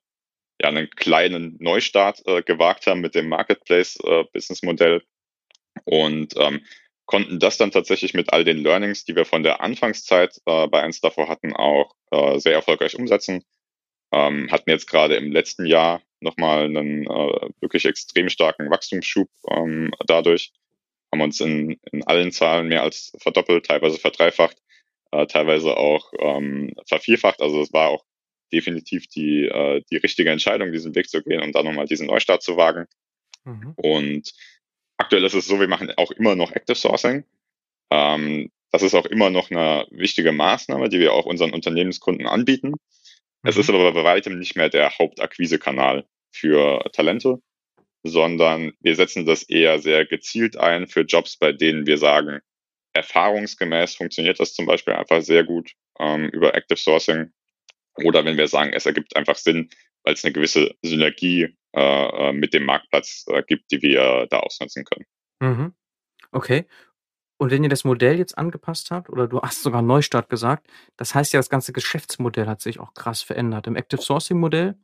ja, 0.60 0.68
einen 0.68 0.90
kleinen 0.90 1.56
Neustart 1.60 2.22
äh, 2.26 2.42
gewagt 2.42 2.86
haben 2.86 3.00
mit 3.00 3.14
dem 3.14 3.28
Marketplace-Business-Modell 3.28 4.96
äh, 4.96 5.80
und 5.84 6.34
ähm, 6.36 6.64
konnten 7.06 7.38
das 7.38 7.56
dann 7.56 7.70
tatsächlich 7.70 8.14
mit 8.14 8.32
all 8.32 8.44
den 8.44 8.58
Learnings, 8.58 9.04
die 9.04 9.16
wir 9.16 9.24
von 9.24 9.42
der 9.42 9.60
Anfangszeit 9.62 10.40
äh, 10.46 10.68
bei 10.68 10.82
eins 10.82 11.00
davor 11.00 11.28
hatten, 11.28 11.54
auch 11.54 11.94
äh, 12.10 12.38
sehr 12.38 12.52
erfolgreich 12.52 12.96
umsetzen. 12.96 13.42
Ähm, 14.12 14.50
hatten 14.50 14.70
jetzt 14.70 14.86
gerade 14.86 15.16
im 15.16 15.30
letzten 15.30 15.66
Jahr 15.66 16.02
nochmal 16.20 16.64
einen 16.64 17.04
äh, 17.04 17.50
wirklich 17.60 17.84
extrem 17.84 18.28
starken 18.28 18.70
Wachstumsschub 18.70 19.28
ähm, 19.48 19.92
dadurch, 20.06 20.52
haben 21.12 21.22
uns 21.22 21.40
in, 21.40 21.78
in 21.92 22.02
allen 22.04 22.32
Zahlen 22.32 22.68
mehr 22.68 22.82
als 22.82 23.12
verdoppelt, 23.18 23.66
teilweise 23.66 23.98
verdreifacht, 23.98 24.56
äh, 25.12 25.26
teilweise 25.26 25.76
auch 25.76 26.12
ähm, 26.18 26.74
vervierfacht. 26.86 27.40
Also 27.40 27.62
es 27.62 27.72
war 27.72 27.88
auch 27.88 28.04
definitiv 28.52 29.06
die, 29.08 29.46
äh, 29.46 29.82
die 29.90 29.96
richtige 29.96 30.30
Entscheidung, 30.30 30.72
diesen 30.72 30.94
Weg 30.94 31.08
zu 31.08 31.22
gehen 31.22 31.42
und 31.42 31.54
dann 31.54 31.64
nochmal 31.64 31.86
diesen 31.86 32.06
Neustart 32.06 32.42
zu 32.42 32.56
wagen. 32.56 32.86
Mhm. 33.44 33.72
Und 33.76 34.32
aktuell 34.96 35.24
ist 35.24 35.34
es 35.34 35.46
so, 35.46 35.60
wir 35.60 35.68
machen 35.68 35.92
auch 35.96 36.10
immer 36.10 36.34
noch 36.34 36.52
Active 36.52 36.76
Sourcing. 36.76 37.24
Ähm, 37.90 38.50
das 38.70 38.82
ist 38.82 38.94
auch 38.94 39.06
immer 39.06 39.30
noch 39.30 39.50
eine 39.50 39.86
wichtige 39.90 40.32
Maßnahme, 40.32 40.88
die 40.88 41.00
wir 41.00 41.12
auch 41.12 41.26
unseren 41.26 41.52
Unternehmenskunden 41.52 42.26
anbieten. 42.26 42.74
Mhm. 43.42 43.48
Es 43.48 43.56
ist 43.56 43.68
aber 43.70 43.92
bei 43.92 44.04
weitem 44.04 44.38
nicht 44.38 44.56
mehr 44.56 44.68
der 44.68 44.98
Hauptakquisekanal 44.98 46.06
für 46.32 46.82
Talente, 46.92 47.40
sondern 48.02 48.72
wir 48.80 48.96
setzen 48.96 49.26
das 49.26 49.42
eher 49.42 49.78
sehr 49.78 50.06
gezielt 50.06 50.56
ein 50.56 50.86
für 50.86 51.02
Jobs, 51.02 51.36
bei 51.36 51.52
denen 51.52 51.86
wir 51.86 51.98
sagen, 51.98 52.40
erfahrungsgemäß 52.92 53.94
funktioniert 53.94 54.40
das 54.40 54.54
zum 54.54 54.66
Beispiel 54.66 54.94
einfach 54.94 55.22
sehr 55.22 55.44
gut 55.44 55.72
ähm, 55.98 56.28
über 56.28 56.54
Active 56.54 56.78
Sourcing 56.78 57.32
oder 57.96 58.24
wenn 58.24 58.36
wir 58.36 58.48
sagen, 58.48 58.72
es 58.72 58.86
ergibt 58.86 59.16
einfach 59.16 59.36
Sinn, 59.36 59.70
weil 60.02 60.14
es 60.14 60.24
eine 60.24 60.32
gewisse 60.32 60.74
Synergie 60.82 61.56
äh, 61.72 62.30
äh, 62.30 62.32
mit 62.32 62.54
dem 62.54 62.64
Marktplatz 62.64 63.24
äh, 63.28 63.42
gibt, 63.46 63.70
die 63.70 63.82
wir 63.82 64.26
da 64.30 64.40
ausnutzen 64.40 64.84
können. 64.84 65.06
Mhm. 65.40 65.74
Okay. 66.32 66.66
Und 67.40 67.50
wenn 67.50 67.62
ihr 67.62 67.70
das 67.70 67.84
Modell 67.84 68.18
jetzt 68.18 68.36
angepasst 68.36 68.90
habt, 68.90 69.08
oder 69.08 69.26
du 69.26 69.40
hast 69.40 69.62
sogar 69.62 69.80
Neustart 69.80 70.28
gesagt, 70.28 70.66
das 70.98 71.14
heißt 71.14 71.32
ja, 71.32 71.38
das 71.38 71.48
ganze 71.48 71.72
Geschäftsmodell 71.72 72.46
hat 72.46 72.60
sich 72.60 72.78
auch 72.78 72.92
krass 72.92 73.22
verändert. 73.22 73.66
Im 73.66 73.76
Active 73.76 74.02
Sourcing 74.02 74.38
Modell 74.38 74.74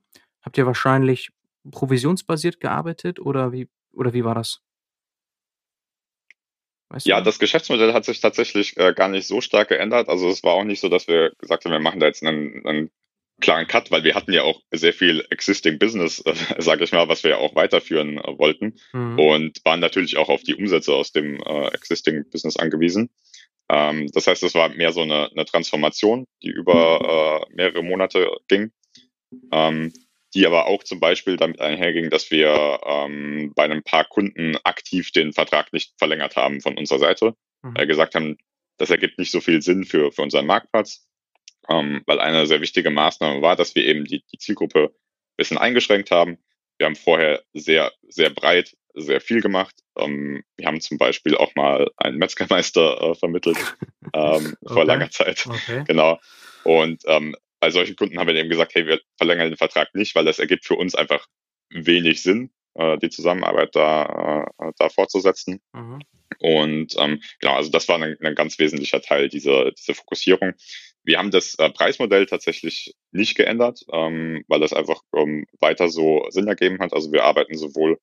habt 0.41 0.57
ihr 0.57 0.65
wahrscheinlich 0.65 1.33
provisionsbasiert 1.71 2.59
gearbeitet 2.59 3.21
oder 3.21 3.53
wie, 3.53 3.69
oder 3.93 4.15
wie 4.15 4.25
war 4.25 4.35
das? 4.35 4.63
Weißt 6.89 7.07
ja, 7.07 7.21
das 7.21 7.39
Geschäftsmodell 7.39 7.93
hat 7.93 8.07
sich 8.07 8.21
tatsächlich 8.21 8.75
äh, 8.79 8.95
gar 8.95 9.09
nicht 9.09 9.27
so 9.27 9.43
stark 9.43 9.69
geändert. 9.69 10.09
Also 10.09 10.31
es 10.31 10.43
war 10.43 10.55
auch 10.55 10.65
nicht 10.65 10.81
so, 10.81 10.89
dass 10.89 11.09
wir 11.09 11.33
gesagt 11.37 11.67
haben, 11.67 11.73
wir 11.73 11.79
machen 11.79 12.01
da 12.01 12.07
jetzt 12.07 12.25
einen, 12.25 12.65
einen 12.65 12.91
klaren 13.41 13.67
Cut, 13.67 13.91
weil 13.91 14.05
wir 14.05 14.15
hatten 14.15 14.33
ja 14.33 14.43
auch 14.43 14.63
sehr 14.71 14.93
viel 14.93 15.25
existing 15.31 15.79
Business, 15.79 16.21
äh, 16.25 16.35
sage 16.59 16.85
ich 16.85 16.93
mal, 16.93 17.09
was 17.09 17.23
wir 17.23 17.33
ja 17.33 17.37
auch 17.39 17.55
weiterführen 17.55 18.19
äh, 18.19 18.39
wollten 18.39 18.77
mhm. 18.93 19.19
und 19.19 19.65
waren 19.65 19.81
natürlich 19.81 20.17
auch 20.17 20.29
auf 20.29 20.43
die 20.43 20.55
Umsätze 20.55 20.95
aus 20.95 21.13
dem 21.13 21.41
äh, 21.43 21.69
existing 21.69 22.25
Business 22.31 22.57
angewiesen. 22.57 23.11
Ähm, 23.69 24.09
das 24.13 24.27
heißt, 24.27 24.43
es 24.43 24.55
war 24.55 24.69
mehr 24.71 24.93
so 24.93 25.03
eine, 25.03 25.31
eine 25.31 25.45
Transformation, 25.45 26.27
die 26.43 26.51
über 26.51 27.45
äh, 27.51 27.55
mehrere 27.55 27.83
Monate 27.83 28.31
ging. 28.49 28.71
Ähm, 29.53 29.93
die 30.35 30.47
aber 30.47 30.67
auch 30.67 30.83
zum 30.83 31.01
Beispiel 31.01 31.37
damit 31.37 31.61
einherging, 31.61 32.11
dass 32.11 32.31
wir 32.31 32.81
ähm, 32.85 33.53
bei 33.57 33.65
einem 33.65 33.83
paar 33.83 34.05
Kunden 34.05 34.57
aktiv 34.65 35.11
den 35.11 35.33
Vertrag 35.33 35.73
nicht 35.73 35.95
verlängert 35.99 36.37
haben 36.37 36.61
von 36.61 36.77
unserer 36.77 36.99
Seite, 36.99 37.35
mhm. 37.63 37.75
äh, 37.75 37.87
gesagt 37.87 38.15
haben, 38.15 38.37
das 38.77 38.91
ergibt 38.91 39.19
nicht 39.19 39.31
so 39.31 39.41
viel 39.41 39.63
Sinn 39.63 39.85
für, 39.85 40.13
für 40.13 40.21
unseren 40.21 40.45
Marktplatz, 40.45 41.07
ähm, 41.69 42.03
weil 42.07 42.21
eine 42.21 42.47
sehr 42.47 42.61
wichtige 42.61 42.91
Maßnahme 42.91 43.43
war, 43.43 43.57
dass 43.57 43.75
wir 43.75 43.85
eben 43.85 44.05
die, 44.05 44.25
die 44.33 44.39
Zielgruppe 44.39 44.85
ein 44.85 45.37
bisschen 45.37 45.59
eingeschränkt 45.59 46.11
haben. 46.11 46.39
Wir 46.79 46.87
haben 46.87 46.97
vorher 46.97 47.43
sehr, 47.55 47.93
sehr 48.09 48.31
breit, 48.31 48.77
sehr 48.95 49.21
viel 49.21 49.41
gemacht. 49.41 49.75
Ähm, 49.99 50.43
wir 50.57 50.67
haben 50.67 50.81
zum 50.81 50.99
Beispiel 50.99 51.37
auch 51.37 51.55
mal 51.55 51.91
einen 51.97 52.19
Metzgermeister 52.19 53.01
äh, 53.01 53.15
vermittelt 53.15 53.57
ähm, 54.15 54.57
okay. 54.61 54.75
vor 54.75 54.85
langer 54.85 55.11
Zeit. 55.11 55.47
Okay. 55.47 55.85
Genau. 55.87 56.19
Und 56.65 57.03
ähm, 57.07 57.37
bei 57.61 57.71
solchen 57.71 57.97
Kunden 57.97 58.19
haben 58.19 58.27
wir 58.27 58.35
eben 58.35 58.51
gesagt, 58.51 58.75
hey, 58.75 58.87
wir 58.87 59.01
verlängern 59.17 59.51
den 59.51 59.57
Vertrag 59.57 59.95
nicht, 59.95 60.15
weil 60.15 60.25
das 60.25 60.39
ergibt 60.39 60.67
für 60.67 60.75
uns 60.75 60.95
einfach 60.95 61.27
wenig 61.71 62.23
Sinn, 62.23 62.51
äh, 62.75 62.99
die 62.99 63.11
Zusammenarbeit 63.11 63.75
da, 63.75 64.47
äh, 64.59 64.73
da 64.79 64.89
fortzusetzen. 64.89 65.61
Mhm. 65.73 66.01
Und 66.39 66.97
ähm, 66.99 67.23
genau, 67.41 67.55
also 67.55 67.71
das 67.71 67.89
war 67.89 68.01
ein, 68.01 68.17
ein, 68.21 68.35
ganz 68.35 68.59
wesentlicher 68.59 69.01
Teil 69.01 69.29
dieser, 69.29 69.71
dieser 69.73 69.95
Fokussierung. 69.95 70.53
Wir 71.07 71.19
haben 71.19 71.31
das 71.31 71.55
äh, 71.59 71.71
Preismodell 71.71 72.27
tatsächlich 72.27 72.95
nicht 73.13 73.37
geändert, 73.37 73.81
ähm, 73.93 74.45
weil 74.49 74.61
das 74.61 74.73
einfach 74.73 75.01
ähm, 75.15 75.47
weiter 75.61 75.89
so 75.89 76.27
Sinn 76.31 76.49
ergeben 76.49 76.81
hat. 76.81 76.93
Also 76.93 77.13
wir 77.13 77.25
arbeiten 77.25 77.57
sowohl 77.57 77.99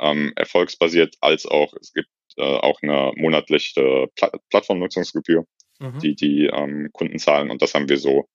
ähm, 0.00 0.32
erfolgsbasiert 0.34 1.16
als 1.20 1.46
auch, 1.46 1.74
es 1.80 1.92
gibt 1.92 2.08
äh, 2.36 2.42
auch 2.42 2.80
eine 2.82 3.12
monatliche 3.16 4.08
Pla 4.16 4.30
Plattformnutzungsgebühr, 4.48 5.44
mhm. 5.78 5.98
die 5.98 6.14
die 6.14 6.46
ähm, 6.46 6.88
Kunden 6.92 7.18
zahlen 7.18 7.50
und 7.50 7.60
das 7.60 7.74
haben 7.74 7.88
wir 7.88 7.98
so 7.98 8.28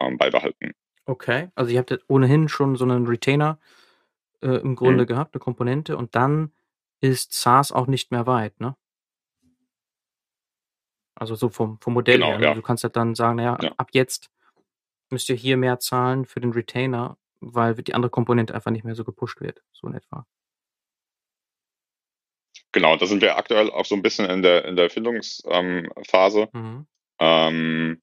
ähm, 0.00 0.18
beibehalten. 0.18 0.72
Okay, 1.06 1.48
also 1.54 1.70
ihr 1.70 1.78
habt 1.78 1.98
ohnehin 2.08 2.48
schon 2.48 2.76
so 2.76 2.84
einen 2.84 3.06
Retainer 3.06 3.58
äh, 4.42 4.56
im 4.56 4.76
Grunde 4.76 5.04
mhm. 5.04 5.08
gehabt, 5.08 5.34
eine 5.34 5.40
Komponente 5.40 5.96
und 5.96 6.14
dann 6.14 6.52
ist 7.00 7.32
SaaS 7.32 7.72
auch 7.72 7.86
nicht 7.86 8.10
mehr 8.10 8.26
weit, 8.26 8.60
ne? 8.60 8.76
Also 11.14 11.34
so 11.34 11.48
vom, 11.48 11.78
vom 11.80 11.94
Modell 11.94 12.18
genau, 12.18 12.32
her. 12.32 12.40
Ja. 12.40 12.54
Du 12.54 12.62
kannst 12.62 12.84
halt 12.84 12.96
dann 12.96 13.14
sagen, 13.14 13.36
naja, 13.36 13.56
ja. 13.60 13.72
ab 13.76 13.88
jetzt 13.92 14.30
müsst 15.10 15.28
ihr 15.28 15.36
hier 15.36 15.56
mehr 15.56 15.78
zahlen 15.78 16.24
für 16.24 16.40
den 16.40 16.52
Retainer, 16.52 17.16
weil 17.40 17.74
die 17.74 17.94
andere 17.94 18.10
Komponente 18.10 18.54
einfach 18.54 18.70
nicht 18.70 18.84
mehr 18.84 18.94
so 18.94 19.04
gepusht 19.04 19.40
wird, 19.40 19.62
so 19.72 19.86
in 19.86 19.94
etwa. 19.94 20.26
Genau, 22.72 22.96
da 22.96 23.06
sind 23.06 23.22
wir 23.22 23.36
aktuell 23.36 23.70
auch 23.70 23.84
so 23.84 23.94
ein 23.94 24.02
bisschen 24.02 24.28
in 24.28 24.42
der, 24.42 24.64
in 24.64 24.74
der 24.74 24.86
Erfindungsphase. 24.86 26.48
Ähm, 26.52 26.60
mhm. 26.60 26.86
ähm, 27.20 28.02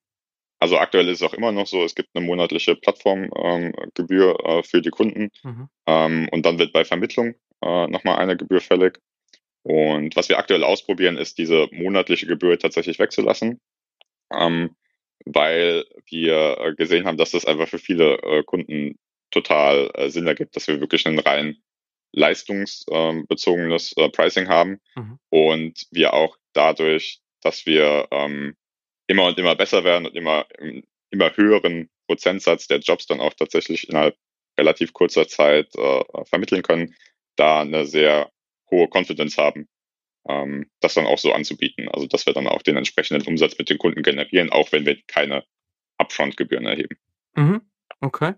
also 0.58 0.78
aktuell 0.78 1.08
ist 1.08 1.20
es 1.20 1.28
auch 1.28 1.34
immer 1.34 1.50
noch 1.50 1.66
so, 1.66 1.82
es 1.82 1.94
gibt 1.94 2.10
eine 2.14 2.24
monatliche 2.24 2.76
Plattformgebühr 2.76 4.38
ähm, 4.44 4.58
äh, 4.58 4.62
für 4.62 4.80
die 4.80 4.90
Kunden 4.90 5.28
mhm. 5.42 5.68
ähm, 5.86 6.28
und 6.30 6.46
dann 6.46 6.58
wird 6.58 6.72
bei 6.72 6.84
Vermittlung 6.84 7.34
äh, 7.62 7.86
nochmal 7.88 8.16
eine 8.16 8.36
Gebühr 8.36 8.60
fällig. 8.60 8.98
Und 9.62 10.16
was 10.16 10.28
wir 10.28 10.38
aktuell 10.38 10.64
ausprobieren, 10.64 11.16
ist 11.16 11.38
diese 11.38 11.68
monatliche 11.70 12.26
Gebühr 12.26 12.58
tatsächlich 12.58 12.98
wegzulassen, 12.98 13.60
ähm, 14.32 14.76
weil 15.24 15.84
wir 16.06 16.58
äh, 16.58 16.74
gesehen 16.74 17.06
haben, 17.06 17.16
dass 17.16 17.30
das 17.30 17.44
einfach 17.44 17.68
für 17.68 17.78
viele 17.78 18.18
äh, 18.22 18.42
Kunden 18.42 18.98
total 19.30 19.90
äh, 19.94 20.10
Sinn 20.10 20.26
ergibt, 20.26 20.56
dass 20.56 20.66
wir 20.68 20.80
wirklich 20.80 21.06
ein 21.06 21.18
rein 21.18 21.56
leistungsbezogenes 22.14 23.94
äh, 23.96 24.08
Pricing 24.10 24.48
haben 24.48 24.80
mhm. 24.96 25.18
und 25.30 25.86
wir 25.90 26.12
auch 26.12 26.36
dadurch, 26.52 27.20
dass 27.40 27.64
wir 27.64 28.08
ähm, 28.10 28.54
immer 29.06 29.26
und 29.26 29.38
immer 29.38 29.54
besser 29.54 29.84
werden 29.84 30.06
und 30.06 30.14
immer 30.14 30.46
immer 31.12 31.36
höheren 31.36 31.88
Prozentsatz 32.06 32.66
der 32.66 32.78
Jobs 32.78 33.06
dann 33.06 33.20
auch 33.20 33.34
tatsächlich 33.34 33.88
innerhalb 33.88 34.16
relativ 34.58 34.92
kurzer 34.92 35.28
Zeit 35.28 35.68
äh, 35.76 36.04
vermitteln 36.24 36.62
können, 36.62 36.94
da 37.36 37.60
eine 37.60 37.86
sehr 37.86 38.30
hohe 38.72 38.88
Confidence 38.92 39.38
haben, 39.38 39.68
ähm, 40.28 40.68
das 40.80 40.94
dann 40.94 41.06
auch 41.06 41.18
so 41.18 41.32
anzubieten. 41.32 41.88
Also 41.88 42.06
dass 42.08 42.26
wir 42.26 42.32
dann 42.32 42.48
auch 42.48 42.62
den 42.62 42.76
entsprechenden 42.76 43.24
Umsatz 43.26 43.56
mit 43.58 43.70
den 43.70 43.78
Kunden 43.78 44.02
generieren, 44.02 44.50
auch 44.50 44.72
wenn 44.72 44.84
wir 44.84 45.00
keine 45.06 45.44
Upfront-Gebühren 45.98 46.66
erheben. 46.66 46.96
Mhm. 47.34 47.60
Okay, 48.00 48.34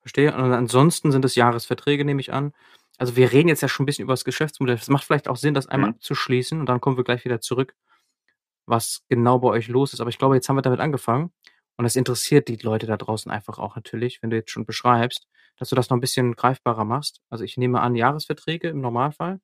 verstehe. 0.00 0.32
Und 0.32 0.52
ansonsten 0.52 1.10
sind 1.10 1.24
es 1.24 1.34
Jahresverträge, 1.34 2.04
nehme 2.04 2.20
ich 2.20 2.32
an. 2.32 2.52
Also 2.98 3.16
wir 3.16 3.32
reden 3.32 3.48
jetzt 3.48 3.62
ja 3.62 3.68
schon 3.68 3.84
ein 3.84 3.86
bisschen 3.86 4.04
über 4.04 4.12
das 4.12 4.24
Geschäftsmodell. 4.24 4.76
Es 4.76 4.88
macht 4.88 5.04
vielleicht 5.04 5.28
auch 5.28 5.36
Sinn, 5.36 5.54
das 5.54 5.66
einmal 5.66 5.90
mhm. 5.90 5.96
abzuschließen 5.96 6.60
und 6.60 6.66
dann 6.66 6.80
kommen 6.80 6.96
wir 6.96 7.04
gleich 7.04 7.24
wieder 7.24 7.40
zurück, 7.40 7.74
was 8.66 9.04
genau 9.08 9.38
bei 9.38 9.48
euch 9.48 9.68
los 9.68 9.92
ist. 9.92 10.00
Aber 10.00 10.10
ich 10.10 10.18
glaube, 10.18 10.34
jetzt 10.34 10.48
haben 10.48 10.56
wir 10.56 10.62
damit 10.62 10.80
angefangen. 10.80 11.32
Und 11.76 11.84
das 11.84 11.94
interessiert 11.94 12.48
die 12.48 12.56
Leute 12.56 12.86
da 12.86 12.96
draußen 12.96 13.30
einfach 13.30 13.60
auch 13.60 13.76
natürlich, 13.76 14.20
wenn 14.20 14.30
du 14.30 14.36
jetzt 14.36 14.50
schon 14.50 14.66
beschreibst, 14.66 15.28
dass 15.58 15.68
du 15.68 15.76
das 15.76 15.90
noch 15.90 15.96
ein 15.96 16.00
bisschen 16.00 16.34
greifbarer 16.34 16.84
machst. 16.84 17.20
Also 17.30 17.44
ich 17.44 17.56
nehme 17.56 17.80
an, 17.80 17.94
Jahresverträge 17.94 18.68
im 18.68 18.80
Normalfall 18.80 19.40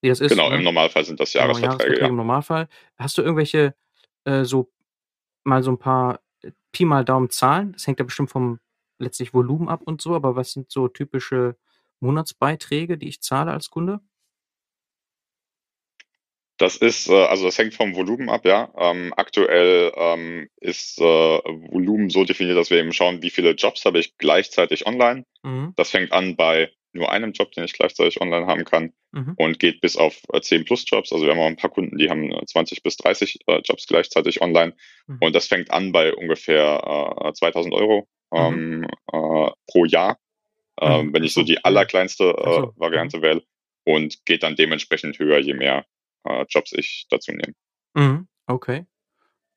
wie 0.00 0.08
das 0.08 0.20
ist. 0.20 0.30
Genau, 0.30 0.50
ne? 0.50 0.56
im 0.56 0.64
Normalfall 0.64 1.04
sind 1.04 1.20
das 1.20 1.32
Jahresverträge. 1.32 1.60
Genau, 1.60 1.72
Jahresverträge 1.72 2.00
ja. 2.02 2.08
Im 2.08 2.16
Normalfall. 2.16 2.68
Hast 2.96 3.18
du 3.18 3.22
irgendwelche 3.22 3.74
äh, 4.24 4.44
so 4.44 4.70
mal 5.44 5.62
so 5.62 5.70
ein 5.70 5.78
paar 5.78 6.20
äh, 6.42 6.50
Pi 6.72 6.84
mal 6.84 7.04
Daumen 7.04 7.30
Zahlen? 7.30 7.72
Das 7.72 7.86
hängt 7.86 7.98
ja 7.98 8.04
bestimmt 8.04 8.30
vom 8.30 8.60
letztlich 8.98 9.34
Volumen 9.34 9.68
ab 9.68 9.82
und 9.84 10.00
so, 10.02 10.14
aber 10.14 10.36
was 10.36 10.52
sind 10.52 10.70
so 10.70 10.88
typische 10.88 11.56
Monatsbeiträge, 12.00 12.98
die 12.98 13.08
ich 13.08 13.22
zahle 13.22 13.52
als 13.52 13.70
Kunde? 13.70 14.00
Das 16.58 16.76
ist, 16.76 17.08
äh, 17.08 17.24
also 17.26 17.46
das 17.46 17.56
hängt 17.56 17.74
vom 17.74 17.94
Volumen 17.94 18.28
ab, 18.28 18.44
ja. 18.44 18.72
Ähm, 18.76 19.14
aktuell 19.16 19.92
ähm, 19.96 20.48
ist 20.56 21.00
äh, 21.00 21.04
Volumen 21.04 22.10
so 22.10 22.24
definiert, 22.24 22.58
dass 22.58 22.70
wir 22.70 22.78
eben 22.78 22.92
schauen, 22.92 23.22
wie 23.22 23.30
viele 23.30 23.52
Jobs 23.52 23.84
habe 23.84 24.00
ich 24.00 24.18
gleichzeitig 24.18 24.84
online. 24.84 25.24
Mhm. 25.44 25.72
Das 25.76 25.90
fängt 25.90 26.10
an 26.10 26.34
bei 26.34 26.72
nur 26.98 27.10
einem 27.10 27.32
Job, 27.32 27.52
den 27.52 27.64
ich 27.64 27.72
gleichzeitig 27.72 28.20
online 28.20 28.46
haben 28.46 28.64
kann 28.64 28.92
mhm. 29.12 29.34
und 29.36 29.58
geht 29.58 29.80
bis 29.80 29.96
auf 29.96 30.20
äh, 30.32 30.40
10 30.40 30.64
plus 30.64 30.84
Jobs. 30.86 31.12
Also 31.12 31.24
wir 31.24 31.32
haben 31.32 31.40
auch 31.40 31.46
ein 31.46 31.56
paar 31.56 31.70
Kunden, 31.70 31.96
die 31.98 32.10
haben 32.10 32.32
20 32.46 32.78
äh, 32.78 32.80
bis 32.82 32.96
30 32.96 33.38
äh, 33.46 33.60
Jobs 33.64 33.86
gleichzeitig 33.86 34.40
online 34.42 34.74
mhm. 35.06 35.18
und 35.20 35.34
das 35.34 35.46
fängt 35.46 35.70
an 35.70 35.92
bei 35.92 36.14
ungefähr 36.14 37.16
äh, 37.24 37.32
2000 37.32 37.74
Euro 37.74 38.08
mhm. 38.30 38.38
ähm, 38.38 38.84
äh, 39.12 39.50
pro 39.66 39.84
Jahr, 39.84 40.18
äh, 40.76 41.04
wenn 41.12 41.24
ich 41.24 41.32
so 41.32 41.42
die 41.42 41.64
allerkleinste 41.64 42.24
äh, 42.24 42.66
Variante 42.76 43.22
wähle 43.22 43.42
und 43.84 44.24
geht 44.26 44.42
dann 44.42 44.56
dementsprechend 44.56 45.18
höher, 45.18 45.38
je 45.38 45.54
mehr 45.54 45.86
äh, 46.24 46.44
Jobs 46.48 46.72
ich 46.72 47.06
dazu 47.10 47.32
nehme. 47.32 47.54
Mhm. 47.94 48.28
Okay. 48.46 48.86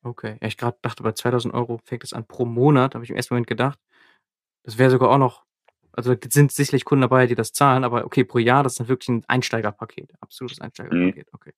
Okay. 0.04 0.38
Ja, 0.42 0.48
ich 0.48 0.58
gerade 0.58 0.78
dachte, 0.82 1.04
bei 1.04 1.12
2000 1.12 1.54
Euro 1.54 1.80
fängt 1.84 2.04
es 2.04 2.14
an 2.14 2.26
pro 2.26 2.46
Monat, 2.46 2.96
habe 2.96 3.04
ich 3.04 3.12
im 3.12 3.16
ersten 3.16 3.34
Moment 3.34 3.48
gedacht. 3.48 3.80
Das 4.64 4.78
wäre 4.78 4.90
sogar 4.90 5.10
auch 5.10 5.18
noch 5.18 5.44
also 5.94 6.16
sind 6.30 6.52
sicherlich 6.52 6.86
Kunden 6.86 7.02
dabei, 7.02 7.28
die 7.28 7.36
das 7.36 7.54
zahlen, 7.54 7.84
aber 7.84 8.06
okay, 8.06 8.24
pro 8.24 8.40
Jahr, 8.40 8.64
das 8.64 8.74
ist 8.74 8.80
dann 8.80 8.88
wirklich 8.88 9.10
ein 9.10 9.24
Einsteigerpaket, 9.28 10.12
absolutes 10.20 10.60
mhm. 10.60 10.66
Einsteigerpaket, 10.66 11.28
mhm. 11.28 11.34
okay. 11.34 11.52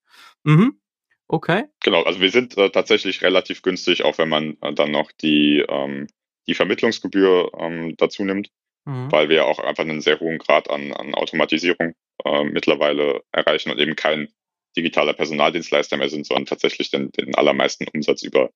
Mhm. 0.43 0.80
Okay. 1.28 1.63
Genau, 1.82 2.04
also 2.04 2.19
wir 2.19 2.30
sind 2.30 2.58
äh, 2.58 2.69
tatsächlich 2.69 3.22
relativ 3.22 3.62
günstig, 3.62 4.04
auch 4.04 4.17
wenn 4.17 4.30
man 4.30 4.58
äh, 4.62 4.74
dann 4.74 4.91
noch 4.91 5.12
die, 5.12 5.65
ähm, 5.67 6.08
die 6.48 6.54
Vermittlungsgebühr 6.54 7.52
ähm, 7.58 7.96
dazu 7.98 8.24
nimmt, 8.24 8.50
mhm. 8.86 9.12
weil 9.12 9.30
wir 9.30 9.46
auch 9.46 9.60
einfach 9.60 9.84
einen 9.84 10.02
sehr 10.02 10.19
hohen 10.19 10.38
Grad 10.38 10.69
an, 10.69 10.91
an 10.93 11.15
Automatisierung 11.15 11.96
äh, 12.26 12.43
mittlerweile 12.43 13.22
erreichen 13.32 13.72
und 13.72 13.80
eben 13.80 13.96
kein 13.96 14.28
digitaler 14.76 15.13
Personaldienstleister 15.13 15.98
mehr 15.98 16.10
sind, 16.10 16.26
sondern 16.26 16.46
tatsächlich 16.46 16.91
den, 16.91 17.12
den 17.12 17.36
allermeisten 17.36 17.88
Umsatz 17.93 18.24
über 18.24 18.50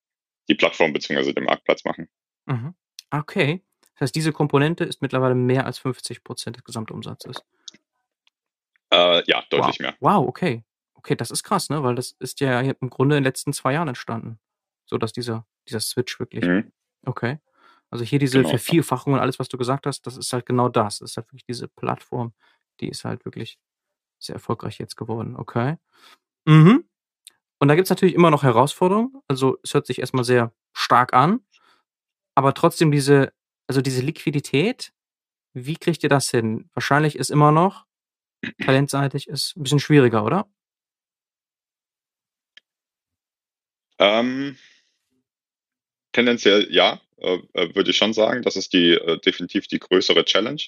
die 0.49 0.55
Plattform 0.55 0.93
beziehungsweise 0.93 1.33
den 1.33 1.45
Marktplatz 1.45 1.85
machen. 1.85 2.09
Mhm. 2.45 2.73
Okay. 3.11 3.61
Das 3.97 4.07
heißt, 4.07 4.15
diese 4.15 4.31
Komponente 4.31 4.83
ist 4.83 5.01
mittlerweile 5.01 5.33
mehr 5.33 5.65
als 5.65 5.79
50 5.79 6.23
Prozent 6.23 6.55
des 6.55 6.63
Gesamtumsatzes. 6.63 7.43
Äh, 8.91 9.23
ja, 9.25 9.43
deutlich 9.49 9.67
wow. 9.67 9.79
mehr. 9.79 9.95
Wow, 9.99 10.27
okay. 10.27 10.63
Okay, 10.93 11.15
das 11.15 11.31
ist 11.31 11.43
krass, 11.43 11.69
ne? 11.69 11.83
Weil 11.83 11.95
das 11.95 12.15
ist 12.19 12.39
ja 12.39 12.61
im 12.61 12.89
Grunde 12.89 13.17
in 13.17 13.23
den 13.23 13.27
letzten 13.27 13.53
zwei 13.53 13.73
Jahren 13.73 13.87
entstanden. 13.87 14.39
So 14.85 14.97
dass 14.97 15.13
dieser, 15.13 15.45
dieser 15.67 15.79
Switch 15.79 16.19
wirklich. 16.19 16.45
Mhm. 16.45 16.71
Okay. 17.05 17.39
Also 17.89 18.03
hier 18.03 18.19
diese 18.19 18.37
genau. 18.39 18.49
Vervielfachung 18.49 19.13
und 19.13 19.19
alles, 19.19 19.39
was 19.39 19.49
du 19.49 19.57
gesagt 19.57 19.85
hast, 19.87 20.05
das 20.05 20.17
ist 20.17 20.31
halt 20.31 20.45
genau 20.45 20.69
das. 20.69 20.99
Das 20.99 21.11
ist 21.11 21.17
halt 21.17 21.27
wirklich 21.29 21.45
diese 21.45 21.67
Plattform, 21.67 22.33
die 22.79 22.89
ist 22.89 23.03
halt 23.03 23.25
wirklich 23.25 23.57
sehr 24.19 24.35
erfolgreich 24.35 24.77
jetzt 24.77 24.95
geworden. 24.95 25.35
Okay. 25.35 25.77
Mhm. 26.45 26.87
Und 27.59 27.67
da 27.67 27.75
gibt 27.75 27.85
es 27.85 27.89
natürlich 27.89 28.15
immer 28.15 28.29
noch 28.29 28.43
Herausforderungen. 28.43 29.13
Also 29.27 29.57
es 29.63 29.73
hört 29.73 29.87
sich 29.87 29.99
erstmal 29.99 30.23
sehr 30.23 30.53
stark 30.73 31.13
an, 31.13 31.39
aber 32.35 32.53
trotzdem 32.53 32.91
diese 32.91 33.33
also 33.67 33.81
diese 33.81 34.01
Liquidität, 34.01 34.91
wie 35.53 35.75
kriegt 35.75 36.03
ihr 36.03 36.09
das 36.09 36.29
hin? 36.29 36.69
Wahrscheinlich 36.73 37.15
ist 37.15 37.29
immer 37.29 37.51
noch 37.51 37.87
talentseitig 38.63 39.27
ist 39.27 39.55
ein 39.55 39.63
bisschen 39.63 39.79
schwieriger, 39.79 40.23
oder? 40.23 40.49
Ähm, 43.99 44.57
tendenziell 46.11 46.67
ja, 46.71 47.01
äh, 47.17 47.39
äh, 47.53 47.75
würde 47.75 47.89
ich 47.89 47.97
schon 47.97 48.13
sagen. 48.13 48.43
Das 48.43 48.55
ist 48.55 48.73
die 48.73 48.91
äh, 48.91 49.19
definitiv 49.19 49.67
die 49.67 49.79
größere 49.79 50.23
Challenge. 50.25 50.61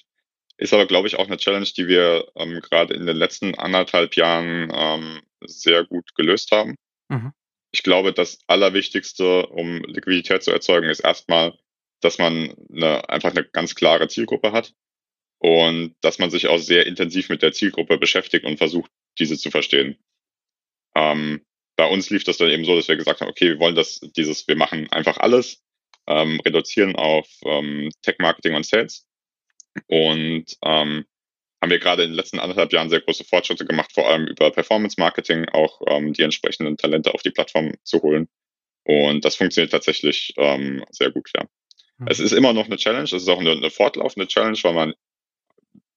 Ist 0.56 0.74
aber, 0.74 0.86
glaube 0.86 1.08
ich, 1.08 1.16
auch 1.16 1.26
eine 1.26 1.36
Challenge, 1.36 1.68
die 1.76 1.88
wir 1.88 2.30
ähm, 2.34 2.60
gerade 2.60 2.94
in 2.94 3.06
den 3.06 3.16
letzten 3.16 3.54
anderthalb 3.54 4.16
Jahren 4.16 4.70
ähm, 4.74 5.22
sehr 5.46 5.84
gut 5.84 6.14
gelöst 6.16 6.50
haben. 6.50 6.76
Mhm. 7.08 7.32
Ich 7.72 7.82
glaube, 7.82 8.12
das 8.12 8.40
Allerwichtigste, 8.48 9.46
um 9.46 9.82
Liquidität 9.84 10.42
zu 10.42 10.50
erzeugen, 10.50 10.90
ist 10.90 11.00
erstmal 11.00 11.56
dass 12.00 12.18
man 12.18 12.54
eine, 12.72 13.08
einfach 13.08 13.30
eine 13.30 13.44
ganz 13.44 13.74
klare 13.74 14.08
Zielgruppe 14.08 14.52
hat 14.52 14.74
und 15.38 15.94
dass 16.00 16.18
man 16.18 16.30
sich 16.30 16.48
auch 16.48 16.58
sehr 16.58 16.86
intensiv 16.86 17.28
mit 17.28 17.42
der 17.42 17.52
Zielgruppe 17.52 17.98
beschäftigt 17.98 18.44
und 18.44 18.58
versucht, 18.58 18.90
diese 19.18 19.38
zu 19.38 19.50
verstehen. 19.50 19.98
Ähm, 20.94 21.44
bei 21.76 21.86
uns 21.86 22.10
lief 22.10 22.24
das 22.24 22.36
dann 22.36 22.50
eben 22.50 22.64
so, 22.64 22.76
dass 22.76 22.88
wir 22.88 22.96
gesagt 22.96 23.20
haben, 23.20 23.30
okay, 23.30 23.48
wir 23.48 23.58
wollen 23.58 23.74
das, 23.74 24.00
dieses, 24.16 24.46
wir 24.48 24.56
machen 24.56 24.90
einfach 24.90 25.16
alles, 25.18 25.62
ähm, 26.06 26.40
reduzieren 26.40 26.96
auf 26.96 27.26
ähm, 27.44 27.90
Tech-Marketing 28.02 28.54
und 28.54 28.66
Sales 28.66 29.06
und 29.86 30.56
ähm, 30.62 31.06
haben 31.62 31.70
wir 31.70 31.78
gerade 31.78 32.02
in 32.02 32.10
den 32.10 32.16
letzten 32.16 32.38
anderthalb 32.38 32.72
Jahren 32.72 32.90
sehr 32.90 33.00
große 33.00 33.24
Fortschritte 33.24 33.66
gemacht, 33.66 33.92
vor 33.92 34.08
allem 34.08 34.26
über 34.26 34.50
Performance-Marketing 34.50 35.48
auch 35.50 35.80
ähm, 35.88 36.12
die 36.12 36.22
entsprechenden 36.22 36.76
Talente 36.76 37.14
auf 37.14 37.22
die 37.22 37.30
Plattform 37.30 37.74
zu 37.84 38.02
holen. 38.02 38.28
Und 38.84 39.24
das 39.24 39.36
funktioniert 39.36 39.72
tatsächlich 39.72 40.32
ähm, 40.36 40.84
sehr 40.90 41.10
gut, 41.10 41.30
ja. 41.36 41.46
Es 42.06 42.18
ist 42.18 42.32
immer 42.32 42.52
noch 42.52 42.66
eine 42.66 42.76
Challenge, 42.76 43.04
es 43.04 43.12
ist 43.12 43.28
auch 43.28 43.40
eine, 43.40 43.52
eine 43.52 43.70
fortlaufende 43.70 44.26
Challenge, 44.26 44.58
weil 44.62 44.72
man 44.72 44.94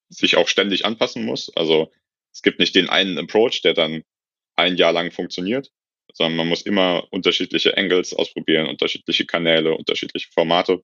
sich 0.10 0.36
auch 0.38 0.48
ständig 0.48 0.86
anpassen 0.86 1.26
muss. 1.26 1.52
Also 1.56 1.92
es 2.32 2.42
gibt 2.42 2.60
nicht 2.60 2.76
den 2.76 2.90
einen 2.90 3.18
Approach, 3.18 3.62
der 3.62 3.74
dann 3.74 4.04
ein 4.56 4.76
Jahr 4.76 4.92
lang 4.92 5.12
funktioniert, 5.12 5.72
sondern 6.14 6.38
man 6.38 6.50
muss 6.50 6.62
immer 6.64 7.08
unterschiedliche 7.12 7.78
Angles 7.78 8.14
ausprobieren, 8.14 8.68
unterschiedliche 8.68 9.26
Kanäle, 9.26 9.76
unterschiedliche 9.76 10.30
Formate. 10.32 10.84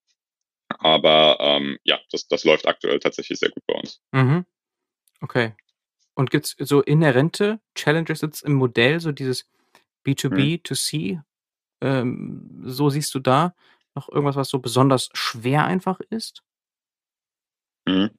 Aber 0.70 1.38
ähm, 1.40 1.78
ja, 1.84 2.00
das, 2.12 2.28
das 2.28 2.44
läuft 2.44 2.68
aktuell 2.68 3.00
tatsächlich 3.00 3.40
sehr 3.40 3.50
gut 3.50 3.64
bei 3.68 3.76
uns. 3.76 4.02
Mhm. 4.12 4.46
Okay. 5.22 5.54
Und 6.14 6.32
gibt 6.32 6.46
es 6.46 6.56
so 6.60 6.82
inhärente 6.82 7.60
Challenges 7.76 8.22
jetzt 8.22 8.42
im 8.44 8.54
Modell, 8.54 9.00
so 9.00 9.12
dieses 9.12 9.48
B2B, 10.06 10.58
Mhm. 10.58 10.64
to 10.64 10.76
C? 10.76 11.20
Ähm, 11.82 12.62
so 12.66 12.90
siehst 12.90 13.14
du 13.16 13.20
da 13.20 13.56
noch 14.00 14.10
irgendwas, 14.10 14.36
was 14.36 14.50
so 14.50 14.60
besonders 14.60 15.10
schwer 15.14 15.66
einfach 15.66 16.00
ist? 16.10 16.42
Mhm. 17.86 18.12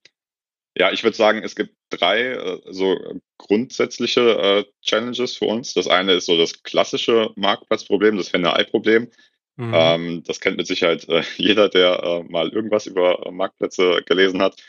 Ja, 0.76 0.92
ich 0.92 1.02
würde 1.02 1.16
sagen, 1.16 1.42
es 1.42 1.56
gibt 1.56 1.74
drei 1.90 2.32
äh, 2.32 2.60
so 2.66 2.96
grundsätzliche 3.38 4.20
äh, 4.20 4.64
Challenges 4.82 5.36
für 5.36 5.46
uns. 5.46 5.74
Das 5.74 5.88
eine 5.88 6.12
ist 6.12 6.26
so 6.26 6.36
das 6.36 6.62
klassische 6.62 7.30
Marktplatzproblem, 7.36 8.16
das 8.16 8.32
Henne-Ei-Problem. 8.32 9.10
Mhm. 9.56 9.72
Ähm, 9.74 10.22
das 10.24 10.40
kennt 10.40 10.56
mit 10.56 10.66
Sicherheit 10.66 11.08
äh, 11.08 11.22
jeder, 11.36 11.68
der 11.68 12.02
äh, 12.02 12.22
mal 12.24 12.48
irgendwas 12.50 12.86
über 12.86 13.26
äh, 13.26 13.30
Marktplätze 13.30 14.02
gelesen 14.06 14.40
hat. 14.40 14.60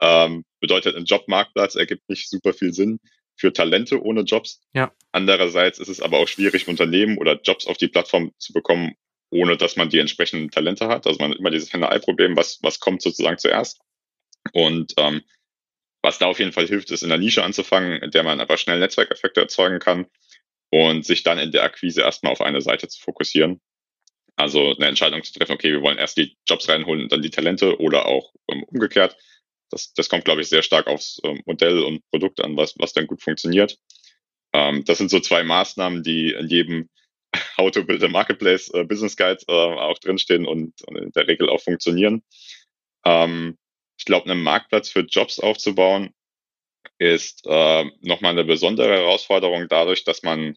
Ähm, 0.00 0.44
bedeutet, 0.60 0.96
ein 0.96 1.04
Jobmarktplatz 1.04 1.74
ergibt 1.74 2.08
nicht 2.08 2.30
super 2.30 2.54
viel 2.54 2.72
Sinn 2.72 3.00
für 3.36 3.52
Talente 3.52 4.02
ohne 4.02 4.22
Jobs. 4.22 4.60
Ja. 4.72 4.92
Andererseits 5.12 5.78
ist 5.78 5.88
es 5.88 6.00
aber 6.00 6.18
auch 6.18 6.28
schwierig, 6.28 6.68
Unternehmen 6.68 7.18
oder 7.18 7.40
Jobs 7.40 7.66
auf 7.66 7.76
die 7.76 7.88
Plattform 7.88 8.32
zu 8.38 8.52
bekommen, 8.52 8.94
ohne 9.30 9.56
dass 9.56 9.76
man 9.76 9.90
die 9.90 9.98
entsprechenden 9.98 10.50
Talente 10.50 10.88
hat. 10.88 11.06
Also 11.06 11.18
man 11.20 11.30
hat 11.30 11.38
immer 11.38 11.50
dieses 11.50 11.72
Henne-Ei-Problem, 11.72 12.36
was, 12.36 12.58
was 12.62 12.80
kommt 12.80 13.02
sozusagen 13.02 13.38
zuerst. 13.38 13.80
Und 14.52 14.94
ähm, 14.98 15.22
was 16.02 16.18
da 16.18 16.26
auf 16.26 16.38
jeden 16.38 16.52
Fall 16.52 16.66
hilft, 16.66 16.90
ist 16.90 17.02
in 17.02 17.10
der 17.10 17.18
Nische 17.18 17.44
anzufangen, 17.44 18.02
in 18.02 18.10
der 18.10 18.22
man 18.22 18.40
einfach 18.40 18.58
schnell 18.58 18.78
Netzwerkeffekte 18.78 19.40
erzeugen 19.40 19.78
kann 19.78 20.06
und 20.70 21.04
sich 21.04 21.22
dann 21.22 21.38
in 21.38 21.52
der 21.52 21.62
Akquise 21.62 22.02
erstmal 22.02 22.32
auf 22.32 22.40
eine 22.40 22.60
Seite 22.60 22.88
zu 22.88 23.00
fokussieren. 23.00 23.60
Also 24.36 24.74
eine 24.74 24.86
Entscheidung 24.86 25.22
zu 25.22 25.32
treffen, 25.32 25.52
okay, 25.52 25.72
wir 25.72 25.82
wollen 25.82 25.98
erst 25.98 26.16
die 26.16 26.36
Jobs 26.48 26.68
reinholen 26.68 27.02
und 27.02 27.12
dann 27.12 27.22
die 27.22 27.30
Talente 27.30 27.78
oder 27.78 28.06
auch 28.06 28.32
um, 28.46 28.62
umgekehrt. 28.64 29.16
Das, 29.68 29.92
das 29.92 30.08
kommt, 30.08 30.24
glaube 30.24 30.40
ich, 30.40 30.48
sehr 30.48 30.62
stark 30.62 30.86
aufs 30.86 31.20
ähm, 31.24 31.42
Modell 31.44 31.82
und 31.82 32.02
Produkt 32.10 32.42
an, 32.42 32.56
was, 32.56 32.74
was 32.78 32.92
dann 32.92 33.06
gut 33.06 33.22
funktioniert. 33.22 33.78
Ähm, 34.52 34.84
das 34.84 34.98
sind 34.98 35.10
so 35.10 35.20
zwei 35.20 35.44
Maßnahmen, 35.44 36.02
die 36.02 36.32
in 36.32 36.48
jedem 36.48 36.88
How 37.56 37.70
to 37.70 37.84
Build 37.84 38.02
a 38.02 38.08
Marketplace 38.08 38.70
äh, 38.74 38.84
Business 38.84 39.16
Guide 39.16 39.40
äh, 39.48 39.52
auch 39.52 39.98
drinstehen 39.98 40.46
und, 40.46 40.82
und 40.86 40.96
in 40.96 41.12
der 41.12 41.28
Regel 41.28 41.48
auch 41.48 41.60
funktionieren. 41.60 42.22
Ähm, 43.04 43.56
ich 43.98 44.04
glaube, 44.04 44.30
einen 44.30 44.42
Marktplatz 44.42 44.88
für 44.88 45.00
Jobs 45.00 45.38
aufzubauen, 45.38 46.14
ist 46.98 47.46
äh, 47.46 47.84
nochmal 48.00 48.32
eine 48.32 48.44
besondere 48.44 48.94
Herausforderung 48.94 49.68
dadurch, 49.68 50.04
dass 50.04 50.22
man, 50.22 50.56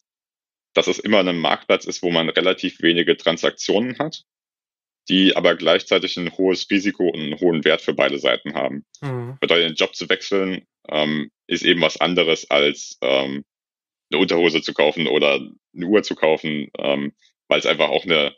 dass 0.73 0.87
es 0.87 0.99
immer 0.99 1.19
ein 1.19 1.37
Marktplatz 1.37 1.85
ist, 1.85 2.01
wo 2.01 2.09
man 2.09 2.29
relativ 2.29 2.81
wenige 2.81 3.17
Transaktionen 3.17 3.97
hat, 3.99 4.23
die 5.09 5.35
aber 5.35 5.55
gleichzeitig 5.55 6.17
ein 6.17 6.37
hohes 6.37 6.69
Risiko 6.69 7.07
und 7.09 7.19
einen 7.19 7.39
hohen 7.39 7.65
Wert 7.65 7.81
für 7.81 7.93
beide 7.93 8.19
Seiten 8.19 8.53
haben. 8.53 8.85
Mhm. 9.01 9.37
Bedeutet, 9.39 9.69
den 9.69 9.75
Job 9.75 9.95
zu 9.95 10.09
wechseln, 10.09 10.65
ähm, 10.89 11.31
ist 11.47 11.63
eben 11.63 11.81
was 11.81 11.99
anderes 11.99 12.49
als 12.49 12.97
ähm, 13.01 13.43
eine 14.13 14.21
Unterhose 14.21 14.61
zu 14.61 14.73
kaufen 14.73 15.07
oder 15.07 15.35
eine 15.75 15.85
Uhr 15.85 16.03
zu 16.03 16.15
kaufen, 16.15 16.69
ähm, 16.77 17.13
weil 17.47 17.59
es 17.59 17.65
einfach 17.65 17.89
auch 17.89 18.05
eine, 18.05 18.35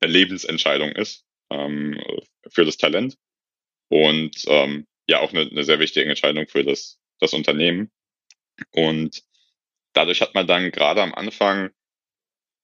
eine 0.00 0.12
Lebensentscheidung 0.12 0.92
ist 0.92 1.24
ähm, 1.50 2.00
für 2.50 2.64
das 2.64 2.76
Talent 2.76 3.16
und 3.88 4.36
ähm, 4.46 4.86
ja 5.08 5.20
auch 5.20 5.32
eine, 5.32 5.42
eine 5.42 5.64
sehr 5.64 5.80
wichtige 5.80 6.08
Entscheidung 6.08 6.46
für 6.46 6.64
das, 6.64 6.98
das 7.20 7.32
Unternehmen. 7.32 7.90
Und 8.72 9.22
dadurch 9.92 10.20
hat 10.20 10.34
man 10.34 10.46
dann 10.46 10.70
gerade 10.70 11.02
am 11.02 11.14
Anfang, 11.14 11.70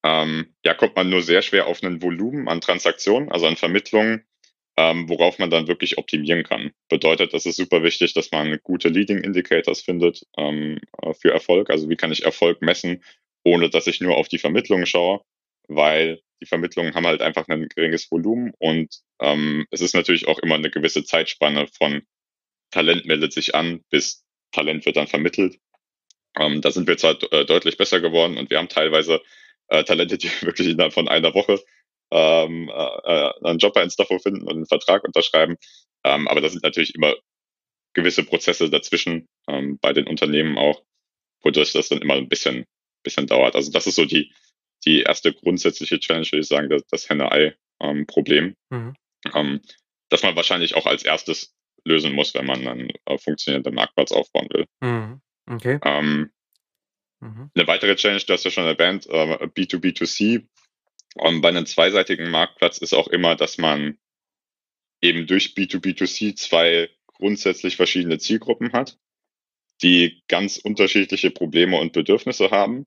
ähm, 0.05 0.55
ja, 0.65 0.75
kommt 0.75 0.97
man 0.97 1.11
nur 1.11 1.23
sehr 1.23 1.43
schwer 1.43 1.67
auf 1.67 1.83
ein 1.83 2.03
Volumen 2.03 2.49
an 2.49 2.61
Transaktionen, 2.61 3.31
also 3.31 3.47
an 3.47 3.57
Vermittlungen, 3.57 4.27
ähm, 4.81 5.11
worauf 5.11 5.39
man 5.39 5.51
dann 5.51 5.69
wirklich 5.69 5.99
optimieren 5.99 6.43
kann. 6.43 6.73
Bedeutet, 6.89 7.35
das 7.35 7.45
ist 7.45 7.57
super 7.57 7.83
wichtig, 7.83 8.15
dass 8.15 8.31
man 8.33 8.59
gute 8.63 8.89
Leading 8.89 9.19
Indicators 9.19 9.83
findet 9.83 10.27
ähm, 10.39 10.79
für 11.21 11.33
Erfolg. 11.33 11.69
Also 11.69 11.91
wie 11.91 11.97
kann 11.97 12.13
ich 12.13 12.25
Erfolg 12.25 12.63
messen, 12.63 13.05
ohne 13.45 13.69
dass 13.69 13.87
ich 13.87 14.01
nur 14.01 14.17
auf 14.17 14.29
die 14.29 14.39
Vermittlung 14.39 14.87
schaue, 14.87 15.21
weil 15.69 16.23
die 16.41 16.47
Vermittlungen 16.47 16.95
haben 16.95 17.07
halt 17.07 17.21
einfach 17.21 17.47
ein 17.49 17.69
geringes 17.69 18.11
Volumen 18.11 18.55
und 18.59 19.01
ähm, 19.21 19.67
es 19.71 19.83
ist 19.83 19.95
natürlich 19.95 20.27
auch 20.29 20.39
immer 20.39 20.55
eine 20.55 20.71
gewisse 20.71 21.05
Zeitspanne 21.05 21.67
von 21.67 22.01
Talent 22.71 23.05
meldet 23.05 23.35
sich 23.35 23.55
an 23.55 23.85
bis 23.91 24.25
Talent 24.51 24.87
wird 24.87 24.97
dann 24.97 25.09
vermittelt. 25.09 25.59
Ähm, 26.39 26.63
da 26.63 26.71
sind 26.71 26.89
wir 26.89 26.97
zwar 26.97 27.23
äh, 27.33 27.45
deutlich 27.45 27.77
besser 27.77 28.01
geworden 28.01 28.39
und 28.39 28.49
wir 28.49 28.57
haben 28.57 28.71
teilweise 28.71 29.21
äh, 29.69 29.85
Talente, 29.85 30.17
die 30.17 30.31
wirklich 30.41 30.69
innerhalb 30.69 30.95
von 30.95 31.07
einer 31.07 31.35
Woche 31.35 31.61
ähm, 32.11 32.69
äh, 32.69 33.31
einen 33.43 33.59
Job 33.59 33.75
bei 33.75 33.83
Instafo 33.83 34.19
finden 34.19 34.43
und 34.43 34.53
einen 34.55 34.67
Vertrag 34.67 35.05
unterschreiben. 35.05 35.57
Ähm, 36.05 36.29
aber 36.29 36.41
da 36.41 36.49
sind 36.49 36.63
natürlich 36.63 36.95
immer 36.95 37.15
gewisse 37.95 38.25
Prozesse 38.25 38.71
dazwischen 38.71 39.29
ähm, 39.49 39.79
bei 39.81 39.93
den 39.93 40.07
Unternehmen 40.07 40.59
auch, 40.59 40.83
wodurch 41.43 41.73
das 41.73 41.89
dann 41.89 42.03
immer 42.03 42.15
ein 42.15 42.29
bisschen, 42.29 42.65
bisschen 43.03 43.27
dauert. 43.27 43.55
Also 43.57 43.71
das 43.73 43.87
ist 43.87 43.97
so 43.97 44.05
die, 44.05 44.33
die 44.85 45.03
erste 45.03 45.33
grundsätzliche 45.33 45.99
Challenge, 45.99 46.27
würde 46.27 46.41
ich 46.41 46.49
sagen, 46.49 46.69
das, 46.71 46.83
das 46.91 47.09
Henne-Ei-Problem, 47.09 48.57
Mhm. 48.71 48.95
ähm, 49.35 49.61
dass 50.09 50.23
man 50.23 50.37
wahrscheinlich 50.37 50.75
auch 50.75 50.87
als 50.87 51.05
erstes 51.05 51.55
lösen 51.85 52.13
muss, 52.13 52.35
wenn 52.35 52.47
man 52.47 52.67
einen 52.67 52.91
äh, 53.07 53.19
funktionierenden 53.19 53.75
Marktplatz 53.75 54.13
aufbauen 54.13 54.49
will. 54.53 54.67
Mhm. 54.81 55.21
Okay. 55.47 55.79
Ähm, 55.85 56.31
Mhm. 57.23 57.51
eine 57.55 57.67
weitere 57.67 57.97
Challenge, 57.97 58.23
du 58.27 58.33
hast 58.33 58.45
ja 58.45 58.51
schon 58.51 58.65
erwähnt, 58.65 59.07
äh, 59.07 59.47
B2B2C. 59.47 60.47
Ähm, 61.19 61.41
bei 61.41 61.49
einem 61.49 61.67
zweiseitigen 61.67 62.31
Marktplatz 62.31 62.79
ist 62.79 62.95
auch 62.95 63.09
immer, 63.09 63.37
dass 63.37 63.59
man 63.59 63.99
eben 65.01 65.27
durch 65.27 65.55
B2B2C 65.57 66.37
zwei 66.37 66.91
grundsätzlich 67.07 67.77
verschiedene 67.77 68.19
Zielgruppen 68.19 68.73
hat, 68.73 68.99
die 69.83 70.23
ganz 70.29 70.59
unterschiedliche 70.59 71.31
Probleme 71.31 71.79
und 71.79 71.93
Bedürfnisse 71.93 72.51
haben. 72.51 72.87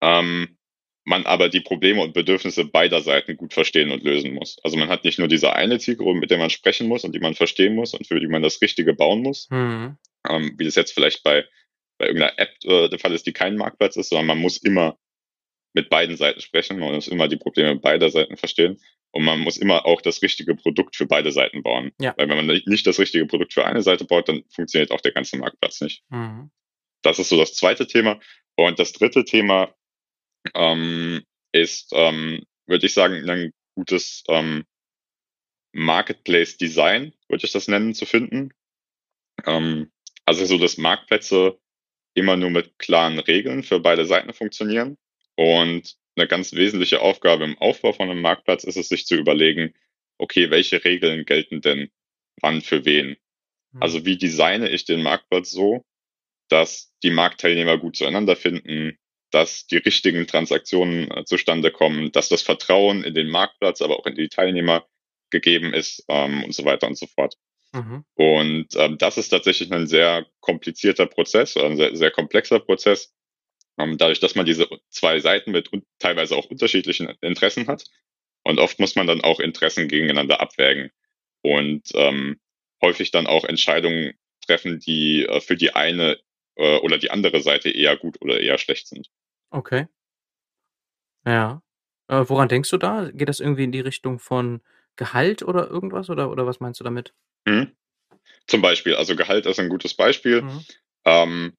Ähm, 0.00 0.58
man 1.04 1.26
aber 1.26 1.48
die 1.48 1.60
Probleme 1.60 2.00
und 2.00 2.14
Bedürfnisse 2.14 2.64
beider 2.64 3.00
Seiten 3.00 3.36
gut 3.36 3.52
verstehen 3.52 3.90
und 3.90 4.04
lösen 4.04 4.34
muss. 4.34 4.58
Also 4.62 4.76
man 4.76 4.88
hat 4.88 5.04
nicht 5.04 5.18
nur 5.18 5.28
diese 5.28 5.52
eine 5.54 5.78
Zielgruppe, 5.80 6.18
mit 6.18 6.30
der 6.30 6.38
man 6.38 6.50
sprechen 6.50 6.86
muss 6.86 7.04
und 7.04 7.12
die 7.14 7.20
man 7.20 7.34
verstehen 7.34 7.74
muss 7.74 7.94
und 7.94 8.06
für 8.06 8.20
die 8.20 8.28
man 8.28 8.42
das 8.42 8.60
Richtige 8.62 8.94
bauen 8.94 9.22
muss, 9.22 9.48
Mhm. 9.50 9.98
ähm, 10.28 10.54
wie 10.58 10.64
das 10.64 10.76
jetzt 10.76 10.92
vielleicht 10.92 11.24
bei, 11.24 11.44
bei 11.98 12.06
irgendeiner 12.06 12.38
App 12.38 12.54
äh, 12.64 12.88
der 12.88 12.98
Fall 13.00 13.12
ist, 13.14 13.26
die 13.26 13.32
kein 13.32 13.56
Marktplatz 13.56 13.96
ist, 13.96 14.10
sondern 14.10 14.26
man 14.26 14.38
muss 14.38 14.58
immer 14.58 14.96
mit 15.74 15.88
beiden 15.88 16.16
Seiten 16.16 16.40
sprechen, 16.40 16.78
man 16.78 16.94
muss 16.94 17.08
immer 17.08 17.28
die 17.28 17.36
Probleme 17.36 17.76
beider 17.76 18.10
Seiten 18.10 18.36
verstehen 18.36 18.78
und 19.10 19.24
man 19.24 19.40
muss 19.40 19.56
immer 19.56 19.86
auch 19.86 20.00
das 20.00 20.22
richtige 20.22 20.54
Produkt 20.54 20.96
für 20.96 21.06
beide 21.06 21.32
Seiten 21.32 21.62
bauen. 21.62 21.92
Ja. 22.00 22.14
Weil 22.16 22.28
wenn 22.28 22.46
man 22.46 22.60
nicht 22.66 22.86
das 22.86 22.98
richtige 22.98 23.26
Produkt 23.26 23.52
für 23.52 23.64
eine 23.64 23.82
Seite 23.82 24.04
baut, 24.04 24.28
dann 24.28 24.44
funktioniert 24.50 24.90
auch 24.90 25.00
der 25.00 25.12
ganze 25.12 25.36
Marktplatz 25.38 25.80
nicht. 25.80 26.02
Mhm. 26.10 26.50
Das 27.02 27.18
ist 27.18 27.28
so 27.28 27.36
das 27.36 27.54
zweite 27.54 27.86
Thema. 27.86 28.20
Und 28.56 28.78
das 28.78 28.92
dritte 28.92 29.24
Thema 29.24 29.74
ähm, 30.54 31.22
ist, 31.52 31.92
ähm, 31.92 32.44
würde 32.66 32.86
ich 32.86 32.94
sagen, 32.94 33.28
ein 33.28 33.52
gutes 33.74 34.24
ähm, 34.28 34.64
Marketplace-Design, 35.72 37.12
würde 37.28 37.46
ich 37.46 37.52
das 37.52 37.68
nennen, 37.68 37.94
zu 37.94 38.06
finden. 38.06 38.52
Ähm, 39.46 39.90
also 40.24 40.44
so, 40.44 40.58
dass 40.58 40.78
Marktplätze 40.78 41.58
immer 42.14 42.36
nur 42.36 42.50
mit 42.50 42.78
klaren 42.78 43.18
Regeln 43.18 43.62
für 43.62 43.80
beide 43.80 44.06
Seiten 44.06 44.32
funktionieren. 44.32 44.96
Und 45.36 45.96
eine 46.16 46.28
ganz 46.28 46.52
wesentliche 46.52 47.00
Aufgabe 47.00 47.44
im 47.44 47.58
Aufbau 47.58 47.92
von 47.92 48.10
einem 48.10 48.20
Marktplatz 48.20 48.64
ist 48.64 48.76
es, 48.76 48.88
sich 48.88 49.06
zu 49.06 49.16
überlegen, 49.16 49.74
okay, 50.18 50.50
welche 50.50 50.84
Regeln 50.84 51.24
gelten 51.24 51.60
denn 51.60 51.90
wann 52.40 52.60
für 52.60 52.84
wen? 52.84 53.16
Mhm. 53.72 53.82
Also 53.82 54.04
wie 54.04 54.18
designe 54.18 54.68
ich 54.68 54.84
den 54.84 55.02
Marktplatz 55.02 55.50
so, 55.50 55.84
dass 56.48 56.92
die 57.02 57.10
Marktteilnehmer 57.10 57.78
gut 57.78 57.96
zueinander 57.96 58.36
finden, 58.36 58.98
dass 59.30 59.66
die 59.66 59.78
richtigen 59.78 60.26
Transaktionen 60.26 61.10
äh, 61.10 61.24
zustande 61.24 61.70
kommen, 61.70 62.12
dass 62.12 62.28
das 62.28 62.42
Vertrauen 62.42 63.02
in 63.02 63.14
den 63.14 63.30
Marktplatz, 63.30 63.80
aber 63.80 63.98
auch 63.98 64.06
in 64.06 64.14
die 64.14 64.28
Teilnehmer 64.28 64.86
gegeben 65.30 65.72
ist 65.72 66.04
ähm, 66.08 66.44
und 66.44 66.54
so 66.54 66.64
weiter 66.64 66.86
und 66.86 66.98
so 66.98 67.06
fort. 67.06 67.36
Mhm. 67.72 68.04
Und 68.14 68.68
ähm, 68.76 68.98
das 68.98 69.16
ist 69.16 69.30
tatsächlich 69.30 69.72
ein 69.72 69.86
sehr 69.86 70.26
komplizierter 70.40 71.06
Prozess, 71.06 71.56
ein 71.56 71.76
sehr, 71.76 71.96
sehr 71.96 72.10
komplexer 72.10 72.60
Prozess. 72.60 73.14
Ähm, 73.78 73.98
dadurch, 73.98 74.20
dass 74.20 74.34
man 74.34 74.46
diese 74.46 74.68
zwei 74.90 75.20
Seiten 75.20 75.52
mit 75.52 75.70
teilweise 75.98 76.36
auch 76.36 76.46
unterschiedlichen 76.46 77.08
Interessen 77.20 77.66
hat. 77.66 77.84
Und 78.44 78.58
oft 78.58 78.78
muss 78.80 78.96
man 78.96 79.06
dann 79.06 79.20
auch 79.22 79.40
Interessen 79.40 79.88
gegeneinander 79.88 80.40
abwägen 80.40 80.90
und 81.42 81.82
ähm, 81.94 82.40
häufig 82.82 83.10
dann 83.10 83.26
auch 83.26 83.44
Entscheidungen 83.44 84.14
treffen, 84.44 84.80
die 84.80 85.24
äh, 85.24 85.40
für 85.40 85.56
die 85.56 85.74
eine 85.74 86.18
äh, 86.56 86.78
oder 86.78 86.98
die 86.98 87.10
andere 87.10 87.40
Seite 87.40 87.70
eher 87.70 87.96
gut 87.96 88.20
oder 88.20 88.40
eher 88.40 88.58
schlecht 88.58 88.88
sind. 88.88 89.08
Okay. 89.50 89.86
Ja. 91.24 91.62
Äh, 92.08 92.24
woran 92.26 92.48
denkst 92.48 92.70
du 92.70 92.78
da? 92.78 93.10
Geht 93.12 93.28
das 93.28 93.40
irgendwie 93.40 93.64
in 93.64 93.72
die 93.72 93.80
Richtung 93.80 94.18
von 94.18 94.60
Gehalt 94.96 95.42
oder 95.42 95.68
irgendwas 95.70 96.10
oder, 96.10 96.30
oder 96.30 96.46
was 96.46 96.60
meinst 96.60 96.80
du 96.80 96.84
damit? 96.84 97.14
Mhm. 97.46 97.72
Zum 98.46 98.60
Beispiel, 98.60 98.96
also 98.96 99.16
Gehalt 99.16 99.46
ist 99.46 99.60
ein 99.60 99.68
gutes 99.68 99.94
Beispiel. 99.94 100.42
Mhm. 100.42 100.64
Ähm, 101.04 101.56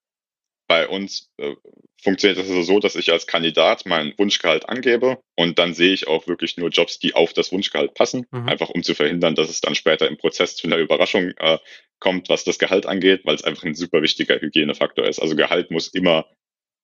bei 0.73 0.87
uns 0.87 1.31
äh, 1.37 1.55
funktioniert 2.01 2.39
das 2.39 2.49
also 2.49 2.63
so, 2.63 2.79
dass 2.79 2.95
ich 2.95 3.11
als 3.11 3.27
Kandidat 3.27 3.85
meinen 3.85 4.17
Wunschgehalt 4.17 4.67
angebe 4.67 5.21
und 5.35 5.59
dann 5.59 5.75
sehe 5.75 5.93
ich 5.93 6.07
auch 6.07 6.25
wirklich 6.25 6.57
nur 6.57 6.69
Jobs, 6.69 6.97
die 6.97 7.13
auf 7.13 7.31
das 7.31 7.51
Wunschgehalt 7.51 7.93
passen, 7.93 8.25
mhm. 8.31 8.49
einfach 8.49 8.69
um 8.69 8.81
zu 8.81 8.95
verhindern, 8.95 9.35
dass 9.35 9.51
es 9.51 9.61
dann 9.61 9.75
später 9.75 10.07
im 10.07 10.17
Prozess 10.17 10.55
zu 10.55 10.65
einer 10.65 10.77
Überraschung 10.77 11.29
äh, 11.37 11.59
kommt, 11.99 12.27
was 12.27 12.43
das 12.43 12.57
Gehalt 12.57 12.87
angeht, 12.87 13.21
weil 13.23 13.35
es 13.35 13.43
einfach 13.43 13.65
ein 13.65 13.75
super 13.75 14.01
wichtiger 14.01 14.41
Hygienefaktor 14.41 15.05
ist. 15.05 15.19
Also 15.19 15.35
Gehalt 15.35 15.69
muss 15.69 15.89
immer 15.89 16.25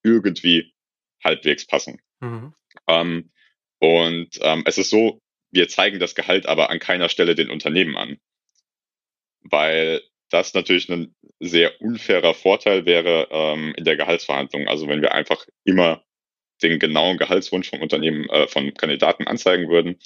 irgendwie 0.03 0.71
halbwegs 1.23 1.65
passen. 1.65 1.99
Mhm. 2.19 2.53
Ähm, 2.87 3.31
und 3.79 4.37
ähm, 4.41 4.61
es 4.67 4.77
ist 4.77 4.91
so, 4.91 5.19
wir 5.49 5.67
zeigen 5.67 5.97
das 5.97 6.13
Gehalt 6.13 6.45
aber 6.45 6.69
an 6.69 6.77
keiner 6.77 7.09
Stelle 7.09 7.33
den 7.33 7.49
Unternehmen 7.49 7.97
an. 7.97 8.19
Weil 9.41 10.03
das 10.29 10.53
natürlich 10.53 10.89
ein 10.89 11.15
sehr 11.39 11.81
unfairer 11.81 12.33
Vorteil 12.33 12.85
wäre 12.85 13.27
ähm, 13.31 13.73
in 13.75 13.83
der 13.83 13.97
Gehaltsverhandlung. 13.97 14.67
Also 14.67 14.87
wenn 14.87 15.01
wir 15.01 15.13
einfach 15.13 15.45
immer 15.63 16.03
den 16.61 16.79
genauen 16.79 17.17
Gehaltswunsch 17.17 17.69
vom 17.69 17.81
Unternehmen, 17.81 18.29
äh, 18.29 18.47
von 18.47 18.73
Kandidaten 18.73 19.27
anzeigen 19.27 19.69
würden, 19.69 19.99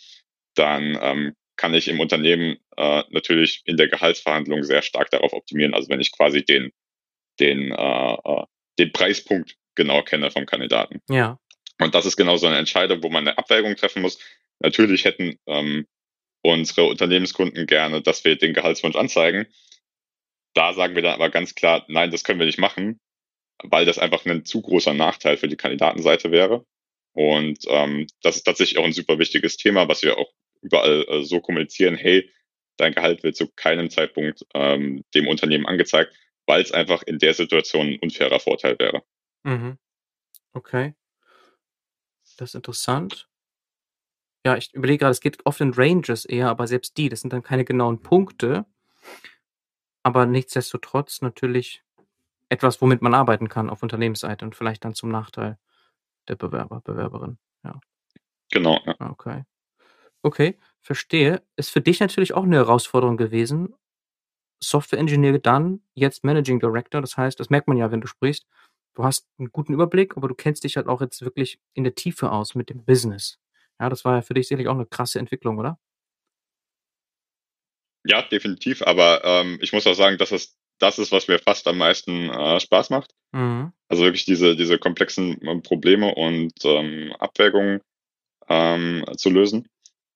dann 0.55 0.97
ähm, 1.01 1.36
kann 1.55 1.73
ich 1.73 1.88
im 1.88 1.99
Unternehmen 1.99 2.57
äh, 2.77 3.03
natürlich 3.09 3.62
in 3.65 3.77
der 3.77 3.88
Gehaltsverhandlung 3.88 4.63
sehr 4.63 4.81
stark 4.81 5.09
darauf 5.12 5.33
optimieren. 5.33 5.73
Also 5.73 5.89
wenn 5.89 6.01
ich 6.01 6.12
quasi 6.12 6.43
den, 6.43 6.71
den, 7.39 7.71
äh, 7.71 8.13
äh 8.13 8.43
den 8.79 8.91
Preispunkt 8.91 9.55
genau 9.75 10.01
kenne 10.01 10.31
vom 10.31 10.47
Kandidaten. 10.47 10.99
Ja. 11.07 11.39
Und 11.79 11.93
das 11.93 12.05
ist 12.05 12.17
genau 12.17 12.38
so 12.38 12.47
eine 12.47 12.57
Entscheidung, 12.57 13.03
wo 13.03 13.09
man 13.09 13.27
eine 13.27 13.38
Abwägung 13.38 13.75
treffen 13.75 14.01
muss. 14.01 14.19
Natürlich 14.59 15.05
hätten 15.05 15.38
ähm, 15.45 15.86
unsere 16.41 16.86
Unternehmenskunden 16.86 17.67
gerne, 17.67 18.01
dass 18.01 18.23
wir 18.23 18.36
den 18.36 18.53
Gehaltswunsch 18.53 18.95
anzeigen. 18.95 19.47
Da 20.54 20.74
sagen 20.74 20.96
wir 20.96 21.02
dann 21.02 21.13
aber 21.13 21.30
ganz 21.30 21.56
klar, 21.56 21.86
nein, 21.88 22.12
das 22.12 22.24
können 22.24 22.39
wir 22.39 22.46
nicht 22.46 22.60
machen, 22.60 23.00
weil 23.63 23.86
das 23.86 23.98
einfach 24.00 24.26
ein 24.26 24.46
zu 24.46 24.62
großer 24.62 24.94
Nachteil 24.94 25.38
für 25.38 25.48
die 25.48 25.56
Kandidatenseite 25.58 26.32
wäre. 26.32 26.66
Und 27.13 27.60
ähm, 27.68 28.08
das 28.22 28.38
ist 28.38 28.44
tatsächlich 28.44 28.78
auch 28.80 28.86
ein 28.86 28.94
super 28.94 29.20
wichtiges 29.20 29.58
Thema, 29.58 29.88
was 29.88 30.04
wir 30.04 30.18
auch 30.18 30.32
überall 30.62 31.06
äh, 31.08 31.24
so 31.24 31.42
kommunizieren, 31.42 31.96
hey, 31.96 32.30
dein 32.78 32.94
Gehalt 32.94 33.24
wird 33.24 33.36
zu 33.36 33.48
keinem 33.48 33.89
Zeitpunkt 33.89 34.46
ähm, 34.54 35.04
dem 35.13 35.28
Unternehmen 35.28 35.68
angezeigt, 35.68 36.13
weil 36.46 36.62
es 36.62 36.72
einfach 36.72 37.04
in 37.04 37.20
der 37.20 37.34
Situation 37.34 37.88
ein 37.88 38.00
unfairer 38.00 38.39
Vorteil 38.39 38.78
wäre. 38.80 39.04
Mhm. 39.44 39.78
Okay. 40.54 40.96
Das 42.38 42.50
ist 42.50 42.56
interessant. 42.56 43.28
Ja, 44.46 44.58
ich 44.58 44.74
überlege 44.74 45.00
gerade, 45.00 45.12
es 45.12 45.22
geht 45.22 45.46
oft 45.46 45.62
in 45.62 45.74
Ranges 45.74 46.26
eher, 46.26 46.50
aber 46.50 46.68
selbst 46.68 46.98
die, 46.98 47.10
das 47.10 47.22
sind 47.22 47.32
dann 47.32 47.44
keine 47.44 47.63
genauen 47.63 48.02
Punkte. 48.02 48.66
Aber 50.04 50.26
nichtsdestotrotz 50.26 51.22
natürlich 51.22 51.84
etwas, 52.50 52.82
womit 52.82 53.02
man 53.02 53.13
arbeiten 53.13 53.50
kann 53.50 53.70
auf 53.70 53.84
Unternehmensseite 53.84 54.46
und 54.46 54.56
vielleicht 54.56 54.86
dann 54.86 54.94
zum 54.94 55.10
Nachteil 55.10 55.58
der 56.28 56.36
Bewerber, 56.36 56.82
Bewerberin. 56.82 57.38
Ja. 57.63 57.80
Genau, 58.52 58.80
ja. 58.86 58.96
Okay. 59.12 59.44
Okay, 60.24 60.60
verstehe. 60.82 61.44
Ist 61.58 61.72
für 61.72 61.82
dich 61.82 62.00
natürlich 62.00 62.34
auch 62.34 62.44
eine 62.44 62.58
Herausforderung 62.58 63.18
gewesen. 63.18 63.76
Software 64.62 65.00
Engineer 65.00 65.39
dann, 65.39 65.82
jetzt 65.96 66.24
Managing 66.24 66.60
Director. 66.60 67.02
Das 67.02 67.18
heißt, 67.18 67.39
das 67.39 67.50
merkt 67.50 67.68
man 67.68 67.78
ja, 67.78 67.92
wenn 67.92 68.02
du 68.02 68.08
sprichst. 68.08 68.46
Du 68.96 69.04
hast 69.04 69.28
einen 69.39 69.52
guten 69.52 69.74
Überblick, 69.74 70.18
aber 70.18 70.28
du 70.28 70.36
kennst 70.36 70.63
dich 70.63 70.78
halt 70.78 70.88
auch 70.88 71.02
jetzt 71.02 71.22
wirklich 71.24 71.60
in 71.74 71.84
der 71.84 71.96
Tiefe 71.96 72.32
aus 72.32 72.56
mit 72.56 72.70
dem 72.70 72.86
Business. 72.86 73.39
Ja, 73.80 73.89
das 73.89 74.06
war 74.06 74.16
ja 74.16 74.22
für 74.22 74.36
dich 74.36 74.48
sicherlich 74.48 74.68
auch 74.68 74.76
eine 74.76 74.86
krasse 74.86 75.20
Entwicklung, 75.20 75.58
oder? 75.60 75.80
Ja, 78.06 78.22
definitiv. 78.22 78.82
Aber 78.82 79.24
ähm, 79.24 79.60
ich 79.62 79.74
muss 79.74 79.88
auch 79.88 79.94
sagen, 79.94 80.18
dass 80.18 80.32
es 80.32 80.58
das 80.80 81.00
ist, 81.00 81.12
was 81.12 81.28
mir 81.28 81.39
fast 81.39 81.68
am 81.68 81.78
meisten 81.78 82.30
äh, 82.30 82.60
Spaß 82.60 82.89
macht. 82.89 83.12
Mhm. 83.32 83.72
Also 83.88 84.04
wirklich 84.04 84.26
diese, 84.26 84.56
diese 84.56 84.78
komplexen 84.78 85.42
äh, 85.42 85.62
Probleme 85.62 86.13
und 86.13 86.54
ähm, 86.63 87.13
Abwägungen 87.20 87.82
ähm, 88.50 89.06
zu 89.18 89.30
lösen. 89.30 89.68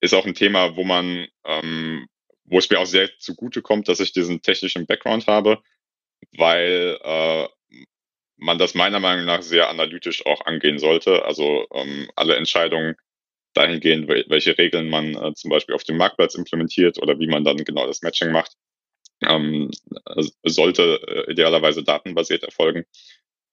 Ist 0.01 0.13
auch 0.13 0.25
ein 0.25 0.35
Thema, 0.35 0.75
wo 0.75 0.83
man, 0.83 1.27
ähm, 1.45 2.07
wo 2.43 2.59
es 2.59 2.69
mir 2.69 2.79
auch 2.79 2.85
sehr 2.85 3.09
zugute 3.17 3.61
kommt, 3.61 3.87
dass 3.87 3.99
ich 3.99 4.11
diesen 4.11 4.41
technischen 4.41 4.85
Background 4.85 5.27
habe, 5.27 5.61
weil 6.35 6.97
äh, 7.01 7.47
man 8.37 8.57
das 8.57 8.75
meiner 8.75 8.99
Meinung 8.99 9.25
nach 9.25 9.41
sehr 9.41 9.69
analytisch 9.69 10.25
auch 10.25 10.45
angehen 10.45 10.79
sollte. 10.79 11.23
Also 11.25 11.65
ähm, 11.73 12.09
alle 12.15 12.35
Entscheidungen 12.35 12.95
dahingehend, 13.57 14.07
welche 14.07 14.57
Regeln 14.57 14.89
man 14.89 15.15
äh, 15.15 15.33
zum 15.33 15.49
Beispiel 15.49 15.75
auf 15.75 15.83
dem 15.83 15.97
Marktplatz 15.97 16.35
implementiert 16.35 17.01
oder 17.01 17.19
wie 17.19 17.27
man 17.27 17.43
dann 17.43 17.57
genau 17.57 17.87
das 17.87 18.01
Matching 18.01 18.31
macht, 18.31 18.53
ähm, 19.25 19.71
sollte 20.43 21.01
äh, 21.07 21.31
idealerweise 21.31 21.83
datenbasiert 21.83 22.43
erfolgen. 22.43 22.85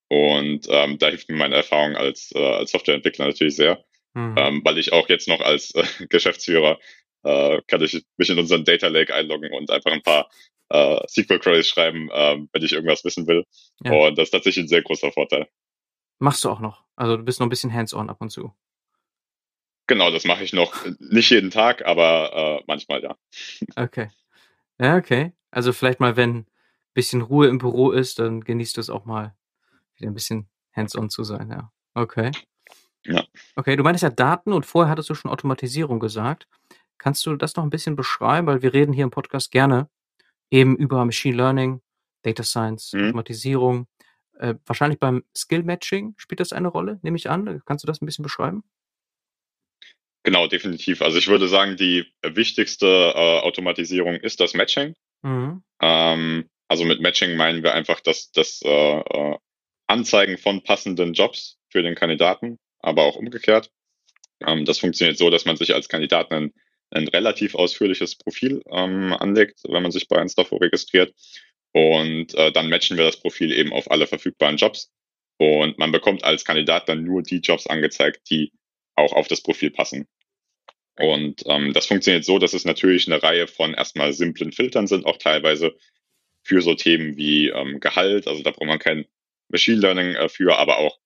Und 0.08 0.66
ähm, 0.68 0.98
da 0.98 1.08
hilft 1.08 1.30
mir 1.30 1.36
meine 1.36 1.56
Erfahrung 1.56 1.96
als, 1.96 2.30
äh, 2.34 2.38
als 2.38 2.72
Softwareentwickler 2.72 3.26
natürlich 3.26 3.56
sehr, 3.56 3.82
mhm. 4.12 4.34
ähm, 4.36 4.60
weil 4.64 4.78
ich 4.78 4.92
auch 4.92 5.08
jetzt 5.08 5.28
noch 5.28 5.40
als 5.40 5.74
äh, 5.74 5.84
Geschäftsführer 6.08 6.78
äh, 7.22 7.62
kann 7.66 7.82
ich 7.82 8.04
mich 8.16 8.28
in 8.28 8.38
unseren 8.38 8.64
Data 8.64 8.88
Lake 8.88 9.14
einloggen 9.14 9.52
und 9.52 9.70
einfach 9.70 9.92
ein 9.92 10.02
paar 10.02 10.28
äh, 10.68 11.00
SQL 11.08 11.38
Queries 11.38 11.68
schreiben, 11.68 12.10
äh, 12.10 12.38
wenn 12.52 12.62
ich 12.62 12.72
irgendwas 12.72 13.04
wissen 13.04 13.26
will. 13.26 13.44
Ja. 13.82 13.92
Und 13.92 14.18
das 14.18 14.24
ist 14.24 14.32
tatsächlich 14.32 14.64
ein 14.64 14.68
sehr 14.68 14.82
großer 14.82 15.10
Vorteil. 15.10 15.48
Machst 16.18 16.44
du 16.44 16.50
auch 16.50 16.60
noch? 16.60 16.84
Also 16.96 17.16
du 17.16 17.24
bist 17.24 17.40
noch 17.40 17.46
ein 17.46 17.50
bisschen 17.50 17.72
hands-on 17.72 18.10
ab 18.10 18.20
und 18.20 18.30
zu. 18.30 18.54
Genau, 19.86 20.10
das 20.10 20.24
mache 20.24 20.44
ich 20.44 20.52
noch. 20.52 20.74
Nicht 20.98 21.30
jeden 21.30 21.50
Tag, 21.50 21.84
aber 21.84 22.60
äh, 22.60 22.64
manchmal 22.66 23.02
ja. 23.02 23.16
Okay. 23.76 24.10
Ja, 24.78 24.96
okay. 24.96 25.32
Also 25.50 25.72
vielleicht 25.72 26.00
mal, 26.00 26.16
wenn 26.16 26.38
ein 26.38 26.46
bisschen 26.94 27.22
Ruhe 27.22 27.48
im 27.48 27.58
Büro 27.58 27.90
ist, 27.90 28.18
dann 28.18 28.40
genießt 28.40 28.76
du 28.76 28.80
es 28.80 28.90
auch 28.90 29.04
mal, 29.04 29.34
wieder 29.96 30.10
ein 30.10 30.14
bisschen 30.14 30.48
hands-on 30.74 31.10
zu 31.10 31.22
sein, 31.22 31.50
ja. 31.50 31.70
Okay. 31.94 32.32
Ja. 33.04 33.24
Okay, 33.54 33.76
du 33.76 33.82
meintest 33.82 34.02
ja 34.02 34.10
Daten 34.10 34.52
und 34.52 34.64
vorher 34.66 34.90
hattest 34.90 35.10
du 35.10 35.14
schon 35.14 35.30
Automatisierung 35.30 36.00
gesagt. 36.00 36.48
Kannst 36.98 37.24
du 37.26 37.36
das 37.36 37.54
noch 37.56 37.64
ein 37.64 37.70
bisschen 37.70 37.96
beschreiben? 37.96 38.46
Weil 38.46 38.62
wir 38.62 38.72
reden 38.72 38.92
hier 38.92 39.04
im 39.04 39.10
Podcast 39.10 39.50
gerne 39.50 39.88
eben 40.50 40.76
über 40.76 41.04
Machine 41.04 41.36
Learning, 41.36 41.82
Data 42.22 42.42
Science, 42.42 42.92
mhm. 42.94 43.08
Automatisierung. 43.08 43.86
Äh, 44.38 44.54
wahrscheinlich 44.66 44.98
beim 44.98 45.22
Skill 45.36 45.62
Matching 45.62 46.14
spielt 46.16 46.40
das 46.40 46.52
eine 46.52 46.68
Rolle, 46.68 46.98
nehme 47.02 47.16
ich 47.16 47.28
an. 47.28 47.62
Kannst 47.66 47.84
du 47.84 47.86
das 47.86 48.00
ein 48.00 48.06
bisschen 48.06 48.22
beschreiben? 48.22 48.64
Genau, 50.24 50.46
definitiv. 50.46 51.02
Also 51.02 51.18
ich 51.18 51.28
würde 51.28 51.48
sagen, 51.48 51.76
die 51.76 52.06
wichtigste 52.22 52.86
äh, 52.86 53.40
Automatisierung 53.40 54.16
ist 54.16 54.40
das 54.40 54.54
Matching. 54.54 54.94
Mhm. 55.22 55.62
Ähm, 55.82 56.48
also 56.66 56.84
mit 56.84 57.00
Matching 57.00 57.36
meinen 57.36 57.62
wir 57.62 57.74
einfach 57.74 58.00
das, 58.00 58.32
das 58.32 58.62
äh, 58.64 58.98
äh, 59.00 59.36
Anzeigen 59.86 60.38
von 60.38 60.62
passenden 60.62 61.12
Jobs 61.12 61.58
für 61.68 61.82
den 61.82 61.94
Kandidaten, 61.94 62.58
aber 62.80 63.02
auch 63.02 63.16
umgekehrt. 63.16 63.70
Ähm, 64.46 64.64
das 64.64 64.78
funktioniert 64.78 65.18
so, 65.18 65.28
dass 65.28 65.44
man 65.44 65.58
sich 65.58 65.74
als 65.74 65.90
Kandidat 65.90 66.32
ein, 66.32 66.54
ein 66.90 67.06
relativ 67.08 67.54
ausführliches 67.54 68.16
Profil 68.16 68.62
ähm, 68.70 69.12
anlegt, 69.12 69.60
wenn 69.68 69.82
man 69.82 69.92
sich 69.92 70.08
bei 70.08 70.20
Instafo 70.22 70.56
registriert. 70.56 71.14
Und 71.72 72.34
äh, 72.34 72.50
dann 72.50 72.70
matchen 72.70 72.96
wir 72.96 73.04
das 73.04 73.18
Profil 73.20 73.52
eben 73.52 73.74
auf 73.74 73.90
alle 73.90 74.06
verfügbaren 74.06 74.56
Jobs. 74.56 74.90
Und 75.36 75.78
man 75.78 75.92
bekommt 75.92 76.24
als 76.24 76.46
Kandidat 76.46 76.88
dann 76.88 77.04
nur 77.04 77.22
die 77.22 77.40
Jobs 77.40 77.66
angezeigt, 77.66 78.30
die 78.30 78.52
auch 78.94 79.12
auf 79.12 79.28
das 79.28 79.42
Profil 79.42 79.70
passen. 79.70 80.06
Und 80.96 81.42
ähm, 81.46 81.72
das 81.72 81.86
funktioniert 81.86 82.24
so, 82.24 82.38
dass 82.38 82.52
es 82.54 82.64
natürlich 82.64 83.06
eine 83.06 83.22
Reihe 83.22 83.46
von 83.46 83.74
erstmal 83.74 84.12
simplen 84.12 84.52
Filtern 84.52 84.86
sind, 84.86 85.06
auch 85.06 85.18
teilweise 85.18 85.74
für 86.42 86.62
so 86.62 86.74
Themen 86.74 87.16
wie 87.16 87.48
ähm, 87.48 87.80
Gehalt. 87.80 88.28
Also 88.28 88.42
da 88.42 88.50
braucht 88.50 88.66
man 88.66 88.78
kein 88.78 89.06
Machine 89.48 89.80
Learning 89.80 90.14
äh, 90.14 90.28
für, 90.28 90.56
aber 90.56 90.78
auch 90.78 90.98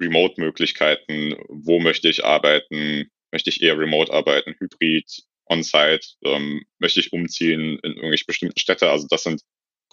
Remote-Möglichkeiten. 0.00 1.36
Wo 1.48 1.78
möchte 1.78 2.08
ich 2.08 2.24
arbeiten? 2.24 3.10
Möchte 3.30 3.50
ich 3.50 3.62
eher 3.62 3.78
remote 3.78 4.12
arbeiten, 4.12 4.54
hybrid, 4.58 5.22
on-site? 5.46 6.06
Ähm, 6.24 6.64
möchte 6.78 7.00
ich 7.00 7.12
umziehen 7.12 7.78
in 7.82 7.92
irgendwelche 7.94 8.24
bestimmten 8.24 8.58
Städte? 8.58 8.90
Also 8.90 9.06
das 9.08 9.22
sind 9.22 9.42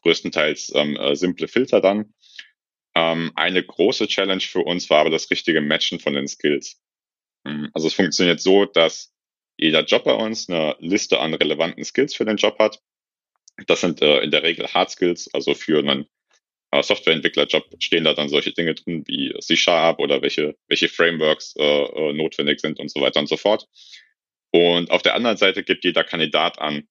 größtenteils 0.02 0.72
ähm, 0.76 0.96
äh, 0.96 1.16
simple 1.16 1.48
Filter 1.48 1.82
dann. 1.82 2.14
Ähm, 2.96 3.32
eine 3.36 3.64
große 3.64 4.08
Challenge 4.08 4.42
für 4.42 4.62
uns 4.62 4.90
war 4.90 5.02
aber 5.02 5.10
das 5.10 5.30
richtige 5.30 5.62
Matchen 5.62 6.00
von 6.00 6.14
den 6.14 6.28
Skills. 6.28 6.80
Ähm, 7.46 7.70
also 7.74 7.88
es 7.88 7.94
funktioniert 7.94 8.40
so, 8.40 8.66
dass 8.66 9.15
jeder 9.58 9.84
Job 9.84 10.04
bei 10.04 10.14
uns 10.14 10.50
eine 10.50 10.76
Liste 10.80 11.20
an 11.20 11.34
relevanten 11.34 11.84
Skills 11.84 12.16
für 12.16 12.26
den 12.26 12.38
Job 12.38 12.58
hat. 12.60 12.82
Das 13.68 13.82
sind 13.82 14.02
äh, 14.02 14.20
in 14.20 14.32
der 14.32 14.44
Regel 14.44 14.68
Hard 14.68 14.92
Skills, 14.92 15.30
also 15.34 15.54
für 15.54 15.80
einen 15.80 16.08
äh, 16.72 16.84
Softwareentwicklerjob 16.84 17.76
stehen 17.80 18.04
da 18.04 18.14
dann 18.14 18.30
solche 18.30 18.52
Dinge 18.52 18.76
drin 18.76 19.04
wie 19.08 19.34
C-Sharp 19.40 20.00
oder 20.00 20.22
welche, 20.22 20.56
welche 20.68 20.90
Frameworks 20.90 21.56
äh, 21.58 21.64
äh, 21.64 22.14
notwendig 22.14 22.60
sind 22.60 22.80
und 22.80 22.92
so 22.92 23.02
weiter 23.02 23.20
und 23.20 23.28
so 23.28 23.38
fort. 23.38 23.68
Und 24.52 24.92
auf 24.92 25.02
der 25.02 25.16
anderen 25.16 25.38
Seite 25.38 25.64
gibt 25.64 25.84
jeder 25.84 26.04
Kandidat 26.04 26.60
an, 26.60 26.88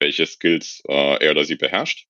welche 0.00 0.26
Skills 0.26 0.82
äh, 0.88 1.24
er 1.24 1.30
oder 1.32 1.44
sie 1.44 1.56
beherrscht. 1.56 2.06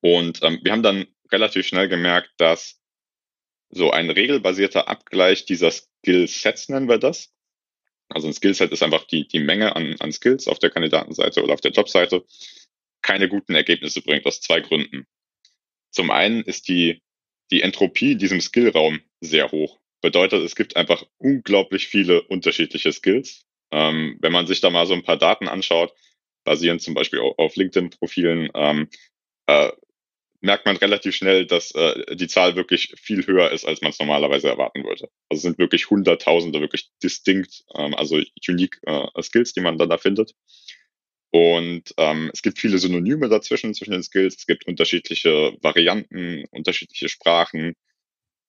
Und 0.00 0.42
ähm, 0.42 0.60
wir 0.62 0.72
haben 0.72 0.82
dann 0.82 1.06
relativ 1.32 1.66
schnell 1.66 1.88
gemerkt, 1.88 2.30
dass 2.38 2.80
so 3.70 3.90
ein 3.90 4.10
regelbasierter 4.10 4.88
Abgleich 4.88 5.44
dieser 5.44 5.72
Skillsets 5.72 6.68
nennen 6.68 6.88
wir 6.88 6.98
das, 6.98 7.34
also 8.08 8.28
ein 8.28 8.34
Skillset 8.34 8.72
ist 8.72 8.82
einfach 8.82 9.04
die, 9.04 9.26
die 9.26 9.40
Menge 9.40 9.74
an, 9.76 9.96
an 9.98 10.12
Skills 10.12 10.48
auf 10.48 10.58
der 10.58 10.70
Kandidatenseite 10.70 11.42
oder 11.42 11.54
auf 11.54 11.60
der 11.60 11.72
Jobseite 11.72 12.24
keine 13.02 13.28
guten 13.28 13.54
Ergebnisse 13.54 14.02
bringt, 14.02 14.26
aus 14.26 14.40
zwei 14.40 14.60
Gründen. 14.60 15.06
Zum 15.90 16.10
einen 16.10 16.42
ist 16.42 16.68
die 16.68 17.00
die 17.50 17.62
Entropie 17.62 18.12
in 18.12 18.18
diesem 18.18 18.40
Skillraum 18.40 19.00
sehr 19.20 19.50
hoch. 19.50 19.78
Bedeutet, 20.00 20.42
es 20.42 20.56
gibt 20.56 20.76
einfach 20.76 21.04
unglaublich 21.18 21.88
viele 21.88 22.22
unterschiedliche 22.22 22.92
Skills. 22.92 23.46
Ähm, 23.72 24.18
wenn 24.20 24.32
man 24.32 24.46
sich 24.46 24.60
da 24.60 24.70
mal 24.70 24.86
so 24.86 24.94
ein 24.94 25.02
paar 25.02 25.16
Daten 25.16 25.48
anschaut, 25.48 25.92
basierend 26.44 26.82
zum 26.82 26.94
Beispiel 26.94 27.20
auf 27.20 27.56
LinkedIn-Profilen, 27.56 28.50
ähm, 28.54 28.88
äh, 29.46 29.72
merkt 30.40 30.66
man 30.66 30.76
relativ 30.76 31.14
schnell, 31.14 31.46
dass 31.46 31.72
äh, 31.72 32.16
die 32.16 32.28
Zahl 32.28 32.56
wirklich 32.56 32.94
viel 33.00 33.26
höher 33.26 33.50
ist, 33.50 33.66
als 33.66 33.80
man 33.80 33.90
es 33.90 33.98
normalerweise 33.98 34.48
erwarten 34.48 34.84
würde. 34.84 35.08
Also 35.28 35.38
es 35.38 35.42
sind 35.42 35.58
wirklich 35.58 35.90
Hunderttausende, 35.90 36.60
wirklich 36.60 36.90
distinkt, 37.02 37.64
ähm, 37.74 37.94
also 37.94 38.20
unique 38.48 38.78
äh, 38.82 39.22
Skills, 39.22 39.52
die 39.52 39.60
man 39.60 39.78
dann 39.78 39.88
da 39.88 39.98
findet. 39.98 40.32
Und 41.30 41.92
ähm, 41.98 42.30
es 42.32 42.42
gibt 42.42 42.58
viele 42.58 42.78
Synonyme 42.78 43.28
dazwischen, 43.28 43.74
zwischen 43.74 43.90
den 43.90 44.02
Skills. 44.02 44.36
Es 44.38 44.46
gibt 44.46 44.66
unterschiedliche 44.66 45.56
Varianten, 45.60 46.44
unterschiedliche 46.50 47.08
Sprachen, 47.08 47.74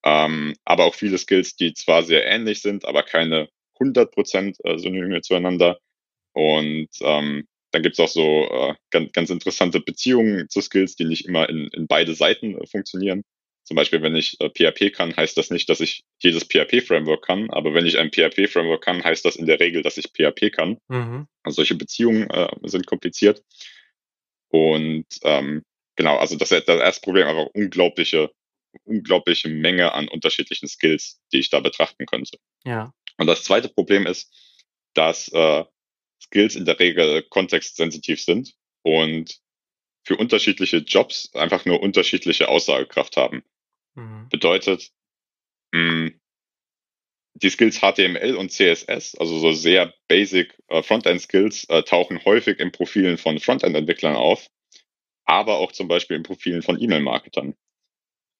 ähm, 0.04 0.56
aber 0.64 0.86
auch 0.86 0.96
viele 0.96 1.18
Skills, 1.18 1.56
die 1.56 1.74
zwar 1.74 2.04
sehr 2.04 2.26
ähnlich 2.26 2.62
sind, 2.62 2.86
aber 2.86 3.04
keine 3.04 3.50
100% 3.80 4.56
äh, 4.64 4.78
Synonyme 4.78 5.22
zueinander. 5.22 5.80
Und 6.34 6.90
ähm, 7.02 7.48
dann 7.72 7.84
gibt 7.84 7.94
es 7.94 8.00
auch 8.00 8.08
so 8.08 8.50
äh, 8.50 8.76
ganz, 8.92 9.12
ganz 9.12 9.30
interessante 9.30 9.80
Beziehungen 9.80 10.50
zu 10.50 10.62
Skills, 10.62 10.96
die 10.96 11.06
nicht 11.06 11.26
immer 11.26 11.50
in, 11.50 11.68
in 11.74 11.88
beide 11.88 12.14
Seiten 12.16 12.60
äh, 12.60 12.68
funktionieren. 12.68 13.24
Zum 13.64 13.76
Beispiel, 13.76 14.02
wenn 14.02 14.16
ich 14.16 14.40
äh, 14.40 14.50
PHP 14.50 14.94
kann, 14.94 15.16
heißt 15.16 15.38
das 15.38 15.50
nicht, 15.50 15.70
dass 15.70 15.82
ich 15.82 16.06
jedes 16.20 16.46
PHP-Framework 16.46 17.26
kann, 17.26 17.50
aber 17.50 17.74
wenn 17.74 17.86
ich 17.86 17.98
ein 17.98 18.12
PHP-Framework 18.12 18.82
kann, 18.82 19.04
heißt 19.04 19.26
das 19.26 19.36
in 19.36 19.46
der 19.46 19.60
Regel, 19.60 19.82
dass 19.82 19.98
ich 19.98 20.06
PHP 20.14 20.52
kann. 20.52 20.78
Mhm. 20.88 21.28
Also 21.44 21.58
solche 21.58 21.76
Beziehungen 21.76 22.30
äh, 22.30 22.48
sind 22.64 22.88
kompliziert. 22.88 23.44
Und 24.50 25.06
ähm, 25.24 25.64
genau, 25.98 26.18
also 26.18 26.38
das, 26.38 26.50
das 26.50 26.66
erste 26.66 27.02
Problem 27.02 27.28
einfach 27.28 27.48
unglaubliche, 27.54 28.32
unglaubliche 28.86 29.50
Menge 29.50 29.92
an 29.94 30.08
unterschiedlichen 30.08 30.70
Skills, 30.70 31.20
die 31.34 31.40
ich 31.40 31.50
da 31.50 31.60
betrachten 31.60 32.06
könnte. 32.06 32.38
Ja. 32.64 32.94
Und 33.18 33.28
das 33.28 33.44
zweite 33.44 33.68
Problem 33.68 34.06
ist, 34.06 34.34
dass 34.94 35.28
äh, 35.34 35.66
Skills 36.22 36.56
in 36.56 36.66
der 36.66 36.80
Regel 36.80 37.24
kontextsensitiv 37.24 38.22
sind 38.22 38.56
und 38.84 39.40
für 40.04 40.18
unterschiedliche 40.18 40.78
Jobs 40.78 41.34
einfach 41.34 41.66
nur 41.66 41.82
unterschiedliche 41.82 42.48
Aussagekraft 42.48 43.18
haben. 43.18 43.44
Mhm. 43.96 44.30
Bedeutet, 44.30 44.92
mh, 45.74 45.80
hm, 45.80 46.20
die 47.42 47.50
Skills 47.50 47.82
HTML 47.82 48.36
und 48.36 48.52
CSS, 48.52 49.16
also 49.16 49.38
so 49.38 49.52
sehr 49.52 49.94
basic 50.08 50.58
äh, 50.70 50.82
Frontend-Skills, 50.82 51.66
äh, 51.66 51.84
tauchen 51.84 52.24
häufig 52.26 52.60
in 52.60 52.72
Profilen 52.72 53.18
von 53.18 53.40
Frontend-Entwicklern 53.40 54.16
auf, 54.16 54.48
aber 55.26 55.58
auch 55.58 55.72
zum 55.72 55.88
Beispiel 55.88 56.18
in 56.18 56.24
Profilen 56.24 56.64
von 56.64 56.82
E-Mail-Marketern. 56.82 57.56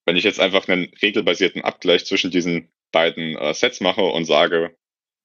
Wenn 0.06 0.16
ich 0.16 0.24
jetzt 0.24 0.40
einfach 0.40 0.68
einen 0.68 0.92
regelbasierten 1.02 1.62
Abgleich 1.62 2.06
zwischen 2.06 2.32
diesen 2.32 2.72
beiden 2.92 3.38
äh, 3.38 3.54
Sets 3.54 3.82
mache 3.82 4.02
und 4.02 4.26
sage, 4.26 4.76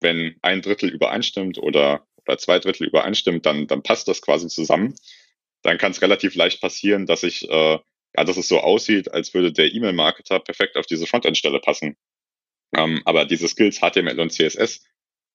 wenn 0.00 0.36
ein 0.42 0.61
Drittel 0.61 0.90
übereinstimmt 0.90 1.59
oder, 1.59 2.07
oder 2.27 2.39
zwei 2.39 2.59
Drittel 2.59 2.87
übereinstimmt, 2.87 3.47
dann, 3.47 3.66
dann 3.66 3.83
passt 3.83 4.09
das 4.09 4.23
quasi 4.23 4.49
zusammen. 4.49 4.95
Dann 5.62 5.79
kann 5.79 5.93
es 5.93 6.03
relativ 6.03 6.35
leicht 6.35 6.61
passieren, 6.61 7.07
dass 7.07 7.23
ich 7.23 7.49
äh, 7.49 7.79
ja, 8.16 8.25
dass 8.25 8.37
es 8.37 8.49
so 8.49 8.61
aussieht, 8.61 9.12
als 9.12 9.33
würde 9.35 9.53
der 9.53 9.73
E-Mail-Marketer 9.73 10.41
perfekt 10.41 10.77
auf 10.77 10.87
diese 10.87 11.07
Frontend-Stelle 11.07 11.61
passen. 11.61 11.97
Ähm, 12.75 13.03
aber 13.05 13.25
diese 13.25 13.49
Skills 13.49 13.81
HTML 13.81 14.18
und 14.20 14.33
CSS 14.33 14.85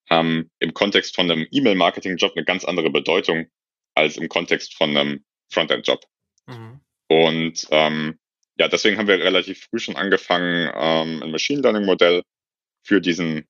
haben 0.08 0.50
im 0.58 0.74
Kontext 0.74 1.14
von 1.14 1.30
einem 1.30 1.46
E-Mail-Marketing-Job 1.50 2.32
eine 2.34 2.44
ganz 2.44 2.64
andere 2.64 2.90
Bedeutung 2.90 3.46
als 3.94 4.16
im 4.16 4.28
Kontext 4.28 4.74
von 4.74 4.96
einem 4.96 5.24
Frontend-Job. 5.50 6.04
Mhm. 6.46 6.80
Und 7.08 7.66
ähm, 7.70 8.18
ja, 8.58 8.68
deswegen 8.68 8.98
haben 8.98 9.08
wir 9.08 9.18
relativ 9.18 9.66
früh 9.70 9.78
schon 9.78 9.96
angefangen, 9.96 10.70
ähm, 10.74 11.22
ein 11.22 11.30
Machine 11.30 11.62
Learning-Modell 11.62 12.22
für 12.84 13.00
diesen, 13.00 13.46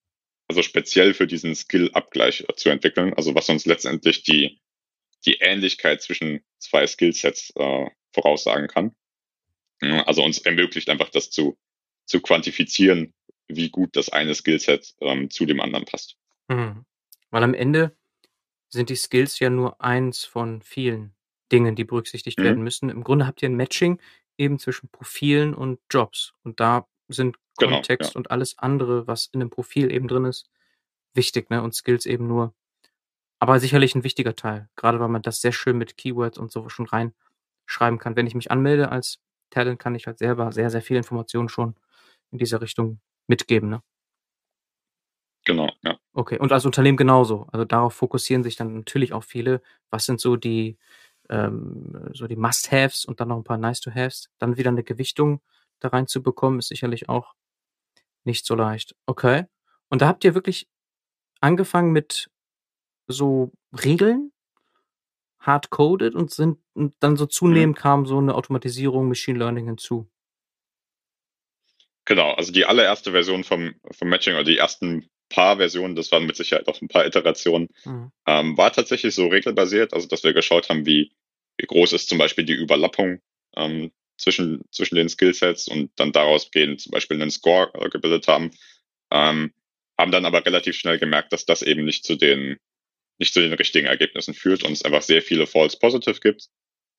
also 0.49 0.63
speziell 0.63 1.15
für 1.15 1.27
diesen 1.27 1.55
Skill-Abgleich 1.55 2.45
zu 2.57 2.71
entwickeln, 2.71 3.13
also 3.15 3.35
was 3.35 3.49
uns 3.49 3.67
letztendlich 3.67 4.23
die, 4.23 4.61
die 5.27 5.37
Ähnlichkeit 5.41 6.03
zwischen 6.03 6.41
zwei 6.59 6.87
Skillsets 6.87 7.53
äh, 7.57 7.87
voraussagen 8.13 8.67
kann. 8.67 8.95
Also 9.81 10.25
uns 10.25 10.39
ermöglicht 10.39 10.89
einfach 10.89 11.11
das 11.11 11.31
zu, 11.31 11.57
zu 12.07 12.21
quantifizieren, 12.21 13.15
wie 13.47 13.71
gut 13.71 13.95
das 13.95 14.09
eine 14.09 14.35
Skillset 14.35 14.95
ähm, 15.01 15.31
zu 15.31 15.47
dem 15.47 15.61
anderen 15.61 15.85
passt. 15.85 16.17
Mhm. 16.49 16.85
Weil 17.31 17.45
am 17.45 17.55
Ende 17.55 17.97
sind 18.69 18.91
die 18.91 18.97
Skills 18.97 19.39
ja 19.39 19.51
nur 19.51 19.81
eins 19.81 20.25
von 20.25 20.63
vielen 20.63 21.15
Dingen, 21.53 21.77
die 21.77 21.85
berücksichtigt 21.85 22.39
mhm. 22.39 22.45
werden 22.45 22.63
müssen. 22.65 22.91
Im 22.91 23.05
Grunde 23.05 23.27
habt 23.27 23.43
ihr 23.43 23.49
ein 23.49 23.57
Matching 23.57 24.01
eben 24.37 24.59
zwischen 24.59 24.89
Profilen 24.89 25.55
und 25.55 25.81
Jobs. 25.91 26.33
Und 26.43 26.61
da 26.61 26.89
sind 27.09 27.37
Kontext 27.57 27.89
genau, 27.99 28.13
ja. 28.13 28.17
und 28.17 28.31
alles 28.31 28.59
andere, 28.59 29.07
was 29.07 29.27
in 29.27 29.41
einem 29.41 29.51
Profil 29.51 29.91
eben 29.91 30.09
drin 30.09 30.25
ist, 30.25 30.49
wichtig, 31.15 31.51
ne? 31.51 31.63
Und 31.63 31.75
Skills 31.75 32.07
eben 32.07 32.27
nur. 32.27 32.55
Aber 33.41 33.61
sicherlich 33.61 33.95
ein 33.95 34.05
wichtiger 34.05 34.37
Teil, 34.37 34.69
gerade 34.77 35.01
weil 35.01 35.09
man 35.09 35.23
das 35.23 35.41
sehr 35.41 35.53
schön 35.53 35.79
mit 35.79 35.97
Keywords 35.97 36.39
und 36.39 36.53
so 36.53 36.69
schon 36.69 36.87
reinschreiben 36.87 37.99
kann. 37.99 38.17
Wenn 38.17 38.27
ich 38.27 38.35
mich 38.35 38.51
anmelde 38.51 38.91
als 38.91 39.21
Talent 39.51 39.79
kann 39.79 39.95
ich 39.95 40.07
halt 40.07 40.19
selber 40.19 40.53
sehr, 40.53 40.71
sehr 40.71 40.83
viele 40.83 40.99
Informationen 40.99 41.49
schon 41.49 41.75
in 42.31 42.39
dieser 42.39 42.61
Richtung 42.61 43.01
mitgeben, 43.27 43.69
ne? 43.71 43.83
Genau, 45.45 45.71
ja. 45.83 45.99
Okay, 46.13 46.39
und 46.39 46.53
als 46.53 46.67
Unternehmen 46.67 46.99
genauso. 46.99 47.47
Also 47.53 47.65
darauf 47.65 47.95
fokussieren 47.95 48.43
sich 48.43 48.57
dann 48.57 48.75
natürlich 48.75 49.15
auch 49.15 49.25
viele. 49.25 49.63
Was 49.89 50.05
sind 50.05 50.21
so 50.21 50.37
die, 50.37 50.77
ähm, 51.31 52.11
so 52.13 52.27
die 52.27 52.37
Must-Haves 52.37 53.07
und 53.07 53.21
dann 53.21 53.29
noch 53.29 53.37
ein 53.39 53.45
paar 53.45 53.57
Nice-to-Haves? 53.57 54.31
Dann 54.39 54.59
wieder 54.59 54.71
eine 54.71 54.83
Gewichtung 54.83 55.41
da 55.81 55.89
reinzubekommen, 55.89 56.59
ist 56.59 56.69
sicherlich 56.69 57.09
auch 57.09 57.35
nicht 58.25 58.47
so 58.47 58.55
leicht. 58.55 58.95
Okay. 59.07 59.45
Und 59.89 60.03
da 60.03 60.09
habt 60.09 60.25
ihr 60.25 60.35
wirklich 60.35 60.69
angefangen 61.41 61.93
mit 61.93 62.29
so 63.07 63.53
Regeln, 63.73 64.33
hard-coded 65.41 66.15
und 66.15 66.31
sind 66.31 66.59
und 66.75 66.95
dann 67.01 67.17
so 67.17 67.27
zunehmend 67.27 67.79
mhm. 67.79 67.81
kam 67.81 68.07
so 68.07 68.19
eine 68.19 68.35
Automatisierung, 68.35 69.09
Machine 69.09 69.39
Learning 69.39 69.67
hinzu. 69.67 70.11
Genau, 72.05 72.33
also 72.33 72.53
die 72.53 72.65
allererste 72.65 73.13
Version 73.13 73.45
vom, 73.45 73.75
vom 73.91 74.09
Matching 74.09 74.35
oder 74.35 74.45
die 74.45 74.59
ersten 74.59 75.09
paar 75.29 75.59
Versionen, 75.59 75.95
das 75.95 76.11
waren 76.11 76.27
mit 76.27 76.37
Sicherheit 76.37 76.67
auch 76.69 76.81
ein 76.81 76.89
paar 76.89 77.05
Iterationen, 77.05 77.69
mhm. 77.85 78.13
ähm, 78.27 78.57
war 78.57 78.73
tatsächlich 78.73 79.15
so 79.15 79.27
regelbasiert, 79.27 79.93
also 79.93 80.09
dass 80.09 80.25
wir 80.25 80.33
geschaut 80.33 80.71
haben, 80.71 80.87
wie, 80.87 81.13
wie 81.59 81.67
groß 81.67 81.93
ist 81.93 82.09
zum 82.09 82.19
Beispiel 82.19 82.45
die 82.45 82.55
Überlappung 82.55 83.21
ähm, 83.57 83.93
zwischen, 84.19 84.63
zwischen 84.71 84.97
den 84.97 85.09
Skillsets 85.09 85.69
und 85.69 85.91
dann 85.97 86.13
daraus 86.13 86.51
gehen 86.51 86.79
zum 86.79 86.91
Beispiel 86.91 87.21
einen 87.21 87.31
Score 87.31 87.71
äh, 87.75 87.89
gebildet 87.89 88.29
haben. 88.29 88.51
Ähm, 89.11 89.53
haben 89.99 90.13
dann 90.13 90.27
aber 90.27 90.45
relativ 90.45 90.77
schnell 90.77 90.99
gemerkt, 90.99 91.33
dass 91.33 91.47
das 91.47 91.63
eben 91.63 91.85
nicht 91.85 92.05
zu 92.05 92.17
den 92.17 92.59
nicht 93.21 93.35
zu 93.35 93.41
den 93.41 93.53
richtigen 93.53 93.87
Ergebnissen 93.87 94.33
führt 94.33 94.63
und 94.63 94.73
es 94.73 94.85
einfach 94.85 95.03
sehr 95.03 95.23
viele 95.23 95.47
False 95.47 95.77
Positive 95.77 96.21
gibt. 96.21 96.49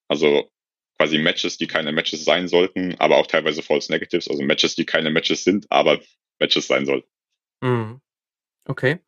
Also 0.09 0.51
quasi 0.97 1.17
Matches, 1.17 1.57
die 1.57 1.67
keine 1.67 1.93
Matches 1.93 2.25
sein 2.25 2.47
sollten, 2.47 2.95
aber 2.99 3.17
auch 3.17 3.27
teilweise 3.27 3.63
False 3.63 3.89
Negatives, 3.91 4.27
also 4.27 4.43
Matches, 4.43 4.75
die 4.75 4.85
keine 4.85 5.11
Matches 5.11 5.45
sind, 5.45 5.65
aber 5.69 6.01
Matches 6.39 6.67
sein 6.67 6.85
sollten. 6.85 7.09
Mhm. 7.61 8.01
Okay. 8.65 8.99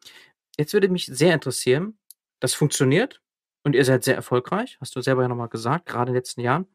Jetzt 0.57 0.73
würde 0.73 0.87
mich 0.87 1.05
sehr 1.05 1.33
interessieren, 1.33 1.99
das 2.39 2.53
funktioniert 2.53 3.21
und 3.63 3.75
ihr 3.75 3.83
seid 3.83 4.03
sehr 4.03 4.15
erfolgreich, 4.15 4.77
hast 4.79 4.95
du 4.95 5.01
selber 5.01 5.23
ja 5.23 5.27
nochmal 5.27 5.49
gesagt, 5.49 5.85
gerade 5.85 6.09
in 6.09 6.13
den 6.13 6.19
letzten 6.19 6.41
Jahren. 6.41 6.65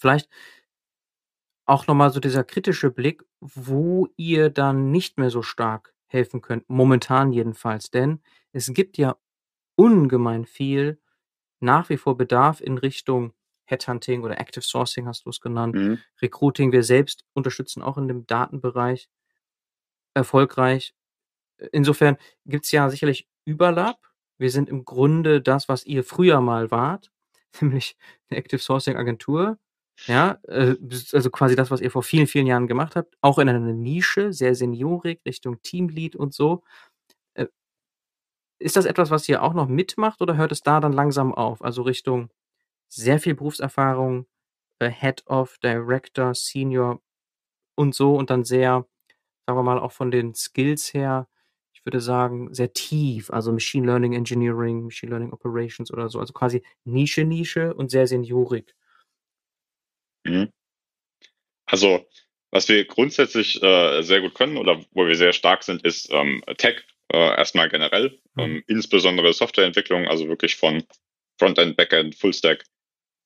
Vielleicht 0.00 0.28
auch 1.66 1.86
nochmal 1.86 2.10
so 2.10 2.20
dieser 2.20 2.42
kritische 2.42 2.90
Blick, 2.90 3.22
wo 3.40 4.08
ihr 4.16 4.50
dann 4.50 4.90
nicht 4.90 5.18
mehr 5.18 5.30
so 5.30 5.42
stark 5.42 5.94
helfen 6.06 6.40
könnt, 6.40 6.68
momentan 6.68 7.32
jedenfalls. 7.32 7.90
Denn 7.90 8.20
es 8.52 8.72
gibt 8.72 8.98
ja 8.98 9.16
ungemein 9.76 10.46
viel 10.46 11.00
nach 11.60 11.90
wie 11.90 11.98
vor 11.98 12.16
Bedarf 12.16 12.60
in 12.60 12.78
Richtung 12.78 13.34
Headhunting 13.66 14.24
oder 14.24 14.40
Active 14.40 14.64
Sourcing 14.64 15.06
hast 15.06 15.26
du 15.26 15.30
es 15.30 15.40
genannt, 15.40 15.76
mhm. 15.76 15.98
Recruiting. 16.20 16.72
Wir 16.72 16.82
selbst 16.82 17.24
unterstützen 17.34 17.82
auch 17.82 17.98
in 17.98 18.08
dem 18.08 18.26
Datenbereich 18.26 19.08
erfolgreich. 20.14 20.94
Insofern 21.72 22.16
gibt 22.46 22.64
es 22.64 22.72
ja 22.72 22.88
sicherlich 22.90 23.28
Überlapp. 23.44 23.98
Wir 24.38 24.50
sind 24.50 24.68
im 24.68 24.84
Grunde 24.84 25.40
das, 25.40 25.68
was 25.68 25.84
ihr 25.84 26.02
früher 26.02 26.40
mal 26.40 26.70
wart, 26.70 27.12
nämlich 27.60 27.96
eine 28.28 28.38
Active 28.38 28.60
Sourcing 28.60 28.96
Agentur. 28.96 29.58
Ja, 30.08 30.38
äh, 30.48 30.76
also 31.12 31.30
quasi 31.30 31.54
das, 31.56 31.70
was 31.70 31.80
ihr 31.80 31.90
vor 31.90 32.02
vielen, 32.02 32.26
vielen 32.26 32.46
Jahren 32.46 32.66
gemacht 32.66 32.96
habt, 32.96 33.16
auch 33.20 33.38
in 33.38 33.48
einer 33.48 33.60
Nische, 33.60 34.32
sehr 34.32 34.54
seniorig, 34.54 35.20
Richtung 35.26 35.60
Teamlead 35.62 36.16
und 36.16 36.34
so. 36.34 36.62
Äh, 37.34 37.46
ist 38.58 38.76
das 38.76 38.84
etwas, 38.84 39.10
was 39.10 39.28
ihr 39.28 39.42
auch 39.42 39.54
noch 39.54 39.68
mitmacht 39.68 40.20
oder 40.20 40.36
hört 40.36 40.52
es 40.52 40.62
da 40.62 40.80
dann 40.80 40.92
langsam 40.92 41.34
auf? 41.34 41.62
Also 41.62 41.82
Richtung 41.82 42.30
sehr 42.88 43.20
viel 43.20 43.34
Berufserfahrung, 43.34 44.26
äh, 44.80 44.90
Head 44.90 45.24
of, 45.28 45.58
Director, 45.58 46.34
Senior 46.34 47.00
und 47.76 47.94
so 47.94 48.16
und 48.16 48.30
dann 48.30 48.44
sehr, 48.44 48.86
sagen 49.46 49.58
wir 49.58 49.64
mal, 49.64 49.78
auch 49.80 49.92
von 49.92 50.10
den 50.10 50.34
Skills 50.34 50.94
her, 50.94 51.28
ich 51.74 51.86
würde 51.86 52.00
sagen, 52.00 52.54
sehr 52.54 52.72
tief, 52.74 53.30
also 53.32 53.52
Machine 53.52 53.86
Learning 53.86 54.14
Engineering, 54.14 54.84
Machine 54.84 55.10
Learning 55.10 55.32
Operations 55.32 55.92
oder 55.92 56.08
so, 56.10 56.20
also 56.20 56.32
quasi 56.34 56.62
Nische, 56.84 57.24
Nische 57.24 57.74
und 57.74 57.90
sehr 57.90 58.06
seniorig. 58.08 58.74
Mhm. 60.24 60.52
Also 61.66 62.06
Was 62.52 62.68
wir 62.68 62.84
grundsätzlich 62.84 63.62
äh, 63.62 64.02
sehr 64.02 64.20
gut 64.20 64.34
können 64.34 64.56
oder 64.56 64.80
wo 64.92 65.06
wir 65.06 65.14
sehr 65.14 65.32
stark 65.32 65.62
sind, 65.62 65.84
ist 65.84 66.10
ähm, 66.10 66.42
Tech 66.58 66.82
äh, 67.12 67.36
erstmal 67.36 67.68
generell, 67.68 68.18
mhm. 68.34 68.42
ähm, 68.42 68.64
insbesondere 68.66 69.32
Softwareentwicklung, 69.32 70.08
also 70.08 70.28
wirklich 70.28 70.56
von 70.56 70.82
Frontend, 71.38 71.76
Backend, 71.76 72.16
Fullstack, 72.16 72.64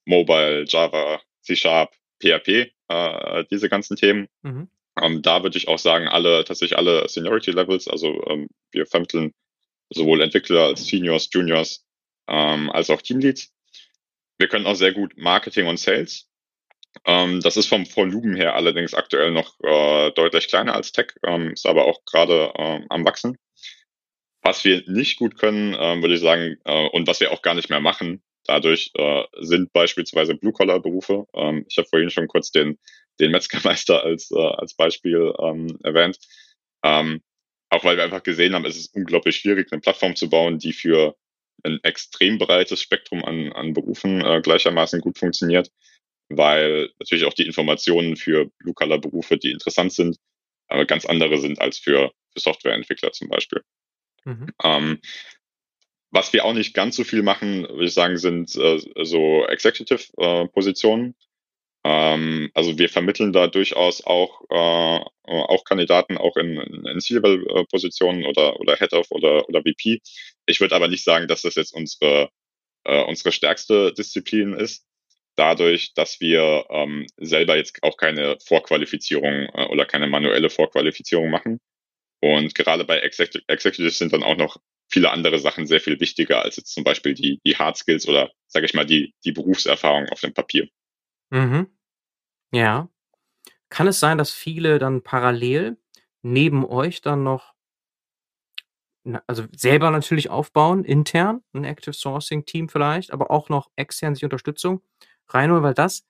Mobile, 0.04 0.64
Java, 0.66 1.22
C 1.40 1.56
Sharp, 1.56 1.94
PHP, 2.20 2.72
äh, 2.88 3.44
diese 3.50 3.68
ganzen 3.70 3.96
Themen. 3.96 4.28
Mhm. 4.42 4.68
Ähm, 5.00 5.22
da 5.22 5.42
würde 5.42 5.56
ich 5.56 5.68
auch 5.68 5.78
sagen, 5.78 6.06
alle, 6.06 6.44
tatsächlich 6.44 6.76
alle 6.78 7.08
Seniority 7.08 7.50
Levels, 7.50 7.88
also 7.88 8.22
ähm, 8.28 8.48
wir 8.72 8.86
vermitteln 8.86 9.32
sowohl 9.90 10.20
Entwickler 10.20 10.64
als 10.66 10.86
Seniors, 10.86 11.28
Juniors, 11.32 11.84
ähm, 12.28 12.70
als 12.70 12.90
auch 12.90 13.00
Teamleads. 13.00 13.52
Wir 14.38 14.48
können 14.48 14.66
auch 14.66 14.76
sehr 14.76 14.92
gut 14.92 15.16
Marketing 15.16 15.66
und 15.66 15.78
Sales. 15.78 16.28
Ähm, 17.04 17.40
das 17.40 17.56
ist 17.56 17.66
vom 17.66 17.84
Volumen 17.94 18.36
her 18.36 18.54
allerdings 18.54 18.94
aktuell 18.94 19.30
noch 19.30 19.58
äh, 19.62 20.10
deutlich 20.12 20.48
kleiner 20.48 20.74
als 20.74 20.92
Tech, 20.92 21.08
ähm, 21.26 21.52
ist 21.52 21.66
aber 21.66 21.86
auch 21.86 22.04
gerade 22.04 22.52
ähm, 22.56 22.86
am 22.88 23.04
Wachsen. 23.04 23.36
Was 24.42 24.64
wir 24.64 24.82
nicht 24.86 25.18
gut 25.18 25.38
können, 25.38 25.76
ähm, 25.78 26.02
würde 26.02 26.14
ich 26.14 26.20
sagen, 26.20 26.56
äh, 26.64 26.88
und 26.88 27.06
was 27.06 27.20
wir 27.20 27.32
auch 27.32 27.42
gar 27.42 27.54
nicht 27.54 27.70
mehr 27.70 27.80
machen, 27.80 28.22
dadurch 28.46 28.90
äh, 28.94 29.24
sind 29.40 29.72
beispielsweise 29.72 30.34
Blue-Collar-Berufe. 30.34 31.26
Ähm, 31.34 31.64
ich 31.68 31.78
habe 31.78 31.88
vorhin 31.88 32.10
schon 32.10 32.28
kurz 32.28 32.50
den, 32.50 32.78
den 33.20 33.30
Metzgermeister 33.30 34.02
als, 34.02 34.30
äh, 34.30 34.38
als 34.38 34.74
Beispiel 34.74 35.32
ähm, 35.38 35.78
erwähnt. 35.82 36.18
Ähm, 36.84 37.22
auch 37.70 37.84
weil 37.84 37.96
wir 37.96 38.04
einfach 38.04 38.22
gesehen 38.22 38.54
haben, 38.54 38.66
es 38.66 38.76
ist 38.76 38.94
unglaublich 38.94 39.36
schwierig, 39.36 39.72
eine 39.72 39.80
Plattform 39.80 40.14
zu 40.14 40.28
bauen, 40.28 40.58
die 40.58 40.72
für 40.72 41.16
ein 41.64 41.80
extrem 41.82 42.38
breites 42.38 42.80
Spektrum 42.82 43.24
an, 43.24 43.52
an 43.52 43.72
Berufen 43.72 44.20
äh, 44.20 44.40
gleichermaßen 44.42 45.00
gut 45.00 45.18
funktioniert, 45.18 45.70
weil 46.28 46.90
natürlich 46.98 47.24
auch 47.24 47.34
die 47.34 47.46
Informationen 47.46 48.16
für 48.16 48.50
Blue-Color-Berufe, 48.58 49.38
die 49.38 49.50
interessant 49.50 49.92
sind, 49.92 50.16
aber 50.68 50.84
ganz 50.84 51.06
andere 51.06 51.38
sind 51.38 51.60
als 51.60 51.78
für, 51.78 52.12
für 52.32 52.40
Softwareentwickler 52.40 53.12
zum 53.12 53.28
Beispiel. 53.28 53.62
Mhm. 54.24 54.46
Ähm, 54.62 55.00
was 56.10 56.32
wir 56.32 56.44
auch 56.44 56.54
nicht 56.54 56.74
ganz 56.74 56.96
so 56.96 57.04
viel 57.04 57.22
machen, 57.22 57.68
würde 57.68 57.86
ich 57.86 57.94
sagen, 57.94 58.16
sind 58.16 58.54
äh, 58.56 58.78
so 59.02 59.44
Executive-Positionen. 59.46 61.10
Äh, 61.10 61.14
ähm, 62.14 62.50
also 62.54 62.78
wir 62.78 62.88
vermitteln 62.88 63.32
da 63.32 63.46
durchaus 63.46 64.02
auch, 64.04 64.42
äh, 64.48 65.04
auch 65.26 65.64
Kandidaten 65.64 66.16
auch 66.16 66.36
in, 66.36 66.56
in 66.56 67.00
C-Level-Positionen 67.00 68.24
oder, 68.24 68.58
oder 68.58 68.76
Head-of 68.76 69.10
oder, 69.10 69.48
oder 69.48 69.62
VP. 69.62 70.00
Ich 70.46 70.60
würde 70.60 70.74
aber 70.74 70.88
nicht 70.88 71.04
sagen, 71.04 71.28
dass 71.28 71.42
das 71.42 71.56
jetzt 71.56 71.74
unsere, 71.74 72.30
äh, 72.84 73.02
unsere 73.02 73.32
stärkste 73.32 73.92
Disziplin 73.92 74.54
ist. 74.54 74.86
Dadurch, 75.36 75.94
dass 75.94 76.20
wir 76.20 76.66
ähm, 76.70 77.06
selber 77.16 77.56
jetzt 77.56 77.82
auch 77.82 77.96
keine 77.96 78.38
Vorqualifizierung 78.44 79.48
äh, 79.54 79.66
oder 79.66 79.84
keine 79.84 80.06
manuelle 80.06 80.50
Vorqualifizierung 80.50 81.30
machen. 81.30 81.60
Und 82.20 82.54
gerade 82.54 82.84
bei 82.84 82.98
Executives 83.00 83.98
sind 83.98 84.12
dann 84.12 84.22
auch 84.22 84.36
noch 84.36 84.58
viele 84.88 85.10
andere 85.10 85.38
Sachen 85.38 85.66
sehr 85.66 85.80
viel 85.80 85.98
wichtiger 86.00 86.42
als 86.42 86.56
jetzt 86.56 86.72
zum 86.72 86.84
Beispiel 86.84 87.14
die, 87.14 87.40
die 87.44 87.56
Hard 87.56 87.76
Skills 87.76 88.06
oder, 88.08 88.30
sage 88.46 88.66
ich 88.66 88.74
mal, 88.74 88.86
die, 88.86 89.14
die 89.24 89.32
Berufserfahrung 89.32 90.08
auf 90.08 90.20
dem 90.20 90.32
Papier. 90.32 90.68
Mhm. 91.30 91.66
Ja. 92.52 92.88
Kann 93.68 93.88
es 93.88 93.98
sein, 93.98 94.18
dass 94.18 94.30
viele 94.30 94.78
dann 94.78 95.02
parallel 95.02 95.76
neben 96.22 96.64
euch 96.64 97.00
dann 97.00 97.24
noch, 97.24 97.54
also 99.26 99.44
selber 99.54 99.90
natürlich 99.90 100.30
aufbauen, 100.30 100.84
intern, 100.84 101.42
ein 101.52 101.64
Active 101.64 101.92
Sourcing 101.92 102.46
Team 102.46 102.68
vielleicht, 102.68 103.12
aber 103.12 103.30
auch 103.30 103.48
noch 103.48 103.70
extern 103.76 104.14
sich 104.14 104.24
Unterstützung 104.24 104.80
reinholen, 105.28 105.62
weil 105.62 105.74
das 105.74 106.04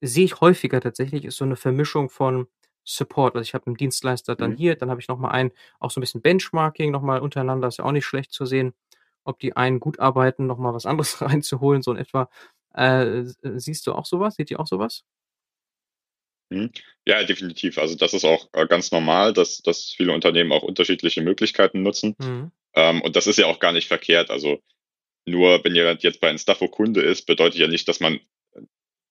sehe 0.00 0.24
ich 0.24 0.40
häufiger 0.40 0.80
tatsächlich, 0.80 1.24
ist 1.24 1.36
so 1.36 1.44
eine 1.44 1.56
Vermischung 1.56 2.10
von 2.10 2.48
Support. 2.84 3.34
Also 3.34 3.46
ich 3.48 3.54
habe 3.54 3.66
einen 3.66 3.76
Dienstleister 3.76 4.36
dann 4.36 4.52
mhm. 4.52 4.56
hier, 4.56 4.76
dann 4.76 4.90
habe 4.90 5.00
ich 5.00 5.08
nochmal 5.08 5.32
einen, 5.32 5.52
auch 5.80 5.90
so 5.90 6.00
ein 6.00 6.02
bisschen 6.02 6.22
Benchmarking 6.22 6.90
nochmal 6.90 7.20
untereinander, 7.20 7.68
ist 7.68 7.78
ja 7.78 7.84
auch 7.84 7.92
nicht 7.92 8.06
schlecht 8.06 8.32
zu 8.32 8.46
sehen, 8.46 8.74
ob 9.24 9.38
die 9.40 9.56
einen 9.56 9.80
gut 9.80 9.98
arbeiten, 9.98 10.46
nochmal 10.46 10.74
was 10.74 10.86
anderes 10.86 11.20
reinzuholen, 11.22 11.82
so 11.82 11.92
in 11.92 11.98
etwa. 11.98 12.30
Äh, 12.74 13.24
siehst 13.42 13.86
du 13.86 13.92
auch 13.92 14.06
sowas? 14.06 14.36
Seht 14.36 14.50
ihr 14.50 14.60
auch 14.60 14.66
sowas? 14.66 15.04
Mhm. 16.50 16.70
Ja, 17.04 17.24
definitiv. 17.24 17.78
Also 17.78 17.96
das 17.96 18.14
ist 18.14 18.24
auch 18.24 18.48
äh, 18.52 18.66
ganz 18.66 18.92
normal, 18.92 19.32
dass, 19.32 19.62
dass 19.62 19.94
viele 19.96 20.12
Unternehmen 20.12 20.52
auch 20.52 20.62
unterschiedliche 20.62 21.22
Möglichkeiten 21.22 21.82
nutzen. 21.82 22.14
Mhm. 22.18 22.52
Ähm, 22.74 23.02
und 23.02 23.16
das 23.16 23.26
ist 23.26 23.38
ja 23.38 23.46
auch 23.46 23.58
gar 23.58 23.72
nicht 23.72 23.88
verkehrt. 23.88 24.30
Also 24.30 24.60
nur 25.26 25.64
wenn 25.64 25.74
jemand 25.74 26.02
jetzt 26.02 26.20
bei 26.20 26.30
Instafo 26.30 26.68
Kunde 26.68 27.02
ist, 27.02 27.26
bedeutet 27.26 27.58
ja 27.58 27.68
nicht, 27.68 27.88
dass 27.88 28.00
man 28.00 28.20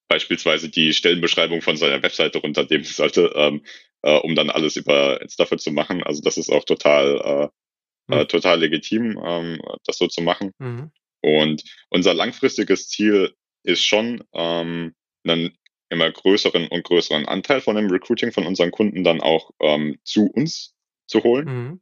beispielsweise 0.08 0.70
die 0.70 0.94
Stellenbeschreibung 0.94 1.62
von 1.62 1.78
seiner 1.78 2.02
Webseite 2.02 2.40
runternehmen 2.40 2.84
sollte, 2.86 3.34
ähm, 3.36 3.64
äh, 4.02 4.18
um 4.18 4.36
dann 4.36 4.50
alles 4.50 4.76
über 4.76 5.22
Instafit 5.22 5.62
zu 5.62 5.72
machen. 5.72 6.04
Also 6.04 6.22
das 6.22 6.38
ist 6.38 6.50
auch 6.50 6.64
total, 6.64 7.52
äh, 8.10 8.16
mhm. 8.16 8.28
total 8.28 8.60
legitim, 8.60 9.20
ähm, 9.24 9.62
das 9.86 9.98
so 9.98 10.08
zu 10.08 10.22
machen. 10.22 10.52
Mhm. 10.60 10.92
Und 11.22 11.64
unser 11.90 12.14
langfristiges 12.14 12.88
Ziel 12.88 13.34
ist 13.64 13.84
schon, 13.84 14.24
ähm, 14.34 14.94
einen 15.24 15.58
immer 15.90 16.12
größeren 16.12 16.68
und 16.68 16.84
größeren 16.84 17.26
Anteil 17.26 17.62
von 17.62 17.76
dem 17.76 17.90
Recruiting 17.90 18.32
von 18.32 18.46
unseren 18.46 18.72
Kunden 18.72 19.04
dann 19.04 19.22
auch 19.22 19.52
ähm, 19.60 20.00
zu 20.04 20.28
uns 20.28 20.74
zu 21.08 21.24
holen. 21.24 21.46
Mhm. 21.46 21.82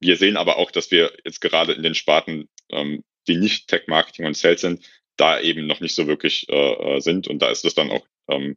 Wir 0.00 0.16
sehen 0.16 0.36
aber 0.36 0.56
auch, 0.56 0.70
dass 0.70 0.90
wir 0.90 1.12
jetzt 1.24 1.40
gerade 1.40 1.72
in 1.72 1.82
den 1.82 1.94
Sparten, 1.94 2.48
ähm, 2.70 3.04
die 3.26 3.36
nicht 3.36 3.68
Tech 3.68 3.82
Marketing 3.86 4.26
und 4.26 4.36
Sales 4.36 4.62
sind, 4.62 4.84
da 5.16 5.40
eben 5.40 5.66
noch 5.66 5.80
nicht 5.80 5.94
so 5.94 6.06
wirklich 6.06 6.48
äh, 6.48 6.96
äh, 6.96 7.00
sind. 7.00 7.28
Und 7.28 7.40
da 7.40 7.50
ist 7.50 7.64
es 7.64 7.74
dann 7.74 7.90
auch 7.90 8.06
ähm, 8.28 8.56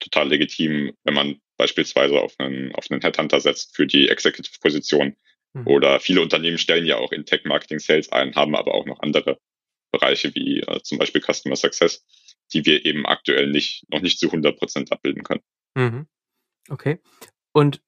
total 0.00 0.28
legitim, 0.28 0.96
wenn 1.04 1.14
man 1.14 1.40
beispielsweise 1.56 2.20
auf 2.20 2.34
einen, 2.38 2.74
auf 2.74 2.90
einen 2.90 3.00
Headhunter 3.00 3.40
setzt 3.40 3.76
für 3.76 3.86
die 3.86 4.08
Executive-Position. 4.08 5.16
Mhm. 5.54 5.66
Oder 5.66 6.00
viele 6.00 6.20
Unternehmen 6.20 6.58
stellen 6.58 6.86
ja 6.86 6.96
auch 6.96 7.12
in 7.12 7.24
Tech 7.24 7.44
Marketing 7.44 7.78
Sales 7.78 8.10
ein, 8.10 8.34
haben 8.34 8.56
aber 8.56 8.74
auch 8.74 8.86
noch 8.86 9.00
andere 9.00 9.38
Bereiche 9.92 10.34
wie 10.34 10.60
äh, 10.60 10.82
zum 10.82 10.98
Beispiel 10.98 11.20
Customer 11.20 11.56
Success, 11.56 12.04
die 12.52 12.64
wir 12.64 12.84
eben 12.84 13.06
aktuell 13.06 13.48
nicht, 13.48 13.84
noch 13.90 14.00
nicht 14.00 14.18
zu 14.18 14.26
100 14.26 14.58
Prozent 14.58 14.90
abbilden 14.90 15.22
können. 15.22 15.42
Mhm. 15.76 16.08
Okay. 16.68 16.98
Und 17.52 17.82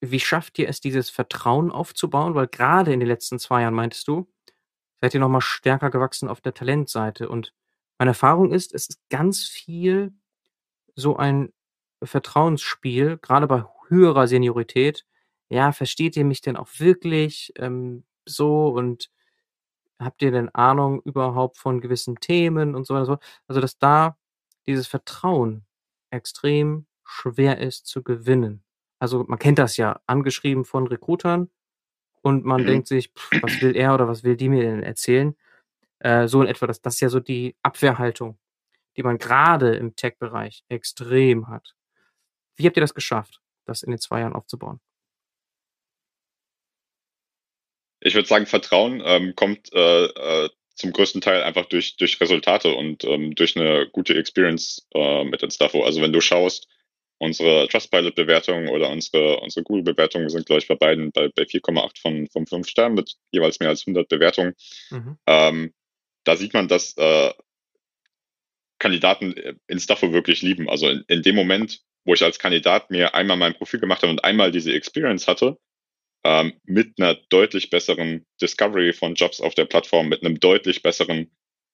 wie 0.00 0.20
schafft 0.20 0.58
ihr 0.58 0.68
es, 0.68 0.80
dieses 0.80 1.10
Vertrauen 1.10 1.70
aufzubauen? 1.70 2.34
Weil 2.34 2.46
gerade 2.46 2.92
in 2.92 3.00
den 3.00 3.08
letzten 3.08 3.38
zwei 3.38 3.62
Jahren, 3.62 3.74
meintest 3.74 4.06
du, 4.06 4.32
seid 5.00 5.14
ihr 5.14 5.20
nochmal 5.20 5.40
stärker 5.40 5.90
gewachsen 5.90 6.28
auf 6.28 6.40
der 6.40 6.54
Talentseite. 6.54 7.28
Und 7.28 7.54
meine 7.98 8.10
Erfahrung 8.10 8.52
ist, 8.52 8.74
es 8.74 8.88
ist 8.88 9.00
ganz 9.10 9.44
viel 9.44 10.12
so 10.94 11.16
ein 11.16 11.52
Vertrauensspiel, 12.02 13.18
gerade 13.18 13.46
bei 13.46 13.64
höherer 13.88 14.26
Seniorität. 14.28 15.04
Ja, 15.48 15.72
versteht 15.72 16.16
ihr 16.16 16.24
mich 16.24 16.40
denn 16.40 16.56
auch 16.56 16.68
wirklich 16.78 17.52
ähm, 17.56 18.04
so 18.26 18.68
und 18.68 19.10
habt 19.98 20.22
ihr 20.22 20.30
denn 20.30 20.54
Ahnung 20.54 21.00
überhaupt 21.02 21.56
von 21.56 21.80
gewissen 21.80 22.16
Themen 22.16 22.74
und 22.74 22.86
so 22.86 22.94
weiter? 22.94 23.18
Also, 23.48 23.60
dass 23.60 23.78
da 23.78 24.16
dieses 24.66 24.86
Vertrauen 24.86 25.64
extrem 26.10 26.86
schwer 27.04 27.58
ist 27.58 27.86
zu 27.86 28.02
gewinnen. 28.02 28.62
Also, 29.00 29.24
man 29.26 29.38
kennt 29.38 29.58
das 29.58 29.76
ja, 29.76 30.00
angeschrieben 30.06 30.64
von 30.64 30.86
Recruitern 30.86 31.50
und 32.22 32.44
man 32.44 32.62
mhm. 32.62 32.66
denkt 32.66 32.88
sich, 32.88 33.10
pff, 33.10 33.42
was 33.42 33.60
will 33.60 33.76
er 33.76 33.94
oder 33.94 34.08
was 34.08 34.24
will 34.24 34.36
die 34.36 34.48
mir 34.48 34.62
denn 34.62 34.82
erzählen? 34.82 35.36
Äh, 36.00 36.28
so 36.28 36.42
in 36.42 36.48
etwa, 36.48 36.66
das, 36.66 36.80
das 36.80 36.94
ist 36.94 37.00
ja 37.00 37.08
so 37.08 37.20
die 37.20 37.56
Abwehrhaltung, 37.62 38.38
die 38.96 39.02
man 39.02 39.18
gerade 39.18 39.74
im 39.76 39.96
Tech-Bereich 39.96 40.64
extrem 40.68 41.48
hat. 41.48 41.74
Wie 42.56 42.66
habt 42.66 42.76
ihr 42.76 42.82
das 42.82 42.94
geschafft, 42.94 43.40
das 43.64 43.82
in 43.82 43.90
den 43.90 44.00
zwei 44.00 44.20
Jahren 44.20 44.34
aufzubauen? 44.34 44.80
Ich 48.00 48.14
würde 48.14 48.28
sagen, 48.28 48.46
Vertrauen 48.46 49.02
ähm, 49.04 49.34
kommt 49.34 49.72
äh, 49.72 50.04
äh, 50.04 50.48
zum 50.76 50.92
größten 50.92 51.20
Teil 51.20 51.42
einfach 51.42 51.66
durch, 51.66 51.96
durch 51.96 52.20
Resultate 52.20 52.72
und 52.72 53.02
ähm, 53.04 53.34
durch 53.34 53.56
eine 53.56 53.88
gute 53.90 54.14
Experience 54.16 54.86
äh, 54.94 55.24
mit 55.24 55.42
Instafo. 55.42 55.84
Also 55.84 56.00
wenn 56.00 56.12
du 56.12 56.20
schaust, 56.20 56.68
unsere 57.18 57.68
Trustpilot-Bewertungen 57.68 58.68
oder 58.68 58.90
unsere, 58.90 59.40
unsere 59.40 59.64
Google-Bewertungen 59.64 60.28
sind, 60.28 60.46
glaube 60.46 60.60
ich, 60.60 60.68
bei 60.68 60.76
beiden 60.76 61.10
bei, 61.12 61.28
bei 61.28 61.42
4,8 61.42 62.00
von, 62.00 62.28
von 62.28 62.46
5 62.46 62.68
Sternen 62.68 62.94
mit 62.94 63.16
jeweils 63.32 63.60
mehr 63.60 63.68
als 63.68 63.82
100 63.86 64.08
Bewertungen. 64.08 64.54
Mhm. 64.90 65.18
Ähm, 65.26 65.74
da 66.24 66.36
sieht 66.36 66.54
man, 66.54 66.68
dass 66.68 66.96
äh, 66.96 67.32
Kandidaten 68.78 69.34
in 69.66 69.80
Staffo 69.80 70.12
wirklich 70.12 70.42
lieben. 70.42 70.68
Also 70.68 70.88
in, 70.88 71.04
in, 71.08 71.22
dem 71.22 71.34
Moment, 71.34 71.80
wo 72.04 72.14
ich 72.14 72.22
als 72.22 72.38
Kandidat 72.38 72.90
mir 72.90 73.14
einmal 73.14 73.36
mein 73.36 73.54
Profil 73.54 73.80
gemacht 73.80 74.02
habe 74.02 74.12
und 74.12 74.24
einmal 74.24 74.52
diese 74.52 74.72
Experience 74.72 75.26
hatte, 75.26 75.58
ähm, 76.24 76.52
mit 76.64 77.00
einer 77.00 77.14
deutlich 77.14 77.70
besseren 77.70 78.26
Discovery 78.40 78.92
von 78.92 79.14
Jobs 79.14 79.40
auf 79.40 79.54
der 79.54 79.64
Plattform, 79.64 80.08
mit 80.08 80.22
einem 80.22 80.38
deutlich 80.38 80.82
besseren 80.82 81.30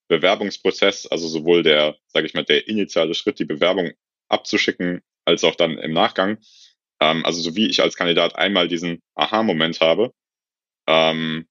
Bewerbungsprozess, 0.09 1.07
also 1.07 1.29
sowohl 1.29 1.63
der, 1.63 1.97
sage 2.09 2.27
ich 2.27 2.35
mal, 2.35 2.45
der 2.45 2.69
initiale 2.69 3.15
Schritt, 3.15 3.39
die 3.39 3.47
Bewerbung 3.47 3.93
abzuschicken, 4.29 5.03
als 5.25 5.45
auch 5.45 5.55
dann 5.55 5.79
im 5.79 5.93
Nachgang. 5.93 6.39
Ähm, 7.01 7.25
also 7.25 7.41
so 7.41 7.57
wie 7.57 7.68
ich 7.68 7.83
als 7.83 7.97
Kandidat 7.97 8.37
einmal 8.37 8.68
diesen 8.68 9.03
Aha-Moment 9.14 9.81
habe, 9.81 10.12
ähm, 10.87 11.47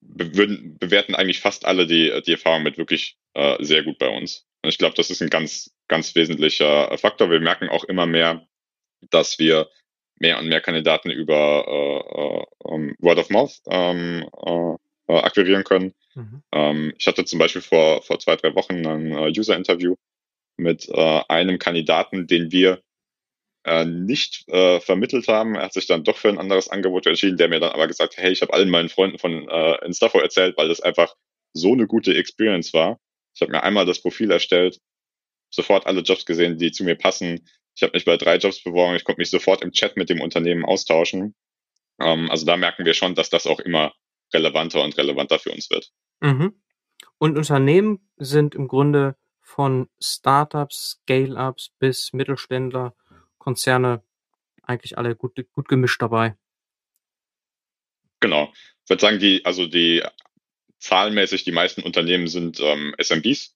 würden, 0.00 0.78
bewerten 0.78 1.14
eigentlich 1.14 1.40
fast 1.40 1.64
alle 1.64 1.86
die, 1.86 2.12
die 2.26 2.32
Erfahrung 2.32 2.62
mit 2.62 2.78
wirklich 2.78 3.16
äh, 3.34 3.62
sehr 3.64 3.82
gut 3.82 3.98
bei 3.98 4.08
uns. 4.08 4.46
Und 4.62 4.68
ich 4.68 4.78
glaube, 4.78 4.94
das 4.96 5.10
ist 5.10 5.22
ein 5.22 5.30
ganz, 5.30 5.74
ganz 5.88 6.14
wesentlicher 6.14 6.96
Faktor. 6.98 7.30
Wir 7.30 7.40
merken 7.40 7.68
auch 7.68 7.84
immer 7.84 8.06
mehr, 8.06 8.46
dass 9.10 9.38
wir 9.38 9.68
mehr 10.18 10.38
und 10.38 10.48
mehr 10.48 10.60
Kandidaten 10.60 11.10
über 11.10 11.64
äh, 11.66 12.70
äh, 12.70 12.74
ähm, 12.74 12.96
Word 12.98 13.18
of 13.18 13.30
Mouth 13.30 13.60
ähm, 13.66 14.28
äh, 14.46 14.74
äh, 15.12 15.18
akquirieren 15.18 15.64
können. 15.64 15.94
Mhm. 16.14 16.42
Ähm, 16.52 16.94
ich 16.98 17.06
hatte 17.06 17.24
zum 17.24 17.38
Beispiel 17.38 17.62
vor, 17.62 18.02
vor 18.02 18.18
zwei, 18.20 18.36
drei 18.36 18.54
Wochen 18.54 18.86
ein 18.86 19.12
äh, 19.12 19.32
User-Interview 19.36 19.96
mit 20.56 20.88
äh, 20.88 21.20
einem 21.28 21.58
Kandidaten, 21.58 22.26
den 22.26 22.52
wir 22.52 22.82
äh, 23.64 23.84
nicht 23.84 24.48
äh, 24.48 24.80
vermittelt 24.80 25.28
haben. 25.28 25.54
Er 25.54 25.64
hat 25.64 25.72
sich 25.72 25.86
dann 25.86 26.04
doch 26.04 26.16
für 26.16 26.28
ein 26.28 26.38
anderes 26.38 26.68
Angebot 26.68 27.06
entschieden, 27.06 27.36
der 27.36 27.48
mir 27.48 27.60
dann 27.60 27.72
aber 27.72 27.88
gesagt 27.88 28.16
hat, 28.16 28.22
hey, 28.22 28.32
ich 28.32 28.42
habe 28.42 28.52
allen 28.52 28.70
meinen 28.70 28.88
Freunden 28.88 29.18
von 29.18 29.48
äh, 29.48 29.84
Instafo 29.84 30.18
erzählt, 30.18 30.56
weil 30.56 30.68
das 30.68 30.80
einfach 30.80 31.14
so 31.52 31.72
eine 31.72 31.86
gute 31.86 32.14
Experience 32.14 32.72
war. 32.74 33.00
Ich 33.34 33.40
habe 33.40 33.52
mir 33.52 33.62
einmal 33.62 33.86
das 33.86 34.00
Profil 34.00 34.30
erstellt, 34.30 34.80
sofort 35.50 35.86
alle 35.86 36.00
Jobs 36.00 36.26
gesehen, 36.26 36.58
die 36.58 36.72
zu 36.72 36.84
mir 36.84 36.96
passen. 36.96 37.48
Ich 37.74 37.82
habe 37.82 37.92
mich 37.94 38.04
bei 38.04 38.16
drei 38.16 38.36
Jobs 38.36 38.62
beworben, 38.62 38.96
ich 38.96 39.04
konnte 39.04 39.20
mich 39.20 39.30
sofort 39.30 39.62
im 39.62 39.72
Chat 39.72 39.96
mit 39.96 40.10
dem 40.10 40.20
Unternehmen 40.20 40.64
austauschen. 40.64 41.34
Ähm, 42.00 42.30
also 42.30 42.44
da 42.44 42.56
merken 42.56 42.84
wir 42.84 42.94
schon, 42.94 43.14
dass 43.14 43.30
das 43.30 43.46
auch 43.46 43.60
immer 43.60 43.92
relevanter 44.32 44.82
und 44.82 44.96
relevanter 44.96 45.38
für 45.38 45.52
uns 45.52 45.70
wird. 45.70 45.90
Mhm. 46.20 46.60
Und 47.18 47.38
Unternehmen 47.38 48.10
sind 48.16 48.54
im 48.54 48.68
Grunde 48.68 49.16
von 49.54 49.88
Startups, 50.00 50.98
Scale-ups 51.02 51.70
bis 51.78 52.12
Mittelständler, 52.12 52.92
Konzerne 53.38 54.02
eigentlich 54.62 54.98
alle 54.98 55.14
gut, 55.14 55.38
gut 55.52 55.68
gemischt 55.68 56.02
dabei. 56.02 56.36
Genau. 58.18 58.52
Ich 58.82 58.90
würde 58.90 59.00
sagen, 59.00 59.18
die, 59.20 59.44
also 59.44 59.66
die 59.66 60.02
zahlenmäßig 60.78 61.44
die 61.44 61.52
meisten 61.52 61.82
Unternehmen 61.82 62.26
sind 62.26 62.58
ähm, 62.60 62.94
SMBs. 62.98 63.54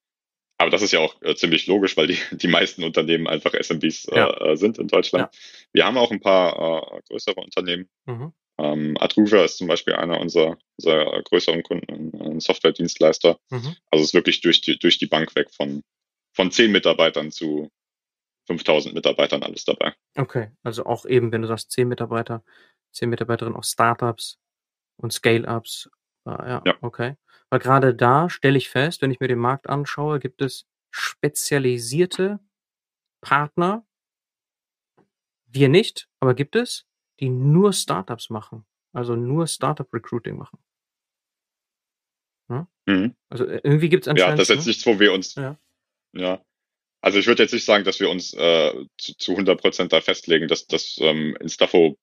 Aber 0.56 0.70
das 0.70 0.82
ist 0.82 0.92
ja 0.92 1.00
auch 1.00 1.20
äh, 1.22 1.34
ziemlich 1.34 1.66
logisch, 1.66 1.96
weil 1.96 2.06
die, 2.06 2.18
die 2.30 2.48
meisten 2.48 2.84
Unternehmen 2.84 3.26
einfach 3.26 3.54
SMBs 3.54 4.04
äh, 4.06 4.16
ja. 4.16 4.30
äh, 4.52 4.56
sind 4.56 4.78
in 4.78 4.86
Deutschland. 4.86 5.34
Ja. 5.34 5.40
Wir 5.72 5.84
haben 5.84 5.98
auch 5.98 6.12
ein 6.12 6.20
paar 6.20 6.96
äh, 6.96 7.00
größere 7.08 7.40
Unternehmen. 7.40 7.88
Mhm. 8.06 8.32
Ähm, 8.58 8.96
Adruva 8.98 9.44
ist 9.44 9.58
zum 9.58 9.68
Beispiel 9.68 9.94
einer 9.94 10.20
unserer, 10.20 10.58
unserer 10.76 11.22
größeren 11.22 11.62
Kunden, 11.62 12.20
ein 12.20 12.40
Software-Dienstleister. 12.40 13.38
Mhm. 13.50 13.76
Also 13.90 14.02
es 14.02 14.08
ist 14.08 14.14
wirklich 14.14 14.40
durch 14.40 14.60
die, 14.60 14.78
durch 14.78 14.98
die 14.98 15.06
Bank 15.06 15.34
weg 15.36 15.50
von, 15.54 15.82
von 16.34 16.50
zehn 16.50 16.72
Mitarbeitern 16.72 17.30
zu 17.30 17.70
5000 18.48 18.94
Mitarbeitern 18.94 19.42
alles 19.42 19.64
dabei. 19.64 19.94
Okay, 20.16 20.50
also 20.62 20.86
auch 20.86 21.04
eben, 21.06 21.30
wenn 21.32 21.42
du 21.42 21.48
sagst 21.48 21.70
zehn 21.70 21.86
Mitarbeiter, 21.86 22.42
zehn 22.92 23.10
Mitarbeiterinnen 23.10 23.56
auch 23.56 23.64
Startups 23.64 24.38
und 24.96 25.12
Scale-Ups. 25.12 25.90
Äh, 26.26 26.30
ja, 26.30 26.62
ja, 26.64 26.74
okay. 26.80 27.16
Weil 27.50 27.60
gerade 27.60 27.94
da 27.94 28.28
stelle 28.28 28.58
ich 28.58 28.68
fest, 28.68 29.02
wenn 29.02 29.10
ich 29.10 29.20
mir 29.20 29.28
den 29.28 29.38
Markt 29.38 29.68
anschaue, 29.68 30.18
gibt 30.18 30.42
es 30.42 30.66
spezialisierte 30.90 32.40
Partner. 33.20 33.86
Wir 35.46 35.68
nicht, 35.68 36.08
aber 36.20 36.34
gibt 36.34 36.56
es, 36.56 36.87
die 37.20 37.28
nur 37.28 37.72
Startups 37.72 38.30
machen. 38.30 38.64
Also 38.92 39.16
nur 39.16 39.46
Startup 39.46 39.92
Recruiting 39.92 40.36
machen. 40.36 40.58
Ja? 42.48 42.68
Mhm. 42.86 43.14
Also 43.28 43.46
äh, 43.46 43.60
irgendwie 43.62 43.88
gibt 43.88 44.04
es 44.04 44.08
anscheinend. 44.08 44.32
Ja, 44.32 44.36
das 44.36 44.48
ist 44.48 44.56
jetzt 44.56 44.66
ne? 44.66 44.70
nichts, 44.70 44.86
wo 44.86 44.98
wir 45.00 45.12
uns. 45.12 45.34
Ja. 45.34 45.58
ja. 46.14 46.44
Also 47.00 47.18
ich 47.18 47.26
würde 47.26 47.42
jetzt 47.42 47.52
nicht 47.52 47.64
sagen, 47.64 47.84
dass 47.84 48.00
wir 48.00 48.10
uns 48.10 48.34
äh, 48.34 48.72
zu, 48.96 49.16
zu 49.16 49.32
100 49.32 49.60
Prozent 49.60 49.92
da 49.92 50.00
festlegen, 50.00 50.48
dass 50.48 50.66
das 50.66 50.98
ähm, 51.00 51.36
Instafo 51.40 51.96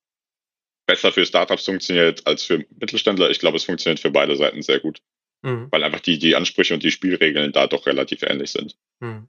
besser 0.88 1.12
für 1.12 1.26
Startups 1.26 1.66
funktioniert 1.66 2.26
als 2.28 2.44
für 2.44 2.66
Mittelständler. 2.80 3.30
Ich 3.30 3.40
glaube, 3.40 3.58
es 3.58 3.66
funktioniert 3.66 4.00
für 4.00 4.12
beide 4.12 4.36
Seiten 4.36 4.62
sehr 4.62 4.80
gut, 4.80 5.02
mhm. 5.42 5.68
weil 5.72 5.84
einfach 5.84 6.00
die, 6.00 6.20
die 6.20 6.36
Ansprüche 6.36 6.74
und 6.74 6.84
die 6.84 6.92
Spielregeln 6.92 7.52
da 7.52 7.68
doch 7.68 7.88
relativ 7.88 8.22
ähnlich 8.24 8.52
sind. 8.52 8.78
Mhm. 9.00 9.28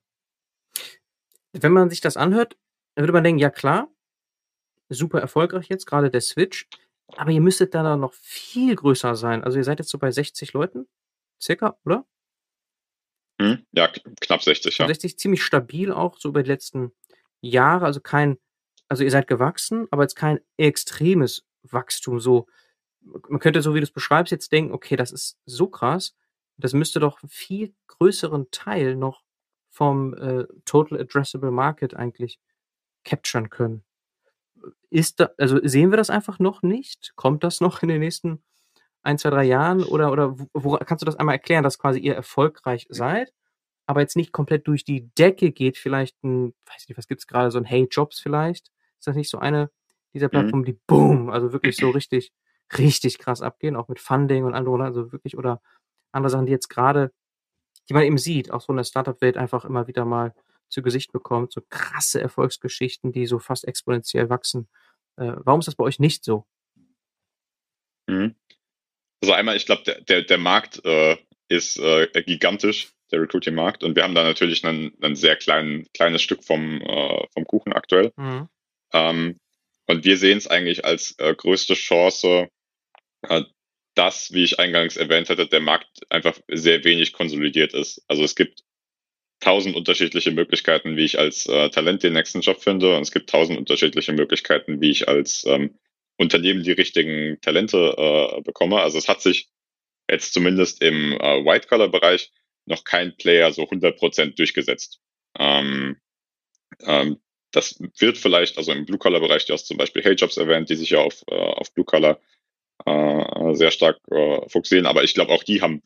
Wenn 1.53 1.73
man 1.73 1.89
sich 1.89 2.01
das 2.01 2.17
anhört, 2.17 2.57
dann 2.95 3.03
würde 3.03 3.15
man 3.15 3.25
denken, 3.25 3.41
ja 3.41 3.51
klar, 3.51 3.89
super 4.89 5.21
erfolgreich 5.21 5.69
jetzt, 5.69 5.87
gerade 5.87 6.11
der 6.11 6.21
Switch, 6.21 6.69
aber 7.17 7.31
ihr 7.31 7.41
müsstet 7.41 7.75
da 7.75 7.97
noch 7.97 8.15
viel 8.15 8.75
größer 8.75 9.15
sein. 9.15 9.45
Also 9.45 9.59
ihr 9.59 9.65
seid 9.65 9.79
jetzt 9.79 9.91
so 9.91 9.99
bei 9.99 10.11
60 10.11 10.53
Leuten, 10.53 10.87
circa, 11.41 11.79
oder? 11.85 12.07
Hm, 13.41 13.67
ja, 13.73 13.89
knapp 14.21 14.43
60, 14.43 14.79
ja. 14.79 14.87
60 14.87 15.19
ziemlich 15.19 15.43
stabil 15.43 15.93
auch 15.93 16.19
so 16.19 16.31
über 16.31 16.43
die 16.43 16.51
letzten 16.51 16.93
Jahre, 17.41 17.85
also 17.85 18.01
kein, 18.01 18.39
also 18.89 19.05
ihr 19.05 19.11
seid 19.11 19.27
gewachsen, 19.27 19.87
aber 19.91 20.03
jetzt 20.03 20.17
kein 20.17 20.41
extremes 20.57 21.45
Wachstum, 21.63 22.19
so, 22.19 22.47
man 23.01 23.41
könnte 23.41 23.63
so 23.63 23.75
wie 23.75 23.81
du 23.81 23.85
es 23.85 23.93
beschreibst 23.93 24.33
jetzt 24.33 24.53
denken, 24.53 24.73
okay, 24.73 24.97
das 24.97 25.13
ist 25.13 25.39
so 25.45 25.69
krass, 25.69 26.15
das 26.57 26.73
müsste 26.73 26.99
doch 26.99 27.23
einen 27.23 27.29
viel 27.29 27.75
größeren 27.89 28.51
Teil 28.51 28.97
noch 28.97 29.23
vom 29.71 30.15
äh, 30.15 30.45
Total 30.65 30.99
Addressable 30.99 31.51
Market 31.51 31.95
eigentlich 31.95 32.41
capturen 33.05 33.51
können. 33.51 33.85
Ist 34.91 35.21
da, 35.21 35.31
also 35.39 35.59
sehen 35.63 35.91
wir 35.91 35.97
das 35.97 36.11
einfach 36.11 36.39
noch 36.39 36.63
nicht? 36.63 37.13
Kommt 37.17 37.45
das 37.45 37.61
noch 37.61 37.83
in 37.83 37.89
den 37.89 38.01
nächsten 38.01 38.43
ein, 39.03 39.19
zwei, 39.19 39.31
drei 39.31 39.45
Jahren? 39.45 39.83
Oder, 39.83 40.13
oder 40.13 40.37
wo, 40.55 40.77
kannst 40.79 41.03
du 41.03 41.07
das 41.07 41.17
einmal 41.17 41.35
erklären, 41.35 41.65
dass 41.65 41.79
quasi 41.79 42.01
ihr 42.01 42.15
erfolgreich 42.15 42.87
seid, 42.89 43.33
aber 43.87 44.01
jetzt 44.01 44.17
nicht 44.17 44.33
komplett 44.33 44.67
durch 44.67 44.85
die 44.85 45.09
Decke 45.15 45.53
geht? 45.53 45.79
Vielleicht 45.79 46.23
ein, 46.25 46.55
weiß 46.67 46.89
nicht, 46.89 46.99
was 46.99 47.09
gibt's 47.09 47.27
gerade, 47.27 47.51
so 47.51 47.59
ein 47.59 47.65
Hey 47.65 47.87
Jobs 47.91 48.21
vielleicht? 48.21 48.71
Ist 48.99 49.07
das 49.07 49.17
nicht 49.17 49.31
so 49.31 49.39
eine 49.39 49.71
dieser 50.17 50.27
mhm. 50.27 50.31
Plattformen, 50.31 50.63
mhm. 50.63 50.67
die 50.67 50.79
boom, 50.87 51.31
also 51.31 51.53
wirklich 51.53 51.77
so 51.77 51.91
richtig, 51.91 52.33
richtig 52.77 53.19
krass 53.19 53.43
abgehen, 53.43 53.77
auch 53.77 53.89
mit 53.89 54.01
Funding 54.01 54.45
und 54.45 54.55
andere, 54.55 54.83
also 54.83 55.13
wirklich, 55.13 55.37
oder 55.37 55.61
andere 56.13 56.31
Sachen, 56.31 56.47
die 56.47 56.53
jetzt 56.53 56.69
gerade, 56.69 57.13
die 57.89 57.95
man 57.95 58.03
eben 58.03 58.19
sieht, 58.19 58.51
auch 58.51 58.61
so 58.61 58.73
in 58.73 58.79
der 58.79 58.85
Startup-Welt 58.85 59.37
einfach 59.37 59.65
immer 59.65 59.87
wieder 59.87 60.05
mal 60.05 60.35
zu 60.69 60.83
Gesicht 60.83 61.13
bekommt, 61.13 61.53
so 61.53 61.63
krasse 61.69 62.21
Erfolgsgeschichten, 62.21 63.13
die 63.13 63.27
so 63.27 63.39
fast 63.39 63.67
exponentiell 63.67 64.29
wachsen. 64.29 64.69
Äh, 65.17 65.33
warum 65.37 65.61
ist 65.61 65.67
das 65.67 65.77
bei 65.77 65.85
euch 65.85 65.99
nicht 65.99 66.25
so? 66.25 66.47
Mhm. 68.09 68.35
Also 69.23 69.33
einmal, 69.33 69.57
ich 69.57 69.67
glaube, 69.67 69.83
der, 69.85 70.01
der, 70.03 70.23
der 70.23 70.39
Markt 70.39 70.85
äh, 70.85 71.17
ist 71.49 71.79
äh, 71.79 72.07
gigantisch, 72.23 72.93
der 73.11 73.21
Recruiting-Markt. 73.23 73.85
Und 73.85 73.97
wir 73.97 74.03
haben 74.03 74.15
da 74.15 74.25
natürlich 74.25 74.65
ein, 74.65 74.93
sehr 75.15 75.37
klein, 75.37 75.87
kleines 75.95 76.23
Stück 76.23 76.45
vom, 76.45 76.81
äh, 76.83 77.27
vom 77.33 77.45
Kuchen 77.47 77.73
aktuell. 77.73 78.13
Mhm. 78.17 78.49
Ähm, 78.93 79.41
und 79.87 80.05
wir 80.05 80.19
sehen 80.19 80.39
es 80.39 80.49
eigentlich 80.49 80.85
als 80.85 81.15
äh, 81.19 81.35
größte 81.35 81.75
Chance, 81.75 82.49
äh, 83.23 83.43
dass, 83.95 84.33
wie 84.33 84.45
ich 84.45 84.59
eingangs 84.59 84.97
erwähnt 84.97 85.31
hatte, 85.31 85.47
der 85.47 85.61
Markt 85.61 85.89
einfach 86.11 86.39
sehr 86.49 86.85
wenig 86.85 87.13
konsolidiert 87.13 87.73
ist. 87.73 88.05
Also 88.09 88.25
es 88.25 88.35
gibt 88.35 88.63
tausend 89.41 89.77
unterschiedliche 89.77 90.31
Möglichkeiten, 90.31 90.97
wie 90.97 91.05
ich 91.05 91.19
als 91.19 91.47
äh, 91.47 91.69
Talent 91.71 92.03
den 92.03 92.15
nächsten 92.15 92.41
Job 92.41 92.63
finde. 92.63 92.97
Und 92.97 93.03
es 93.03 93.13
gibt 93.13 93.31
tausend 93.31 93.59
unterschiedliche 93.59 94.13
Möglichkeiten, 94.13 94.81
wie 94.81 94.91
ich 94.91 95.09
als 95.09 95.45
ähm, 95.47 95.79
Unternehmen 96.17 96.63
die 96.63 96.73
richtigen 96.73 97.39
Talente 97.41 97.95
äh, 97.97 98.41
bekomme. 98.43 98.81
Also 98.81 98.99
es 98.99 99.09
hat 99.09 99.21
sich 99.21 99.49
jetzt 100.11 100.33
zumindest 100.33 100.83
im 100.83 101.13
äh, 101.13 101.45
White-Color-Bereich 101.45 102.33
noch 102.67 102.85
kein 102.85 103.17
Player 103.17 103.53
so 103.53 103.63
100% 103.63 104.37
durchgesetzt. 104.37 105.01
Ähm, 105.39 106.01
ähm, 106.81 107.19
das 107.53 107.79
wird 107.99 108.19
vielleicht, 108.19 108.59
also 108.59 108.73
im 108.73 108.87
Blue-Color-Bereich, 108.87 109.47
du 109.47 109.53
hast 109.53 109.67
zum 109.67 109.77
Beispiel 109.77 110.03
Hey-Jobs 110.03 110.37
erwähnt, 110.37 110.69
die 110.69 110.77
sich 110.77 110.91
ja 110.91 110.99
auf, 110.99 111.23
äh, 111.29 111.35
auf 111.35 111.73
Blue-Color 111.75 112.21
äh, 112.85 113.55
sehr 113.55 113.71
stark 113.71 113.99
äh, 114.11 114.49
fokussieren, 114.49 114.87
aber 114.87 115.05
ich 115.05 115.15
glaube 115.15 115.33
auch 115.33 115.43
die 115.43 115.63
haben 115.63 115.83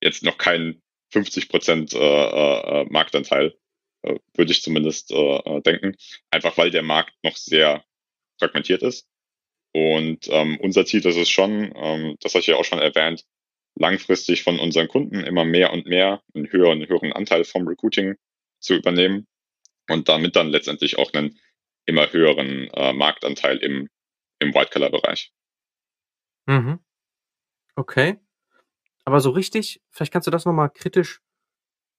jetzt 0.00 0.22
noch 0.22 0.38
keinen 0.38 0.82
50% 1.16 1.96
äh, 1.96 2.82
äh, 2.82 2.86
Marktanteil, 2.90 3.56
äh, 4.02 4.16
würde 4.34 4.52
ich 4.52 4.62
zumindest 4.62 5.10
äh, 5.10 5.36
äh, 5.36 5.60
denken, 5.62 5.96
einfach 6.30 6.56
weil 6.58 6.70
der 6.70 6.82
Markt 6.82 7.12
noch 7.22 7.36
sehr 7.36 7.84
fragmentiert 8.38 8.82
ist. 8.82 9.08
Und 9.72 10.28
ähm, 10.30 10.58
unser 10.60 10.86
Ziel 10.86 11.04
ist 11.04 11.16
es 11.16 11.28
schon, 11.28 11.72
ähm, 11.74 12.16
das 12.20 12.34
habe 12.34 12.40
ich 12.40 12.46
ja 12.46 12.56
auch 12.56 12.64
schon 12.64 12.78
erwähnt, 12.78 13.24
langfristig 13.78 14.42
von 14.42 14.58
unseren 14.58 14.88
Kunden 14.88 15.20
immer 15.20 15.44
mehr 15.44 15.72
und 15.72 15.86
mehr 15.86 16.22
einen 16.34 16.50
höheren, 16.50 16.86
höheren 16.88 17.12
Anteil 17.12 17.44
vom 17.44 17.68
Recruiting 17.68 18.14
zu 18.58 18.74
übernehmen 18.74 19.26
und 19.88 20.08
damit 20.08 20.34
dann 20.34 20.48
letztendlich 20.48 20.98
auch 20.98 21.12
einen 21.12 21.38
immer 21.84 22.10
höheren 22.10 22.68
äh, 22.72 22.92
Marktanteil 22.92 23.58
im, 23.58 23.88
im 24.38 24.54
White-Color-Bereich. 24.54 25.30
Mhm. 26.46 26.80
Okay. 27.76 28.18
Aber 29.06 29.20
so 29.20 29.30
richtig, 29.30 29.80
vielleicht 29.90 30.12
kannst 30.12 30.26
du 30.26 30.30
das 30.30 30.44
nochmal 30.44 30.68
kritisch 30.68 31.20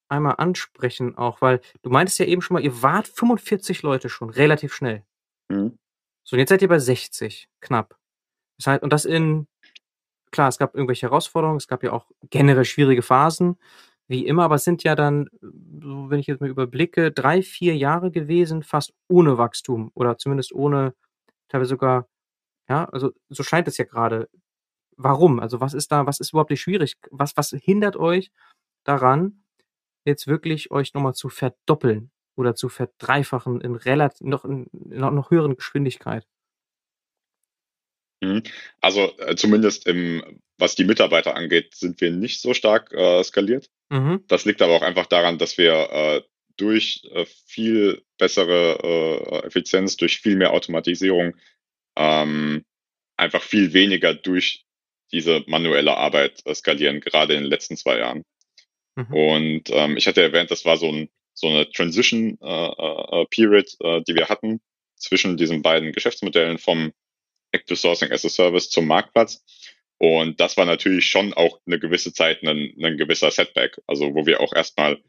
einmal 0.09 0.35
ansprechen 0.37 1.17
auch, 1.17 1.41
weil 1.41 1.61
du 1.81 1.89
meintest 1.89 2.19
ja 2.19 2.25
eben 2.25 2.41
schon 2.41 2.55
mal, 2.55 2.63
ihr 2.63 2.81
wart 2.81 3.07
45 3.07 3.81
Leute 3.81 4.09
schon, 4.09 4.29
relativ 4.29 4.73
schnell. 4.73 5.03
Mhm. 5.49 5.77
So, 6.23 6.35
und 6.35 6.39
jetzt 6.39 6.49
seid 6.49 6.61
ihr 6.61 6.67
bei 6.67 6.79
60, 6.79 7.49
knapp. 7.61 7.97
Das 8.57 8.67
heißt, 8.67 8.83
und 8.83 8.91
das 8.91 9.05
in, 9.05 9.47
klar, 10.31 10.49
es 10.49 10.57
gab 10.57 10.75
irgendwelche 10.75 11.07
Herausforderungen, 11.07 11.57
es 11.57 11.67
gab 11.67 11.83
ja 11.83 11.93
auch 11.93 12.05
generell 12.29 12.65
schwierige 12.65 13.01
Phasen, 13.01 13.57
wie 14.07 14.25
immer, 14.25 14.43
aber 14.43 14.55
es 14.55 14.63
sind 14.63 14.83
ja 14.83 14.95
dann, 14.95 15.29
so 15.41 16.09
wenn 16.09 16.19
ich 16.19 16.27
jetzt 16.27 16.41
mal 16.41 16.49
überblicke, 16.49 17.11
drei, 17.11 17.41
vier 17.41 17.75
Jahre 17.75 18.11
gewesen, 18.11 18.63
fast 18.63 18.93
ohne 19.09 19.37
Wachstum 19.37 19.91
oder 19.93 20.17
zumindest 20.17 20.53
ohne, 20.53 20.93
teilweise 21.49 21.69
sogar, 21.69 22.07
ja, 22.69 22.85
also 22.85 23.11
so 23.29 23.43
scheint 23.43 23.67
es 23.67 23.77
ja 23.77 23.85
gerade. 23.85 24.29
Warum? 24.97 25.39
Also 25.39 25.61
was 25.61 25.73
ist 25.73 25.91
da, 25.91 26.05
was 26.05 26.19
ist 26.19 26.31
überhaupt 26.31 26.49
nicht 26.49 26.61
schwierig? 26.61 26.95
Was, 27.11 27.37
was 27.37 27.51
hindert 27.51 27.95
euch 27.95 28.31
daran, 28.83 29.43
jetzt 30.05 30.27
wirklich 30.27 30.71
euch 30.71 30.93
nochmal 30.93 31.13
zu 31.13 31.29
verdoppeln 31.29 32.11
oder 32.35 32.55
zu 32.55 32.69
verdreifachen 32.69 33.61
in 33.61 33.75
relativ 33.75 34.21
noch, 34.21 34.43
in, 34.45 34.67
noch, 34.71 35.11
noch 35.11 35.31
höheren 35.31 35.55
Geschwindigkeit? 35.55 36.25
Mhm. 38.21 38.43
Also 38.81 39.15
äh, 39.19 39.35
zumindest 39.35 39.85
im, 39.87 40.39
was 40.57 40.75
die 40.75 40.85
Mitarbeiter 40.85 41.35
angeht, 41.35 41.75
sind 41.75 42.01
wir 42.01 42.11
nicht 42.11 42.41
so 42.41 42.53
stark 42.53 42.91
äh, 42.93 43.23
skaliert. 43.23 43.69
Mhm. 43.89 44.23
Das 44.27 44.45
liegt 44.45 44.61
aber 44.61 44.73
auch 44.73 44.81
einfach 44.81 45.05
daran, 45.05 45.37
dass 45.37 45.57
wir 45.57 45.73
äh, 45.91 46.21
durch 46.57 47.07
äh, 47.11 47.25
viel 47.45 48.03
bessere 48.17 48.79
äh, 48.83 49.45
Effizienz, 49.45 49.97
durch 49.97 50.19
viel 50.19 50.35
mehr 50.35 50.53
Automatisierung 50.53 51.35
ähm, 51.95 52.65
einfach 53.17 53.41
viel 53.41 53.73
weniger 53.73 54.13
durch 54.13 54.66
diese 55.11 55.43
manuelle 55.47 55.95
Arbeit 55.97 56.43
skalieren, 56.53 56.99
gerade 56.99 57.33
in 57.33 57.43
den 57.43 57.49
letzten 57.49 57.77
zwei 57.77 57.99
Jahren. 57.99 58.23
Mhm. 58.95 59.13
Und 59.13 59.63
ähm, 59.69 59.97
ich 59.97 60.07
hatte 60.07 60.21
erwähnt, 60.21 60.51
das 60.51 60.65
war 60.65 60.77
so, 60.77 60.91
ein, 60.91 61.09
so 61.33 61.47
eine 61.47 61.69
Transition 61.69 62.37
äh, 62.41 62.67
äh, 62.67 63.25
Period, 63.29 63.67
äh, 63.81 64.01
die 64.07 64.15
wir 64.15 64.27
hatten 64.27 64.59
zwischen 64.95 65.37
diesen 65.37 65.61
beiden 65.61 65.91
Geschäftsmodellen 65.91 66.57
vom 66.57 66.91
Active 67.51 67.77
Sourcing 67.77 68.11
as 68.11 68.25
a 68.25 68.29
Service 68.29 68.69
zum 68.69 68.87
Marktplatz. 68.87 69.43
Und 69.99 70.39
das 70.39 70.57
war 70.57 70.65
natürlich 70.65 71.05
schon 71.05 71.33
auch 71.33 71.59
eine 71.65 71.79
gewisse 71.79 72.13
Zeit 72.13 72.43
ein, 72.43 72.73
ein 72.83 72.97
gewisser 72.97 73.31
Setback, 73.31 73.79
also 73.87 74.13
wo 74.13 74.25
wir 74.25 74.41
auch 74.41 74.53
erstmal 74.53 75.01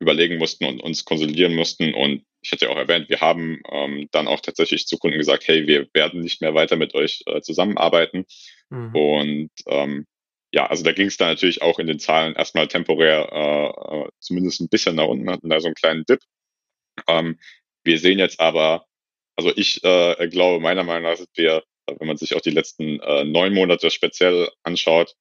überlegen 0.00 0.38
mussten 0.38 0.64
und 0.64 0.80
uns 0.80 1.04
konsolidieren 1.04 1.54
mussten. 1.54 1.94
Und 1.94 2.24
ich 2.40 2.52
hatte 2.52 2.66
ja 2.66 2.70
auch 2.70 2.76
erwähnt, 2.76 3.08
wir 3.08 3.20
haben 3.20 3.60
ähm, 3.70 4.08
dann 4.12 4.28
auch 4.28 4.40
tatsächlich 4.40 4.86
zu 4.86 4.98
Kunden 4.98 5.18
gesagt, 5.18 5.46
hey, 5.46 5.66
wir 5.66 5.88
werden 5.92 6.20
nicht 6.20 6.40
mehr 6.40 6.54
weiter 6.54 6.76
mit 6.76 6.94
euch 6.94 7.22
äh, 7.26 7.40
zusammenarbeiten. 7.40 8.24
Mhm. 8.70 8.94
Und 8.94 9.50
ähm, 9.66 10.06
ja, 10.52 10.66
also 10.66 10.82
da 10.82 10.92
ging 10.92 11.06
es 11.06 11.16
dann 11.16 11.28
natürlich 11.28 11.62
auch 11.62 11.78
in 11.78 11.86
den 11.86 12.00
Zahlen 12.00 12.34
erstmal 12.34 12.66
temporär 12.68 13.28
äh, 13.32 13.96
äh, 13.98 14.08
zumindest 14.18 14.60
ein 14.60 14.68
bisschen 14.68 14.96
nach 14.96 15.06
unten, 15.06 15.30
hatten 15.30 15.48
da 15.48 15.60
so 15.60 15.68
einen 15.68 15.74
kleinen 15.74 16.04
Dip. 16.04 16.20
Ähm, 17.06 17.38
wir 17.84 17.98
sehen 17.98 18.18
jetzt 18.18 18.40
aber, 18.40 18.86
also 19.36 19.52
ich 19.56 19.82
äh, 19.84 20.28
glaube, 20.28 20.60
meiner 20.60 20.84
Meinung 20.84 21.10
nach 21.10 21.16
sind 21.16 21.30
wir, 21.34 21.62
wenn 21.86 22.08
man 22.08 22.16
sich 22.16 22.34
auch 22.34 22.40
die 22.40 22.50
letzten 22.50 23.00
äh, 23.00 23.24
neun 23.24 23.54
Monate 23.54 23.90
speziell 23.90 24.50
anschaut, 24.62 25.14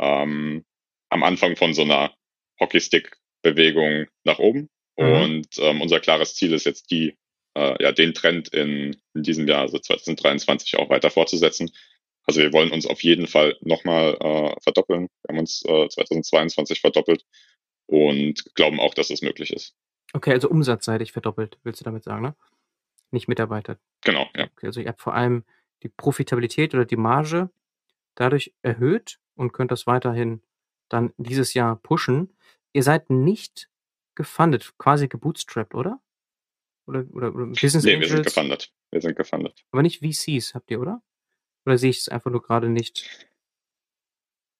ähm, 0.00 0.64
am 1.10 1.22
Anfang 1.22 1.56
von 1.56 1.74
so 1.74 1.82
einer 1.82 2.14
Hockeystick-Bewegung 2.60 4.06
nach 4.24 4.38
oben. 4.38 4.68
Mhm. 4.96 5.12
Und 5.12 5.48
ähm, 5.58 5.80
unser 5.80 6.00
klares 6.00 6.34
Ziel 6.34 6.52
ist 6.52 6.66
jetzt 6.66 6.90
die, 6.90 7.16
äh, 7.56 7.82
ja, 7.82 7.92
den 7.92 8.14
Trend 8.14 8.48
in, 8.48 8.96
in 9.14 9.22
diesem 9.22 9.46
Jahr, 9.48 9.62
also 9.62 9.78
2023, 9.78 10.76
auch 10.76 10.90
weiter 10.90 11.10
fortzusetzen. 11.10 11.70
Also 12.28 12.42
wir 12.42 12.52
wollen 12.52 12.70
uns 12.72 12.86
auf 12.86 13.02
jeden 13.02 13.26
Fall 13.26 13.56
nochmal 13.62 14.14
äh, 14.20 14.54
verdoppeln. 14.60 15.08
Wir 15.22 15.28
haben 15.30 15.38
uns 15.38 15.64
äh, 15.64 15.88
2022 15.88 16.78
verdoppelt 16.78 17.24
und 17.86 18.54
glauben 18.54 18.80
auch, 18.80 18.92
dass 18.92 19.08
es 19.08 19.22
möglich 19.22 19.50
ist. 19.50 19.74
Okay, 20.12 20.32
also 20.32 20.50
umsatzseitig 20.50 21.12
verdoppelt, 21.12 21.58
willst 21.62 21.80
du 21.80 21.84
damit 21.84 22.04
sagen, 22.04 22.20
ne? 22.20 22.36
Nicht 23.12 23.28
Mitarbeiter. 23.28 23.78
Genau, 24.04 24.26
ja. 24.36 24.44
Okay, 24.44 24.66
also 24.66 24.80
ihr 24.80 24.88
habt 24.88 25.00
vor 25.00 25.14
allem 25.14 25.44
die 25.82 25.88
Profitabilität 25.88 26.74
oder 26.74 26.84
die 26.84 26.96
Marge 26.96 27.48
dadurch 28.14 28.52
erhöht 28.60 29.20
und 29.34 29.52
könnt 29.52 29.70
das 29.70 29.86
weiterhin 29.86 30.42
dann 30.90 31.14
dieses 31.16 31.54
Jahr 31.54 31.76
pushen. 31.76 32.36
Ihr 32.74 32.82
seid 32.82 33.08
nicht 33.08 33.70
gefundet, 34.14 34.74
quasi 34.76 35.08
gebootstrapped, 35.08 35.74
oder? 35.74 35.98
Oder, 36.86 37.06
oder, 37.10 37.34
oder 37.34 37.46
Business 37.46 37.84
nee, 37.84 37.94
Angels? 37.94 38.10
wir 38.10 38.16
sind 38.16 38.26
gefundet. 38.26 38.72
Wir 38.90 39.00
sind 39.00 39.16
gefundet. 39.16 39.64
Aber 39.70 39.82
nicht 39.82 40.00
VCs 40.00 40.54
habt 40.54 40.70
ihr, 40.70 40.80
oder? 40.80 41.02
Oder 41.68 41.76
sehe 41.76 41.90
ich 41.90 41.98
es 41.98 42.08
einfach 42.08 42.30
nur 42.30 42.40
gerade 42.40 42.70
nicht? 42.70 43.04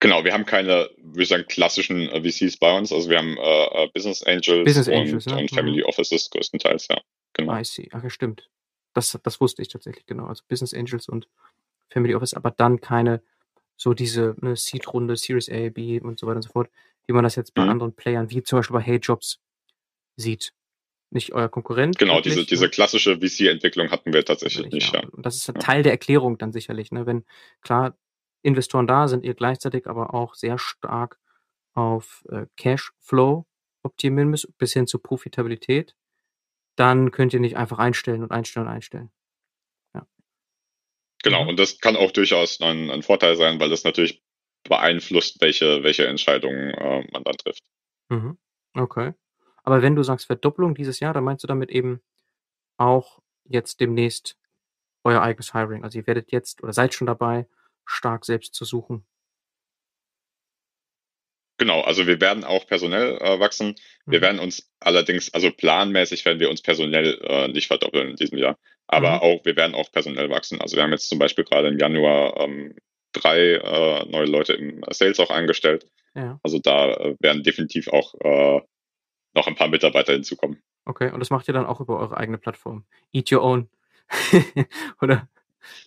Genau, 0.00 0.24
wir 0.24 0.34
haben 0.34 0.44
keine, 0.44 0.90
würde 0.98 1.22
ich 1.22 1.28
sagen, 1.30 1.46
klassischen 1.48 2.06
äh, 2.10 2.20
VCs 2.20 2.58
bei 2.58 2.76
uns. 2.76 2.92
Also 2.92 3.08
wir 3.08 3.16
haben 3.16 3.38
äh, 3.38 3.84
äh 3.84 3.88
Business 3.94 4.22
Angels, 4.24 4.64
Business 4.66 4.88
Angels 4.90 5.26
und, 5.26 5.34
ne? 5.34 5.40
und 5.40 5.50
Family 5.50 5.78
mhm. 5.78 5.84
Offices 5.84 6.28
größtenteils, 6.28 6.88
ja. 6.88 7.00
Genau. 7.32 7.58
I 7.58 7.64
see. 7.64 7.88
Ach 7.92 8.02
ja, 8.02 8.10
stimmt. 8.10 8.50
Das, 8.92 9.18
das 9.22 9.40
wusste 9.40 9.62
ich 9.62 9.68
tatsächlich, 9.68 10.04
genau. 10.04 10.26
Also 10.26 10.42
Business 10.48 10.74
Angels 10.74 11.08
und 11.08 11.28
Family 11.88 12.14
Office, 12.14 12.34
aber 12.34 12.50
dann 12.50 12.82
keine 12.82 13.22
so 13.78 13.94
diese 13.94 14.36
ne, 14.42 14.54
Seed-Runde, 14.54 15.16
Series 15.16 15.48
A, 15.48 15.70
B 15.70 15.98
und 15.98 16.18
so 16.18 16.26
weiter 16.26 16.36
und 16.36 16.42
so 16.42 16.50
fort, 16.50 16.68
wie 17.06 17.14
man 17.14 17.24
das 17.24 17.36
jetzt 17.36 17.54
bei 17.54 17.62
mhm. 17.62 17.70
anderen 17.70 17.94
Playern, 17.94 18.28
wie 18.28 18.42
zum 18.42 18.58
Beispiel 18.58 18.74
bei 18.74 18.82
Hey 18.82 18.98
Jobs, 18.98 19.40
sieht. 20.16 20.52
Nicht 21.10 21.32
euer 21.32 21.48
Konkurrent. 21.48 21.98
Genau, 21.98 22.16
wirklich, 22.16 22.34
diese, 22.34 22.46
diese 22.46 22.64
ne? 22.64 22.70
klassische 22.70 23.18
VC-Entwicklung 23.18 23.90
hatten 23.90 24.12
wir 24.12 24.24
tatsächlich 24.24 24.66
nicht. 24.70 24.92
Ja. 24.92 25.04
Und 25.08 25.24
das 25.24 25.36
ist 25.36 25.48
ein 25.48 25.54
ja. 25.54 25.60
Teil 25.60 25.82
der 25.82 25.92
Erklärung 25.92 26.36
dann 26.36 26.52
sicherlich. 26.52 26.92
Ne? 26.92 27.06
Wenn 27.06 27.24
klar 27.62 27.96
Investoren 28.42 28.86
da 28.86 29.08
sind, 29.08 29.24
ihr 29.24 29.34
gleichzeitig 29.34 29.86
aber 29.86 30.14
auch 30.14 30.34
sehr 30.34 30.58
stark 30.58 31.18
auf 31.74 32.24
äh, 32.30 32.46
Cashflow 32.56 33.46
optimieren 33.82 34.28
müsst, 34.28 34.56
bis 34.58 34.72
hin 34.72 34.86
zur 34.86 35.02
Profitabilität, 35.02 35.94
dann 36.76 37.10
könnt 37.10 37.32
ihr 37.32 37.40
nicht 37.40 37.56
einfach 37.56 37.78
einstellen 37.78 38.22
und 38.22 38.30
einstellen 38.30 38.66
und 38.66 38.72
einstellen. 38.72 39.10
Ja. 39.94 40.06
Genau, 41.22 41.44
mhm. 41.44 41.50
und 41.50 41.58
das 41.58 41.78
kann 41.80 41.96
auch 41.96 42.10
durchaus 42.10 42.60
ein, 42.60 42.90
ein, 42.90 43.02
Vorteil 43.02 43.36
sein, 43.36 43.58
weil 43.60 43.70
das 43.70 43.84
natürlich 43.84 44.22
beeinflusst, 44.64 45.40
welche, 45.40 45.82
welche 45.82 46.06
Entscheidungen 46.06 46.70
äh, 46.74 47.06
man 47.12 47.24
dann 47.24 47.36
trifft. 47.36 47.64
Mhm. 48.08 48.38
Okay. 48.74 49.14
Aber 49.68 49.82
wenn 49.82 49.94
du 49.94 50.02
sagst 50.02 50.24
Verdopplung 50.24 50.74
dieses 50.74 50.98
Jahr, 50.98 51.12
dann 51.12 51.24
meinst 51.24 51.44
du 51.44 51.46
damit 51.46 51.68
eben 51.70 52.00
auch 52.78 53.20
jetzt 53.44 53.80
demnächst 53.80 54.38
euer 55.04 55.20
eigenes 55.20 55.52
Hiring. 55.52 55.84
Also 55.84 55.98
ihr 55.98 56.06
werdet 56.06 56.32
jetzt 56.32 56.62
oder 56.62 56.72
seid 56.72 56.94
schon 56.94 57.06
dabei, 57.06 57.46
stark 57.84 58.24
selbst 58.24 58.54
zu 58.54 58.64
suchen. 58.64 59.04
Genau, 61.58 61.82
also 61.82 62.06
wir 62.06 62.18
werden 62.18 62.44
auch 62.44 62.66
personell 62.66 63.18
äh, 63.18 63.40
wachsen. 63.40 63.74
Wir 64.06 64.20
mhm. 64.20 64.22
werden 64.22 64.38
uns 64.38 64.72
allerdings, 64.80 65.34
also 65.34 65.50
planmäßig 65.50 66.24
werden 66.24 66.40
wir 66.40 66.48
uns 66.48 66.62
personell 66.62 67.20
äh, 67.24 67.48
nicht 67.48 67.66
verdoppeln 67.66 68.08
in 68.08 68.16
diesem 68.16 68.38
Jahr. 68.38 68.56
Aber 68.86 69.16
mhm. 69.16 69.20
auch, 69.20 69.44
wir 69.44 69.56
werden 69.56 69.74
auch 69.74 69.92
personell 69.92 70.30
wachsen. 70.30 70.62
Also 70.62 70.76
wir 70.76 70.82
haben 70.82 70.92
jetzt 70.92 71.10
zum 71.10 71.18
Beispiel 71.18 71.44
gerade 71.44 71.68
im 71.68 71.78
Januar 71.78 72.40
ähm, 72.40 72.74
drei 73.12 73.56
äh, 73.56 74.08
neue 74.08 74.28
Leute 74.28 74.54
im 74.54 74.82
Sales 74.88 75.20
auch 75.20 75.28
eingestellt. 75.28 75.86
Ja. 76.14 76.40
Also 76.42 76.58
da 76.58 76.94
äh, 76.94 77.16
werden 77.20 77.42
definitiv 77.42 77.88
auch 77.88 78.14
äh, 78.22 78.62
noch 79.34 79.46
ein 79.46 79.54
paar 79.54 79.68
Mitarbeiter 79.68 80.12
hinzukommen. 80.12 80.62
Okay, 80.84 81.10
und 81.10 81.20
das 81.20 81.30
macht 81.30 81.48
ihr 81.48 81.54
dann 81.54 81.66
auch 81.66 81.80
über 81.80 81.98
eure 81.98 82.16
eigene 82.16 82.38
Plattform. 82.38 82.84
Eat 83.12 83.30
your 83.30 83.42
own. 83.42 83.68
Oder 85.00 85.28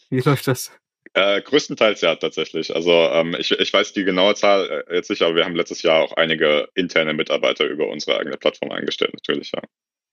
wie 0.10 0.20
läuft 0.20 0.48
das? 0.48 0.72
Äh, 1.14 1.42
größtenteils 1.42 2.02
ja, 2.02 2.16
tatsächlich. 2.16 2.74
Also 2.74 2.92
ähm, 2.92 3.36
ich, 3.38 3.52
ich 3.52 3.74
weiß 3.74 3.92
die 3.94 4.06
genaue 4.06 4.36
Zahl 4.36 4.86
äh, 4.88 4.96
jetzt 4.96 5.10
nicht, 5.10 5.22
aber 5.22 5.36
wir 5.36 5.44
haben 5.44 5.56
letztes 5.56 5.82
Jahr 5.82 6.04
auch 6.04 6.14
einige 6.14 6.70
interne 6.74 7.14
Mitarbeiter 7.14 7.66
über 7.66 7.90
unsere 7.90 8.18
eigene 8.18 8.38
Plattform 8.38 8.72
eingestellt, 8.72 9.14
natürlich, 9.14 9.52
ja. 9.52 9.62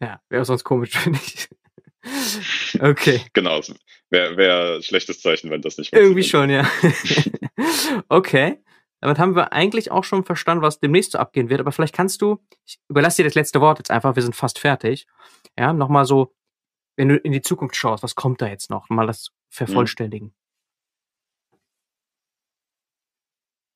Ja, 0.00 0.20
wäre 0.28 0.44
sonst 0.44 0.64
komisch, 0.64 0.90
finde 0.98 1.20
ich. 1.24 1.48
okay. 2.80 3.20
Genau, 3.32 3.60
wäre 4.10 4.36
wär 4.36 4.82
schlechtes 4.82 5.20
Zeichen, 5.20 5.50
wenn 5.50 5.62
das 5.62 5.78
nicht 5.78 5.92
Irgendwie 5.92 6.24
schon, 6.24 6.50
ja. 6.50 6.68
okay. 8.08 8.58
Damit 9.00 9.18
haben 9.18 9.36
wir 9.36 9.52
eigentlich 9.52 9.90
auch 9.90 10.04
schon 10.04 10.24
verstanden, 10.24 10.62
was 10.62 10.80
demnächst 10.80 11.12
so 11.12 11.18
abgehen 11.18 11.50
wird. 11.50 11.60
Aber 11.60 11.72
vielleicht 11.72 11.94
kannst 11.94 12.20
du, 12.20 12.38
ich 12.66 12.78
überlasse 12.88 13.18
dir 13.18 13.28
das 13.28 13.34
letzte 13.34 13.60
Wort 13.60 13.78
jetzt 13.78 13.90
einfach, 13.90 14.16
wir 14.16 14.22
sind 14.22 14.34
fast 14.34 14.58
fertig. 14.58 15.06
Ja, 15.56 15.72
nochmal 15.72 16.04
so, 16.04 16.34
wenn 16.96 17.08
du 17.08 17.16
in 17.16 17.32
die 17.32 17.42
Zukunft 17.42 17.76
schaust, 17.76 18.02
was 18.02 18.16
kommt 18.16 18.42
da 18.42 18.48
jetzt 18.48 18.70
noch? 18.70 18.88
Mal 18.88 19.06
das 19.06 19.30
vervollständigen. 19.50 20.34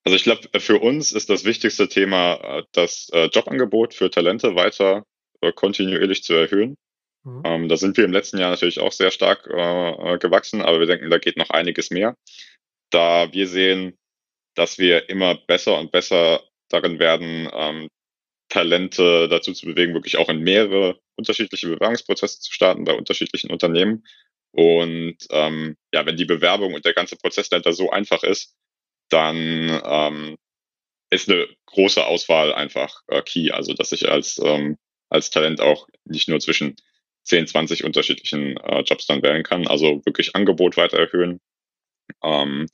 Also 0.05 0.17
ich 0.17 0.23
glaube, 0.23 0.59
für 0.59 0.79
uns 0.79 1.11
ist 1.11 1.29
das 1.29 1.45
wichtigste 1.45 1.87
Thema, 1.87 2.35
äh, 2.35 2.63
das 2.73 3.09
äh, 3.13 3.29
Jobangebot 3.31 3.93
für 3.93 4.09
Talente 4.09 4.55
weiter 4.55 5.05
äh, 5.41 5.53
kontinuierlich 5.53 6.23
zu 6.23 6.33
erhöhen. 6.33 6.75
Mhm. 7.23 7.41
Ähm, 7.45 7.69
da 7.69 7.77
sind 7.77 7.95
wir 7.95 8.03
im 8.03 8.11
letzten 8.11 8.37
Jahr 8.37 8.51
natürlich 8.51 8.81
auch 8.81 8.91
sehr 8.91 9.11
stark 9.11 9.43
gewachsen, 9.43 10.61
aber 10.61 10.79
wir 10.79 10.87
denken, 10.87 11.09
da 11.09 11.17
geht 11.17 11.37
noch 11.37 11.49
einiges 11.51 11.89
mehr. 11.89 12.17
Da 12.89 13.31
wir 13.31 13.47
sehen, 13.47 13.97
dass 14.55 14.77
wir 14.77 15.09
immer 15.09 15.35
besser 15.35 15.77
und 15.79 15.91
besser 15.91 16.43
darin 16.69 16.99
werden, 16.99 17.49
ähm, 17.53 17.89
Talente 18.49 19.27
dazu 19.29 19.53
zu 19.53 19.65
bewegen, 19.65 19.93
wirklich 19.93 20.17
auch 20.17 20.29
in 20.29 20.41
mehrere 20.41 20.99
unterschiedliche 21.15 21.67
Bewerbungsprozesse 21.67 22.39
zu 22.39 22.51
starten 22.51 22.83
bei 22.83 22.93
unterschiedlichen 22.93 23.51
Unternehmen. 23.51 24.05
Und 24.51 25.17
ähm, 25.31 25.75
ja, 25.91 26.05
wenn 26.05 26.17
die 26.17 26.25
Bewerbung 26.25 26.73
und 26.73 26.85
der 26.85 26.93
ganze 26.93 27.15
Prozess 27.15 27.49
dahinter 27.49 27.73
so 27.73 27.89
einfach 27.89 28.23
ist, 28.23 28.55
dann 29.09 29.81
ähm, 29.83 30.37
ist 31.09 31.29
eine 31.29 31.47
große 31.65 32.05
Auswahl 32.05 32.53
einfach 32.53 33.01
äh, 33.07 33.21
key. 33.23 33.51
Also 33.51 33.73
dass 33.73 33.91
ich 33.91 34.09
als, 34.09 34.39
ähm, 34.43 34.77
als 35.09 35.29
Talent 35.29 35.61
auch 35.61 35.87
nicht 36.05 36.29
nur 36.29 36.39
zwischen 36.39 36.75
10, 37.23 37.47
20 37.47 37.83
unterschiedlichen 37.83 38.57
äh, 38.57 38.81
Jobs 38.81 39.07
dann 39.07 39.23
wählen 39.23 39.43
kann. 39.43 39.67
Also 39.67 40.01
wirklich 40.05 40.35
Angebot 40.35 40.77
weiter 40.77 40.99
erhöhen. 40.99 41.39
Ähm, 42.23 42.67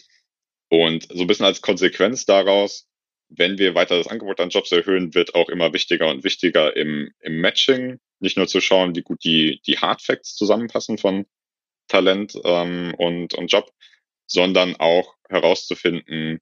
und 0.69 1.07
so 1.09 1.21
ein 1.21 1.27
bisschen 1.27 1.45
als 1.45 1.61
Konsequenz 1.61 2.25
daraus, 2.25 2.87
wenn 3.29 3.57
wir 3.57 3.75
weiter 3.75 3.97
das 3.97 4.07
Angebot 4.07 4.39
an 4.39 4.49
Jobs 4.49 4.71
erhöhen, 4.71 5.13
wird 5.13 5.35
auch 5.35 5.49
immer 5.49 5.73
wichtiger 5.73 6.09
und 6.09 6.23
wichtiger 6.23 6.75
im, 6.75 7.11
im 7.19 7.41
Matching, 7.41 7.99
nicht 8.19 8.37
nur 8.37 8.47
zu 8.47 8.59
schauen, 8.59 8.95
wie 8.95 9.01
gut 9.01 9.23
die, 9.23 9.61
die 9.65 9.77
Hard 9.77 10.01
Facts 10.01 10.35
zusammenpassen 10.35 10.97
von 10.97 11.25
Talent 11.87 12.33
ähm, 12.43 12.93
und, 12.97 13.33
und 13.35 13.51
Job, 13.51 13.71
sondern 14.25 14.75
auch 14.77 15.15
herauszufinden, 15.27 16.39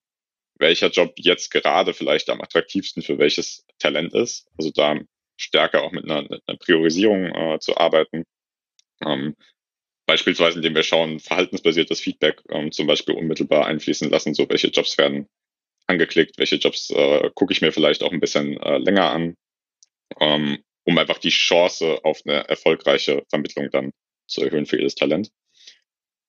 welcher 0.60 0.90
Job 0.90 1.14
jetzt 1.18 1.52
gerade 1.52 1.94
vielleicht 1.94 2.30
am 2.30 2.42
attraktivsten 2.42 3.04
für 3.04 3.18
welches 3.18 3.66
Talent 3.80 4.14
ist. 4.14 4.48
Also 4.58 4.72
da 4.72 5.00
stärker 5.38 5.84
auch 5.84 5.92
mit 5.92 6.06
einer, 6.06 6.20
einer 6.20 6.58
Priorisierung 6.58 7.26
äh, 7.26 7.60
zu 7.60 7.78
arbeiten. 7.78 8.24
Ähm, 9.06 9.36
beispielsweise, 10.08 10.58
indem 10.58 10.74
wir 10.74 10.84
schauen, 10.84 11.20
verhaltensbasiertes 11.20 12.00
Feedback 12.00 12.42
ähm, 12.50 12.72
zum 12.72 12.88
Beispiel 12.88 13.14
unmittelbar 13.14 13.68
einfließen 13.68 14.10
lassen, 14.10 14.34
so 14.34 14.50
welche 14.50 14.70
Jobs 14.70 14.98
werden 14.98 15.28
angeklickt, 15.86 16.38
welche 16.40 16.56
Jobs 16.56 16.90
äh, 16.90 17.30
gucke 17.36 17.54
ich 17.54 17.62
mir 17.62 17.72
vielleicht 17.72 18.04
auch 18.04 18.12
ein 18.12 18.20
bisschen 18.20 18.60
äh, 18.62 18.78
länger 18.78 19.12
an, 19.12 19.36
ähm, 20.20 20.64
um 20.86 20.98
einfach 20.98 21.20
die 21.20 21.30
Chance 21.30 22.00
auf 22.04 22.22
eine 22.26 22.48
erfolgreiche 22.48 23.24
Vermittlung 23.30 23.70
dann 23.70 23.92
zu 24.28 24.42
erhöhen 24.42 24.66
für 24.66 24.78
jedes 24.78 24.96
Talent. 24.96 25.30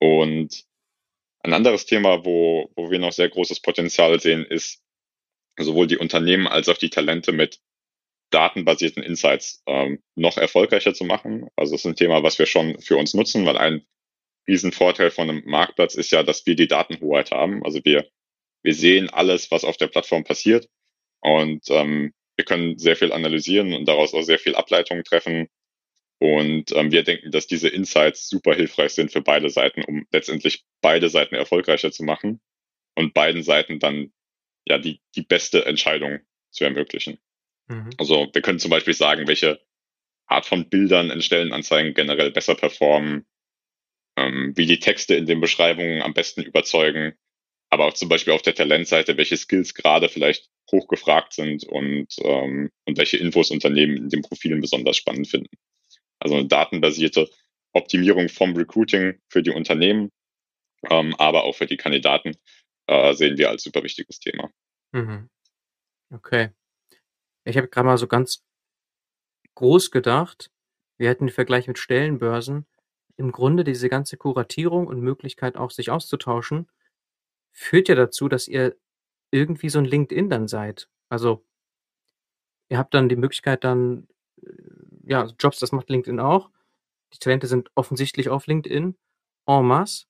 Und 0.00 0.64
ein 1.42 1.54
anderes 1.54 1.86
Thema, 1.86 2.24
wo, 2.24 2.70
wo 2.76 2.90
wir 2.90 2.98
noch 2.98 3.12
sehr 3.12 3.28
großes 3.28 3.60
Potenzial 3.60 4.20
sehen, 4.20 4.44
ist 4.44 4.82
sowohl 5.58 5.86
die 5.86 5.98
Unternehmen 5.98 6.46
als 6.46 6.68
auch 6.68 6.78
die 6.78 6.90
Talente 6.90 7.32
mit 7.32 7.60
datenbasierten 8.30 9.02
Insights 9.02 9.62
ähm, 9.66 10.02
noch 10.14 10.36
erfolgreicher 10.36 10.94
zu 10.94 11.04
machen. 11.04 11.48
Also 11.56 11.72
das 11.72 11.82
ist 11.82 11.86
ein 11.86 11.96
Thema, 11.96 12.22
was 12.22 12.38
wir 12.38 12.46
schon 12.46 12.80
für 12.80 12.96
uns 12.96 13.14
nutzen, 13.14 13.46
weil 13.46 13.56
ein 13.56 13.86
Riesenvorteil 14.46 15.10
von 15.10 15.28
einem 15.28 15.42
Marktplatz 15.46 15.94
ist 15.94 16.10
ja, 16.10 16.22
dass 16.22 16.46
wir 16.46 16.56
die 16.56 16.68
Datenhoheit 16.68 17.30
haben. 17.30 17.64
Also 17.64 17.80
wir, 17.84 18.08
wir 18.62 18.74
sehen 18.74 19.10
alles, 19.10 19.50
was 19.50 19.64
auf 19.64 19.76
der 19.76 19.88
Plattform 19.88 20.24
passiert 20.24 20.68
und 21.20 21.64
ähm, 21.70 22.12
wir 22.36 22.44
können 22.44 22.78
sehr 22.78 22.96
viel 22.96 23.12
analysieren 23.12 23.72
und 23.74 23.86
daraus 23.86 24.14
auch 24.14 24.22
sehr 24.22 24.38
viel 24.38 24.54
Ableitungen 24.54 25.04
treffen. 25.04 25.48
Und 26.20 26.72
ähm, 26.74 26.90
wir 26.90 27.02
denken, 27.04 27.30
dass 27.30 27.46
diese 27.46 27.68
Insights 27.68 28.28
super 28.28 28.54
hilfreich 28.54 28.92
sind 28.92 29.12
für 29.12 29.22
beide 29.22 29.50
Seiten, 29.50 29.84
um 29.84 30.06
letztendlich 30.12 30.64
beide 30.80 31.08
Seiten 31.08 31.34
erfolgreicher 31.34 31.92
zu 31.92 32.04
machen 32.04 32.40
und 32.96 33.14
beiden 33.14 33.42
Seiten 33.42 33.78
dann 33.78 34.12
ja 34.66 34.78
die, 34.78 35.00
die 35.14 35.22
beste 35.22 35.64
Entscheidung 35.64 36.20
zu 36.50 36.64
ermöglichen. 36.64 37.18
Mhm. 37.68 37.90
Also 37.98 38.28
wir 38.32 38.42
können 38.42 38.58
zum 38.58 38.70
Beispiel 38.70 38.94
sagen, 38.94 39.26
welche 39.28 39.60
Art 40.26 40.46
von 40.46 40.68
Bildern 40.68 41.10
in 41.10 41.22
Stellenanzeigen 41.22 41.94
generell 41.94 42.30
besser 42.30 42.54
performen, 42.54 43.26
ähm, 44.16 44.52
wie 44.56 44.66
die 44.66 44.78
Texte 44.78 45.14
in 45.14 45.26
den 45.26 45.40
Beschreibungen 45.40 46.02
am 46.02 46.14
besten 46.14 46.42
überzeugen, 46.42 47.14
aber 47.70 47.86
auch 47.86 47.94
zum 47.94 48.08
Beispiel 48.08 48.32
auf 48.32 48.42
der 48.42 48.54
Talentseite, 48.54 49.16
welche 49.16 49.36
Skills 49.36 49.74
gerade 49.74 50.08
vielleicht 50.08 50.48
hochgefragt 50.70 51.32
sind 51.32 51.64
und, 51.64 52.14
ähm, 52.22 52.70
und 52.84 52.98
welche 52.98 53.16
Infos 53.16 53.50
Unternehmen 53.50 53.96
in 53.96 54.08
den 54.08 54.22
Profilen 54.22 54.60
besonders 54.60 54.96
spannend 54.96 55.28
finden. 55.28 55.56
Also 56.18 56.36
eine 56.36 56.46
datenbasierte 56.46 57.28
Optimierung 57.72 58.28
vom 58.28 58.56
Recruiting 58.56 59.20
für 59.28 59.42
die 59.42 59.50
Unternehmen, 59.50 60.10
ähm, 60.90 61.14
aber 61.16 61.44
auch 61.44 61.54
für 61.54 61.66
die 61.66 61.76
Kandidaten 61.76 62.36
äh, 62.86 63.14
sehen 63.14 63.38
wir 63.38 63.50
als 63.50 63.62
super 63.62 63.82
wichtiges 63.82 64.18
Thema. 64.18 64.50
Mhm. 64.92 65.28
Okay. 66.10 66.50
Ich 67.48 67.56
habe 67.56 67.68
gerade 67.68 67.86
mal 67.86 67.96
so 67.96 68.06
ganz 68.06 68.44
groß 69.54 69.90
gedacht, 69.90 70.50
wir 70.98 71.08
hätten 71.08 71.26
den 71.26 71.32
Vergleich 71.32 71.66
mit 71.66 71.78
Stellenbörsen. 71.78 72.66
Im 73.16 73.32
Grunde 73.32 73.64
diese 73.64 73.88
ganze 73.88 74.16
Kuratierung 74.16 74.86
und 74.86 75.00
Möglichkeit 75.00 75.56
auch 75.56 75.70
sich 75.70 75.90
auszutauschen, 75.90 76.70
führt 77.52 77.88
ja 77.88 77.94
dazu, 77.94 78.28
dass 78.28 78.48
ihr 78.48 78.76
irgendwie 79.30 79.70
so 79.70 79.78
ein 79.78 79.86
LinkedIn 79.86 80.28
dann 80.30 80.46
seid. 80.46 80.88
Also 81.08 81.44
ihr 82.68 82.78
habt 82.78 82.94
dann 82.94 83.08
die 83.08 83.16
Möglichkeit 83.16 83.64
dann, 83.64 84.08
äh, 84.42 84.52
ja, 85.04 85.24
Jobs, 85.38 85.58
das 85.58 85.72
macht 85.72 85.88
LinkedIn 85.88 86.20
auch. 86.20 86.50
Die 87.14 87.18
Talente 87.18 87.46
sind 87.46 87.70
offensichtlich 87.74 88.28
auf 88.28 88.46
LinkedIn 88.46 88.96
en 89.46 89.66
masse. 89.66 90.06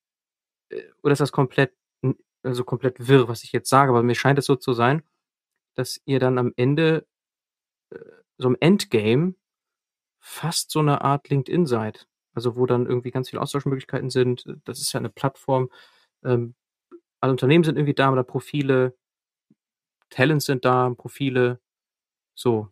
Äh, 0.70 0.82
oder 1.02 1.12
ist 1.12 1.20
das 1.20 1.32
komplett, 1.32 1.72
also 2.42 2.64
komplett 2.64 3.08
wirr, 3.08 3.28
was 3.28 3.44
ich 3.44 3.52
jetzt 3.52 3.70
sage? 3.70 3.90
Aber 3.90 4.02
mir 4.02 4.16
scheint 4.16 4.38
es 4.40 4.46
so 4.46 4.56
zu 4.56 4.72
sein, 4.72 5.02
dass 5.76 6.00
ihr 6.04 6.20
dann 6.20 6.38
am 6.38 6.52
Ende, 6.56 7.06
so 8.38 8.48
im 8.48 8.56
Endgame, 8.60 9.34
fast 10.20 10.70
so 10.70 10.80
eine 10.80 11.02
Art 11.02 11.28
LinkedIn 11.28 11.66
seid. 11.66 12.06
Also 12.34 12.56
wo 12.56 12.66
dann 12.66 12.86
irgendwie 12.86 13.10
ganz 13.10 13.30
viele 13.30 13.42
Austauschmöglichkeiten 13.42 14.10
sind. 14.10 14.44
Das 14.64 14.80
ist 14.80 14.92
ja 14.92 15.00
eine 15.00 15.10
Plattform. 15.10 15.70
Ähm, 16.24 16.54
alle 17.20 17.32
Unternehmen 17.32 17.64
sind 17.64 17.76
irgendwie 17.76 17.94
da, 17.94 18.12
oder 18.12 18.22
Profile, 18.22 18.96
Talents 20.10 20.46
sind 20.46 20.64
da, 20.64 20.90
Profile, 20.96 21.60
so. 22.34 22.68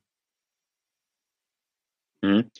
Mhm. 2.22 2.50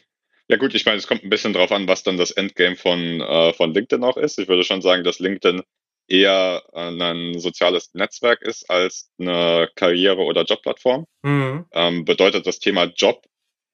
Ja 0.49 0.57
gut, 0.59 0.75
ich 0.75 0.85
meine, 0.85 0.99
es 0.99 1.07
kommt 1.07 1.25
ein 1.25 1.31
bisschen 1.31 1.53
drauf 1.53 1.73
an, 1.73 1.89
was 1.89 2.03
dann 2.03 2.19
das 2.19 2.31
Endgame 2.31 2.77
von, 2.77 3.21
äh, 3.21 3.53
von 3.53 3.73
LinkedIn 3.73 4.05
auch 4.05 4.17
ist. 4.17 4.39
Ich 4.39 4.49
würde 4.49 4.63
schon 4.65 4.83
sagen, 4.83 5.03
dass 5.03 5.19
LinkedIn 5.19 5.63
eher 6.09 6.63
ein 6.73 7.39
soziales 7.39 7.93
Netzwerk 7.95 8.43
ist 8.43 8.71
als 8.71 9.11
eine 9.19 9.69
Karriere- 9.75 10.25
oder 10.25 10.45
Jobplattform. 10.45 11.07
Mhm. 11.23 11.67
Ähm, 11.73 12.05
bedeutet 12.05 12.47
das 12.47 12.59
Thema 12.59 12.85
Job, 12.85 13.25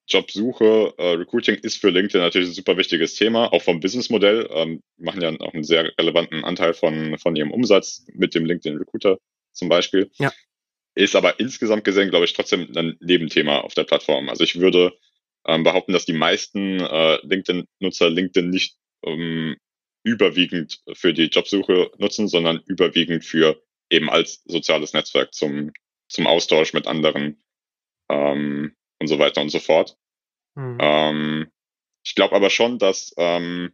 Jobsuche, 0.07 0.93
äh, 0.97 1.11
Recruiting 1.11 1.55
ist 1.55 1.79
für 1.79 1.89
LinkedIn 1.89 2.21
natürlich 2.21 2.49
ein 2.49 2.53
super 2.53 2.75
wichtiges 2.77 3.15
Thema, 3.15 3.53
auch 3.53 3.61
vom 3.61 3.79
Businessmodell. 3.79 4.49
Ähm, 4.51 4.81
machen 4.97 5.21
ja 5.21 5.29
auch 5.39 5.53
einen 5.53 5.63
sehr 5.63 5.91
relevanten 5.97 6.43
Anteil 6.43 6.73
von, 6.73 7.17
von 7.17 7.35
ihrem 7.35 7.51
Umsatz 7.51 8.05
mit 8.13 8.35
dem 8.35 8.45
LinkedIn 8.45 8.77
Recruiter 8.77 9.17
zum 9.53 9.69
Beispiel. 9.69 10.11
Ja. 10.17 10.33
Ist 10.95 11.15
aber 11.15 11.39
insgesamt 11.39 11.85
gesehen, 11.85 12.09
glaube 12.09 12.25
ich, 12.25 12.33
trotzdem 12.33 12.71
ein 12.75 12.97
Nebenthema 12.99 13.59
auf 13.59 13.73
der 13.73 13.85
Plattform. 13.85 14.29
Also 14.29 14.43
ich 14.43 14.59
würde 14.59 14.93
ähm, 15.45 15.63
behaupten, 15.63 15.93
dass 15.93 16.05
die 16.05 16.13
meisten 16.13 16.79
äh, 16.79 17.19
LinkedIn-Nutzer 17.25 18.09
LinkedIn 18.09 18.49
nicht 18.49 18.77
ähm, 19.05 19.55
überwiegend 20.03 20.81
für 20.93 21.13
die 21.13 21.25
Jobsuche 21.27 21.91
nutzen, 21.97 22.27
sondern 22.27 22.61
überwiegend 22.65 23.23
für 23.23 23.61
eben 23.89 24.09
als 24.09 24.43
soziales 24.45 24.93
Netzwerk 24.93 25.33
zum, 25.33 25.71
zum 26.09 26.27
Austausch 26.27 26.73
mit 26.73 26.87
anderen 26.87 27.43
ähm, 28.09 28.75
und 28.99 29.07
so 29.07 29.19
weiter 29.19 29.41
und 29.41 29.49
so 29.49 29.59
fort. 29.59 29.97
Mhm. 30.55 30.77
Ähm, 30.79 31.51
ich 32.03 32.15
glaube 32.15 32.35
aber 32.35 32.49
schon, 32.49 32.79
dass 32.79 33.13
ähm, 33.17 33.73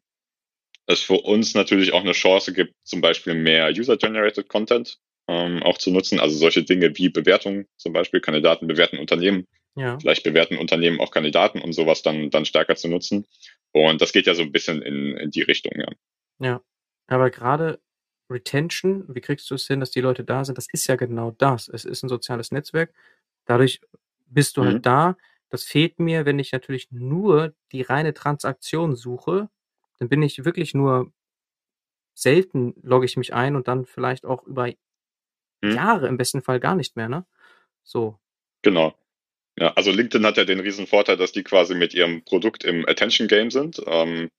es 0.86 1.02
für 1.02 1.22
uns 1.22 1.54
natürlich 1.54 1.94
auch 1.94 2.02
eine 2.02 2.14
Chance 2.14 2.54
gibt, 2.54 2.74
zum 2.84 3.02
Beispiel 3.02 3.36
mehr 3.36 3.70
User-Generated 3.70 4.50
Content 4.50 5.00
ähm, 5.28 5.62
auch 5.64 5.78
zu 5.78 5.92
nutzen. 5.92 6.20
Also 6.20 6.36
solche 6.38 6.64
Dinge 6.64 6.98
wie 6.98 7.10
Bewertungen, 7.10 7.68
zum 7.78 7.94
Beispiel 7.94 8.22
Kandidaten 8.22 8.68
bewerten 8.68 8.98
Unternehmen, 8.98 9.48
ja. 9.76 10.00
vielleicht 10.00 10.24
bewerten 10.24 10.58
Unternehmen 10.58 11.00
auch 11.00 11.12
Kandidaten 11.12 11.62
und 11.62 11.74
sowas 11.74 12.02
dann, 12.02 12.30
dann 12.32 12.46
stärker 12.46 12.76
zu 12.76 12.88
nutzen. 12.88 13.28
Und 13.72 14.02
das 14.02 14.14
geht 14.14 14.26
ja 14.26 14.34
so 14.34 14.42
ein 14.42 14.52
bisschen 14.52 14.82
in, 14.82 15.16
in 15.18 15.32
die 15.32 15.44
Richtung, 15.44 15.74
ja. 15.80 15.88
Ja, 16.40 16.62
aber 17.08 17.30
gerade 17.30 17.80
Retention, 18.30 19.04
wie 19.08 19.22
kriegst 19.22 19.50
du 19.50 19.56
es 19.56 19.68
hin, 19.68 19.80
dass 19.80 19.92
die 19.92 20.02
Leute 20.02 20.24
da 20.24 20.46
sind? 20.46 20.58
Das 20.58 20.68
ist 20.72 20.88
ja 20.88 20.96
genau 20.96 21.32
das. 21.32 21.68
Es 21.68 21.86
ist 21.86 22.04
ein 22.04 22.10
soziales 22.10 22.52
Netzwerk. 22.52 22.94
Dadurch 23.46 23.82
bist 24.28 24.58
du 24.58 24.62
halt 24.62 24.70
mhm. 24.70 24.74
halt 24.76 24.86
da. 24.86 25.18
Das 25.50 25.64
fehlt 25.64 26.00
mir, 26.00 26.26
wenn 26.26 26.40
ich 26.40 26.52
natürlich 26.52 26.92
nur 26.92 27.56
die 27.72 27.82
reine 27.82 28.14
Transaktion 28.14 28.96
suche, 28.96 29.50
dann 29.98 30.10
bin 30.10 30.22
ich 30.22 30.46
wirklich 30.46 30.74
nur 30.74 31.12
selten 32.14 32.76
logge 32.84 33.06
ich 33.06 33.18
mich 33.18 33.34
ein 33.34 33.56
und 33.56 33.68
dann 33.68 33.86
vielleicht 33.86 34.26
auch 34.26 34.44
über 34.44 34.68
mhm. 35.62 35.72
Jahre 35.72 36.08
im 36.08 36.18
besten 36.18 36.42
Fall 36.42 36.60
gar 36.60 36.76
nicht 36.76 36.96
mehr, 36.96 37.10
ne? 37.10 37.26
So. 37.84 38.20
Genau. 38.62 38.94
Ja, 39.58 39.74
also 39.74 39.92
LinkedIn 39.92 40.26
hat 40.26 40.38
ja 40.38 40.46
den 40.46 40.60
riesen 40.60 40.88
Vorteil, 40.88 41.18
dass 41.18 41.32
die 41.32 41.44
quasi 41.44 41.76
mit 41.76 41.94
ihrem 41.94 42.24
Produkt 42.24 42.64
im 42.64 42.88
Attention 42.88 43.28
Game 43.28 43.52
sind. 43.52 43.82
Ähm, 43.88 44.30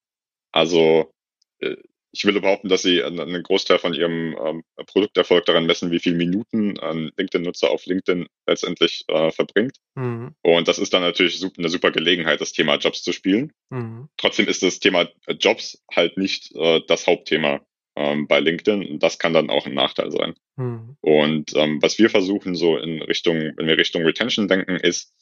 also 0.53 1.13
äh, 1.59 1.77
ich 2.13 2.25
will 2.25 2.41
behaupten, 2.41 2.69
dass 2.69 2.83
sie 2.83 3.03
einen 3.03 3.43
Großteil 3.43 3.79
von 3.79 3.95
ihrem 3.95 4.37
ähm, 4.45 4.65
Produkterfolg 4.87 5.45
daran 5.47 5.67
messen, 5.67 5.91
wie 5.91 6.01
viele 6.01 6.17
Minuten 6.17 6.79
ein 6.81 7.11
LinkedIn-Nutzer 7.17 7.71
auf 7.71 7.87
LinkedIn 7.87 8.27
letztendlich 8.47 9.05
äh, 9.09 9.31
verbringt. 9.31 9.77
Mhm. 9.95 10.35
Und 10.43 10.67
das 10.67 10.79
ist 10.79 10.93
dann 10.93 11.03
natürlich 11.03 11.43
eine 11.57 11.69
super 11.69 11.93
Gelegenheit, 11.93 12.41
das 12.41 12.53
Thema 12.53 12.77
Jobs 12.77 13.03
zu 13.03 13.13
spielen. 13.13 13.53
Mhm. 13.71 14.09
Trotzdem 14.17 14.49
ist 14.49 14.63
das 14.63 14.81
Thema 14.81 15.09
Jobs 15.29 15.83
halt 15.95 16.17
nicht 16.17 16.55
äh, 16.57 16.81
das 16.89 17.07
Hauptthema 17.07 17.61
ähm, 17.95 18.27
bei 18.27 18.41
LinkedIn. 18.41 18.91
Und 18.91 19.03
das 19.03 19.19
kann 19.19 19.33
dann 19.33 19.51
auch 19.51 19.67
ein 19.67 19.75
Nachteil 19.75 20.11
sein. 20.11 20.35
Mhm. 20.57 20.97
Und 21.01 21.55
ähm, 21.55 21.81
was 21.81 21.99
wir 21.99 22.11
versuchen, 22.11 22.57
so 22.57 22.77
in 22.77 23.03
Richtung, 23.03 23.53
wenn 23.57 23.67
wir 23.67 23.79
Richtung 23.79 24.03
Retention 24.03 24.49
denken, 24.49 24.77
ist 24.77 25.15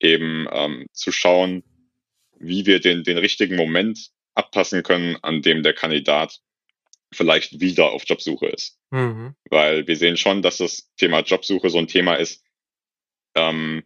eben 0.00 0.46
ähm, 0.50 0.86
zu 0.92 1.12
schauen, 1.12 1.62
wie 2.38 2.66
wir 2.66 2.80
den, 2.80 3.04
den 3.04 3.16
richtigen 3.16 3.56
Moment 3.56 4.10
abpassen 4.36 4.82
können, 4.82 5.16
an 5.22 5.42
dem 5.42 5.62
der 5.62 5.72
Kandidat 5.72 6.40
vielleicht 7.12 7.60
wieder 7.60 7.90
auf 7.90 8.04
Jobsuche 8.06 8.46
ist. 8.46 8.78
Mhm. 8.90 9.34
Weil 9.50 9.86
wir 9.86 9.96
sehen 9.96 10.16
schon, 10.16 10.42
dass 10.42 10.58
das 10.58 10.92
Thema 10.96 11.20
Jobsuche 11.20 11.70
so 11.70 11.78
ein 11.78 11.88
Thema 11.88 12.14
ist. 12.14 12.44
Ähm, 13.34 13.84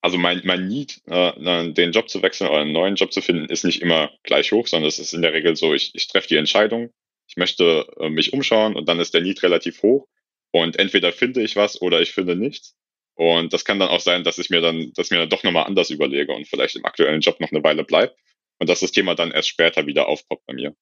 also 0.00 0.18
mein, 0.18 0.42
mein 0.44 0.68
Need, 0.68 1.00
äh, 1.06 1.72
den 1.72 1.92
Job 1.92 2.08
zu 2.08 2.22
wechseln 2.22 2.48
oder 2.48 2.60
einen 2.60 2.72
neuen 2.72 2.94
Job 2.94 3.12
zu 3.12 3.20
finden, 3.20 3.46
ist 3.46 3.64
nicht 3.64 3.82
immer 3.82 4.10
gleich 4.22 4.52
hoch, 4.52 4.66
sondern 4.66 4.88
es 4.88 4.98
ist 4.98 5.12
in 5.12 5.22
der 5.22 5.32
Regel 5.32 5.56
so, 5.56 5.74
ich, 5.74 5.94
ich 5.94 6.06
treffe 6.06 6.28
die 6.28 6.36
Entscheidung, 6.36 6.92
ich 7.26 7.36
möchte 7.36 7.86
äh, 7.98 8.08
mich 8.08 8.32
umschauen 8.32 8.76
und 8.76 8.88
dann 8.88 9.00
ist 9.00 9.14
der 9.14 9.22
Need 9.22 9.42
relativ 9.42 9.82
hoch 9.82 10.06
und 10.52 10.78
entweder 10.78 11.12
finde 11.12 11.42
ich 11.42 11.56
was 11.56 11.82
oder 11.82 12.00
ich 12.00 12.12
finde 12.12 12.36
nichts. 12.36 12.76
Und 13.14 13.52
das 13.52 13.64
kann 13.64 13.80
dann 13.80 13.88
auch 13.88 14.00
sein, 14.00 14.22
dass 14.22 14.38
ich 14.38 14.50
mir 14.50 14.60
dann, 14.60 14.92
dass 14.94 15.08
ich 15.08 15.10
mir 15.10 15.18
dann 15.18 15.28
doch 15.28 15.42
nochmal 15.42 15.64
anders 15.64 15.90
überlege 15.90 16.32
und 16.32 16.46
vielleicht 16.46 16.76
im 16.76 16.84
aktuellen 16.84 17.20
Job 17.20 17.40
noch 17.40 17.50
eine 17.50 17.64
Weile 17.64 17.82
bleibe 17.82 18.14
und 18.58 18.68
dass 18.68 18.80
das 18.80 18.92
Thema 18.92 19.14
dann 19.14 19.30
erst 19.30 19.48
später 19.48 19.86
wieder 19.86 20.08
aufpoppt 20.08 20.46
bei 20.46 20.54
mir. 20.54 20.74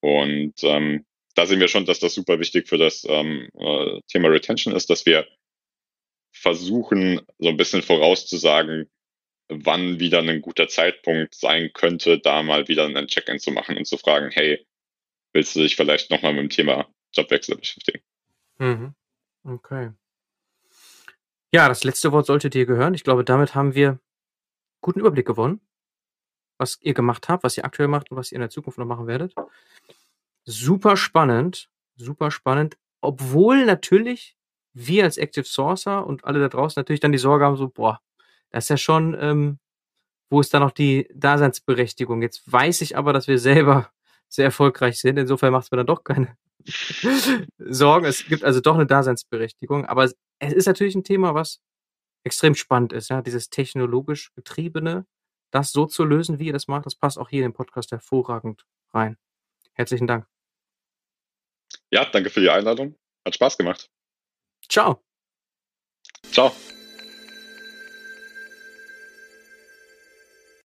Und 0.00 0.54
ähm, 0.62 1.04
da 1.34 1.46
sehen 1.46 1.60
wir 1.60 1.68
schon, 1.68 1.84
dass 1.84 2.00
das 2.00 2.14
super 2.14 2.40
wichtig 2.40 2.68
für 2.68 2.78
das 2.78 3.04
ähm, 3.08 3.48
äh, 3.58 4.00
Thema 4.08 4.28
Retention 4.28 4.74
ist, 4.74 4.90
dass 4.90 5.06
wir 5.06 5.26
versuchen, 6.32 7.20
so 7.38 7.48
ein 7.48 7.56
bisschen 7.56 7.82
vorauszusagen, 7.82 8.90
wann 9.48 9.98
wieder 9.98 10.20
ein 10.20 10.42
guter 10.42 10.68
Zeitpunkt 10.68 11.34
sein 11.34 11.70
könnte, 11.72 12.18
da 12.18 12.42
mal 12.42 12.68
wieder 12.68 12.86
ein 12.86 13.06
Check-in 13.08 13.38
zu 13.38 13.50
machen 13.50 13.76
und 13.76 13.86
zu 13.86 13.98
fragen, 13.98 14.30
hey, 14.30 14.64
willst 15.32 15.56
du 15.56 15.60
dich 15.60 15.76
vielleicht 15.76 16.10
nochmal 16.10 16.32
mit 16.32 16.42
dem 16.42 16.50
Thema 16.50 16.88
Jobwechsel 17.12 17.56
beschäftigen? 17.56 18.02
Mhm. 18.58 18.94
Okay. 19.44 19.90
Ja, 21.52 21.68
das 21.68 21.82
letzte 21.82 22.12
Wort 22.12 22.26
sollte 22.26 22.48
dir 22.48 22.64
gehören. 22.64 22.94
Ich 22.94 23.02
glaube, 23.02 23.24
damit 23.24 23.54
haben 23.54 23.74
wir 23.74 23.98
guten 24.80 25.00
Überblick 25.00 25.26
gewonnen, 25.26 25.60
was 26.60 26.78
ihr 26.80 26.94
gemacht 26.94 27.28
habt, 27.28 27.42
was 27.42 27.56
ihr 27.56 27.64
aktuell 27.64 27.88
macht 27.88 28.10
und 28.10 28.16
was 28.16 28.30
ihr 28.30 28.36
in 28.36 28.42
der 28.42 28.50
Zukunft 28.50 28.78
noch 28.78 28.86
machen 28.86 29.06
werdet. 29.06 29.34
Super 30.44 30.96
spannend, 30.96 31.68
super 31.96 32.30
spannend, 32.30 32.76
obwohl 33.00 33.64
natürlich 33.64 34.36
wir 34.72 35.04
als 35.04 35.16
Active 35.16 35.44
Sourcer 35.44 36.06
und 36.06 36.24
alle 36.24 36.38
da 36.38 36.48
draußen 36.48 36.78
natürlich 36.78 37.00
dann 37.00 37.12
die 37.12 37.18
Sorge 37.18 37.44
haben, 37.44 37.56
so, 37.56 37.68
boah, 37.68 38.00
das 38.50 38.64
ist 38.64 38.68
ja 38.68 38.76
schon, 38.76 39.16
ähm, 39.18 39.58
wo 40.30 40.40
ist 40.40 40.54
da 40.54 40.60
noch 40.60 40.70
die 40.70 41.08
Daseinsberechtigung? 41.14 42.22
Jetzt 42.22 42.50
weiß 42.50 42.82
ich 42.82 42.96
aber, 42.96 43.12
dass 43.12 43.26
wir 43.26 43.38
selber 43.38 43.90
sehr 44.28 44.44
erfolgreich 44.44 45.00
sind. 45.00 45.18
Insofern 45.18 45.52
macht 45.52 45.64
es 45.64 45.70
mir 45.70 45.78
dann 45.78 45.86
doch 45.86 46.04
keine 46.04 46.36
Sorgen. 47.58 48.06
Es 48.06 48.26
gibt 48.26 48.44
also 48.44 48.60
doch 48.60 48.74
eine 48.74 48.86
Daseinsberechtigung. 48.86 49.86
Aber 49.86 50.04
es 50.04 50.14
ist 50.38 50.66
natürlich 50.66 50.94
ein 50.94 51.04
Thema, 51.04 51.34
was 51.34 51.60
extrem 52.22 52.54
spannend 52.54 52.92
ist. 52.92 53.08
Ja? 53.10 53.22
Dieses 53.22 53.50
technologisch 53.50 54.32
getriebene, 54.34 55.06
das 55.50 55.72
so 55.72 55.86
zu 55.86 56.04
lösen, 56.04 56.38
wie 56.38 56.46
ihr 56.46 56.52
das 56.52 56.68
macht, 56.68 56.86
das 56.86 56.94
passt 56.94 57.18
auch 57.18 57.28
hier 57.28 57.44
in 57.44 57.50
den 57.50 57.56
Podcast 57.56 57.90
hervorragend 57.90 58.64
rein. 58.92 59.16
Herzlichen 59.72 60.06
Dank. 60.06 60.26
Ja, 61.90 62.04
danke 62.04 62.30
für 62.30 62.40
die 62.40 62.50
Einladung. 62.50 62.96
Hat 63.24 63.34
Spaß 63.34 63.58
gemacht. 63.58 63.90
Ciao. 64.68 65.02
Ciao. 66.30 66.54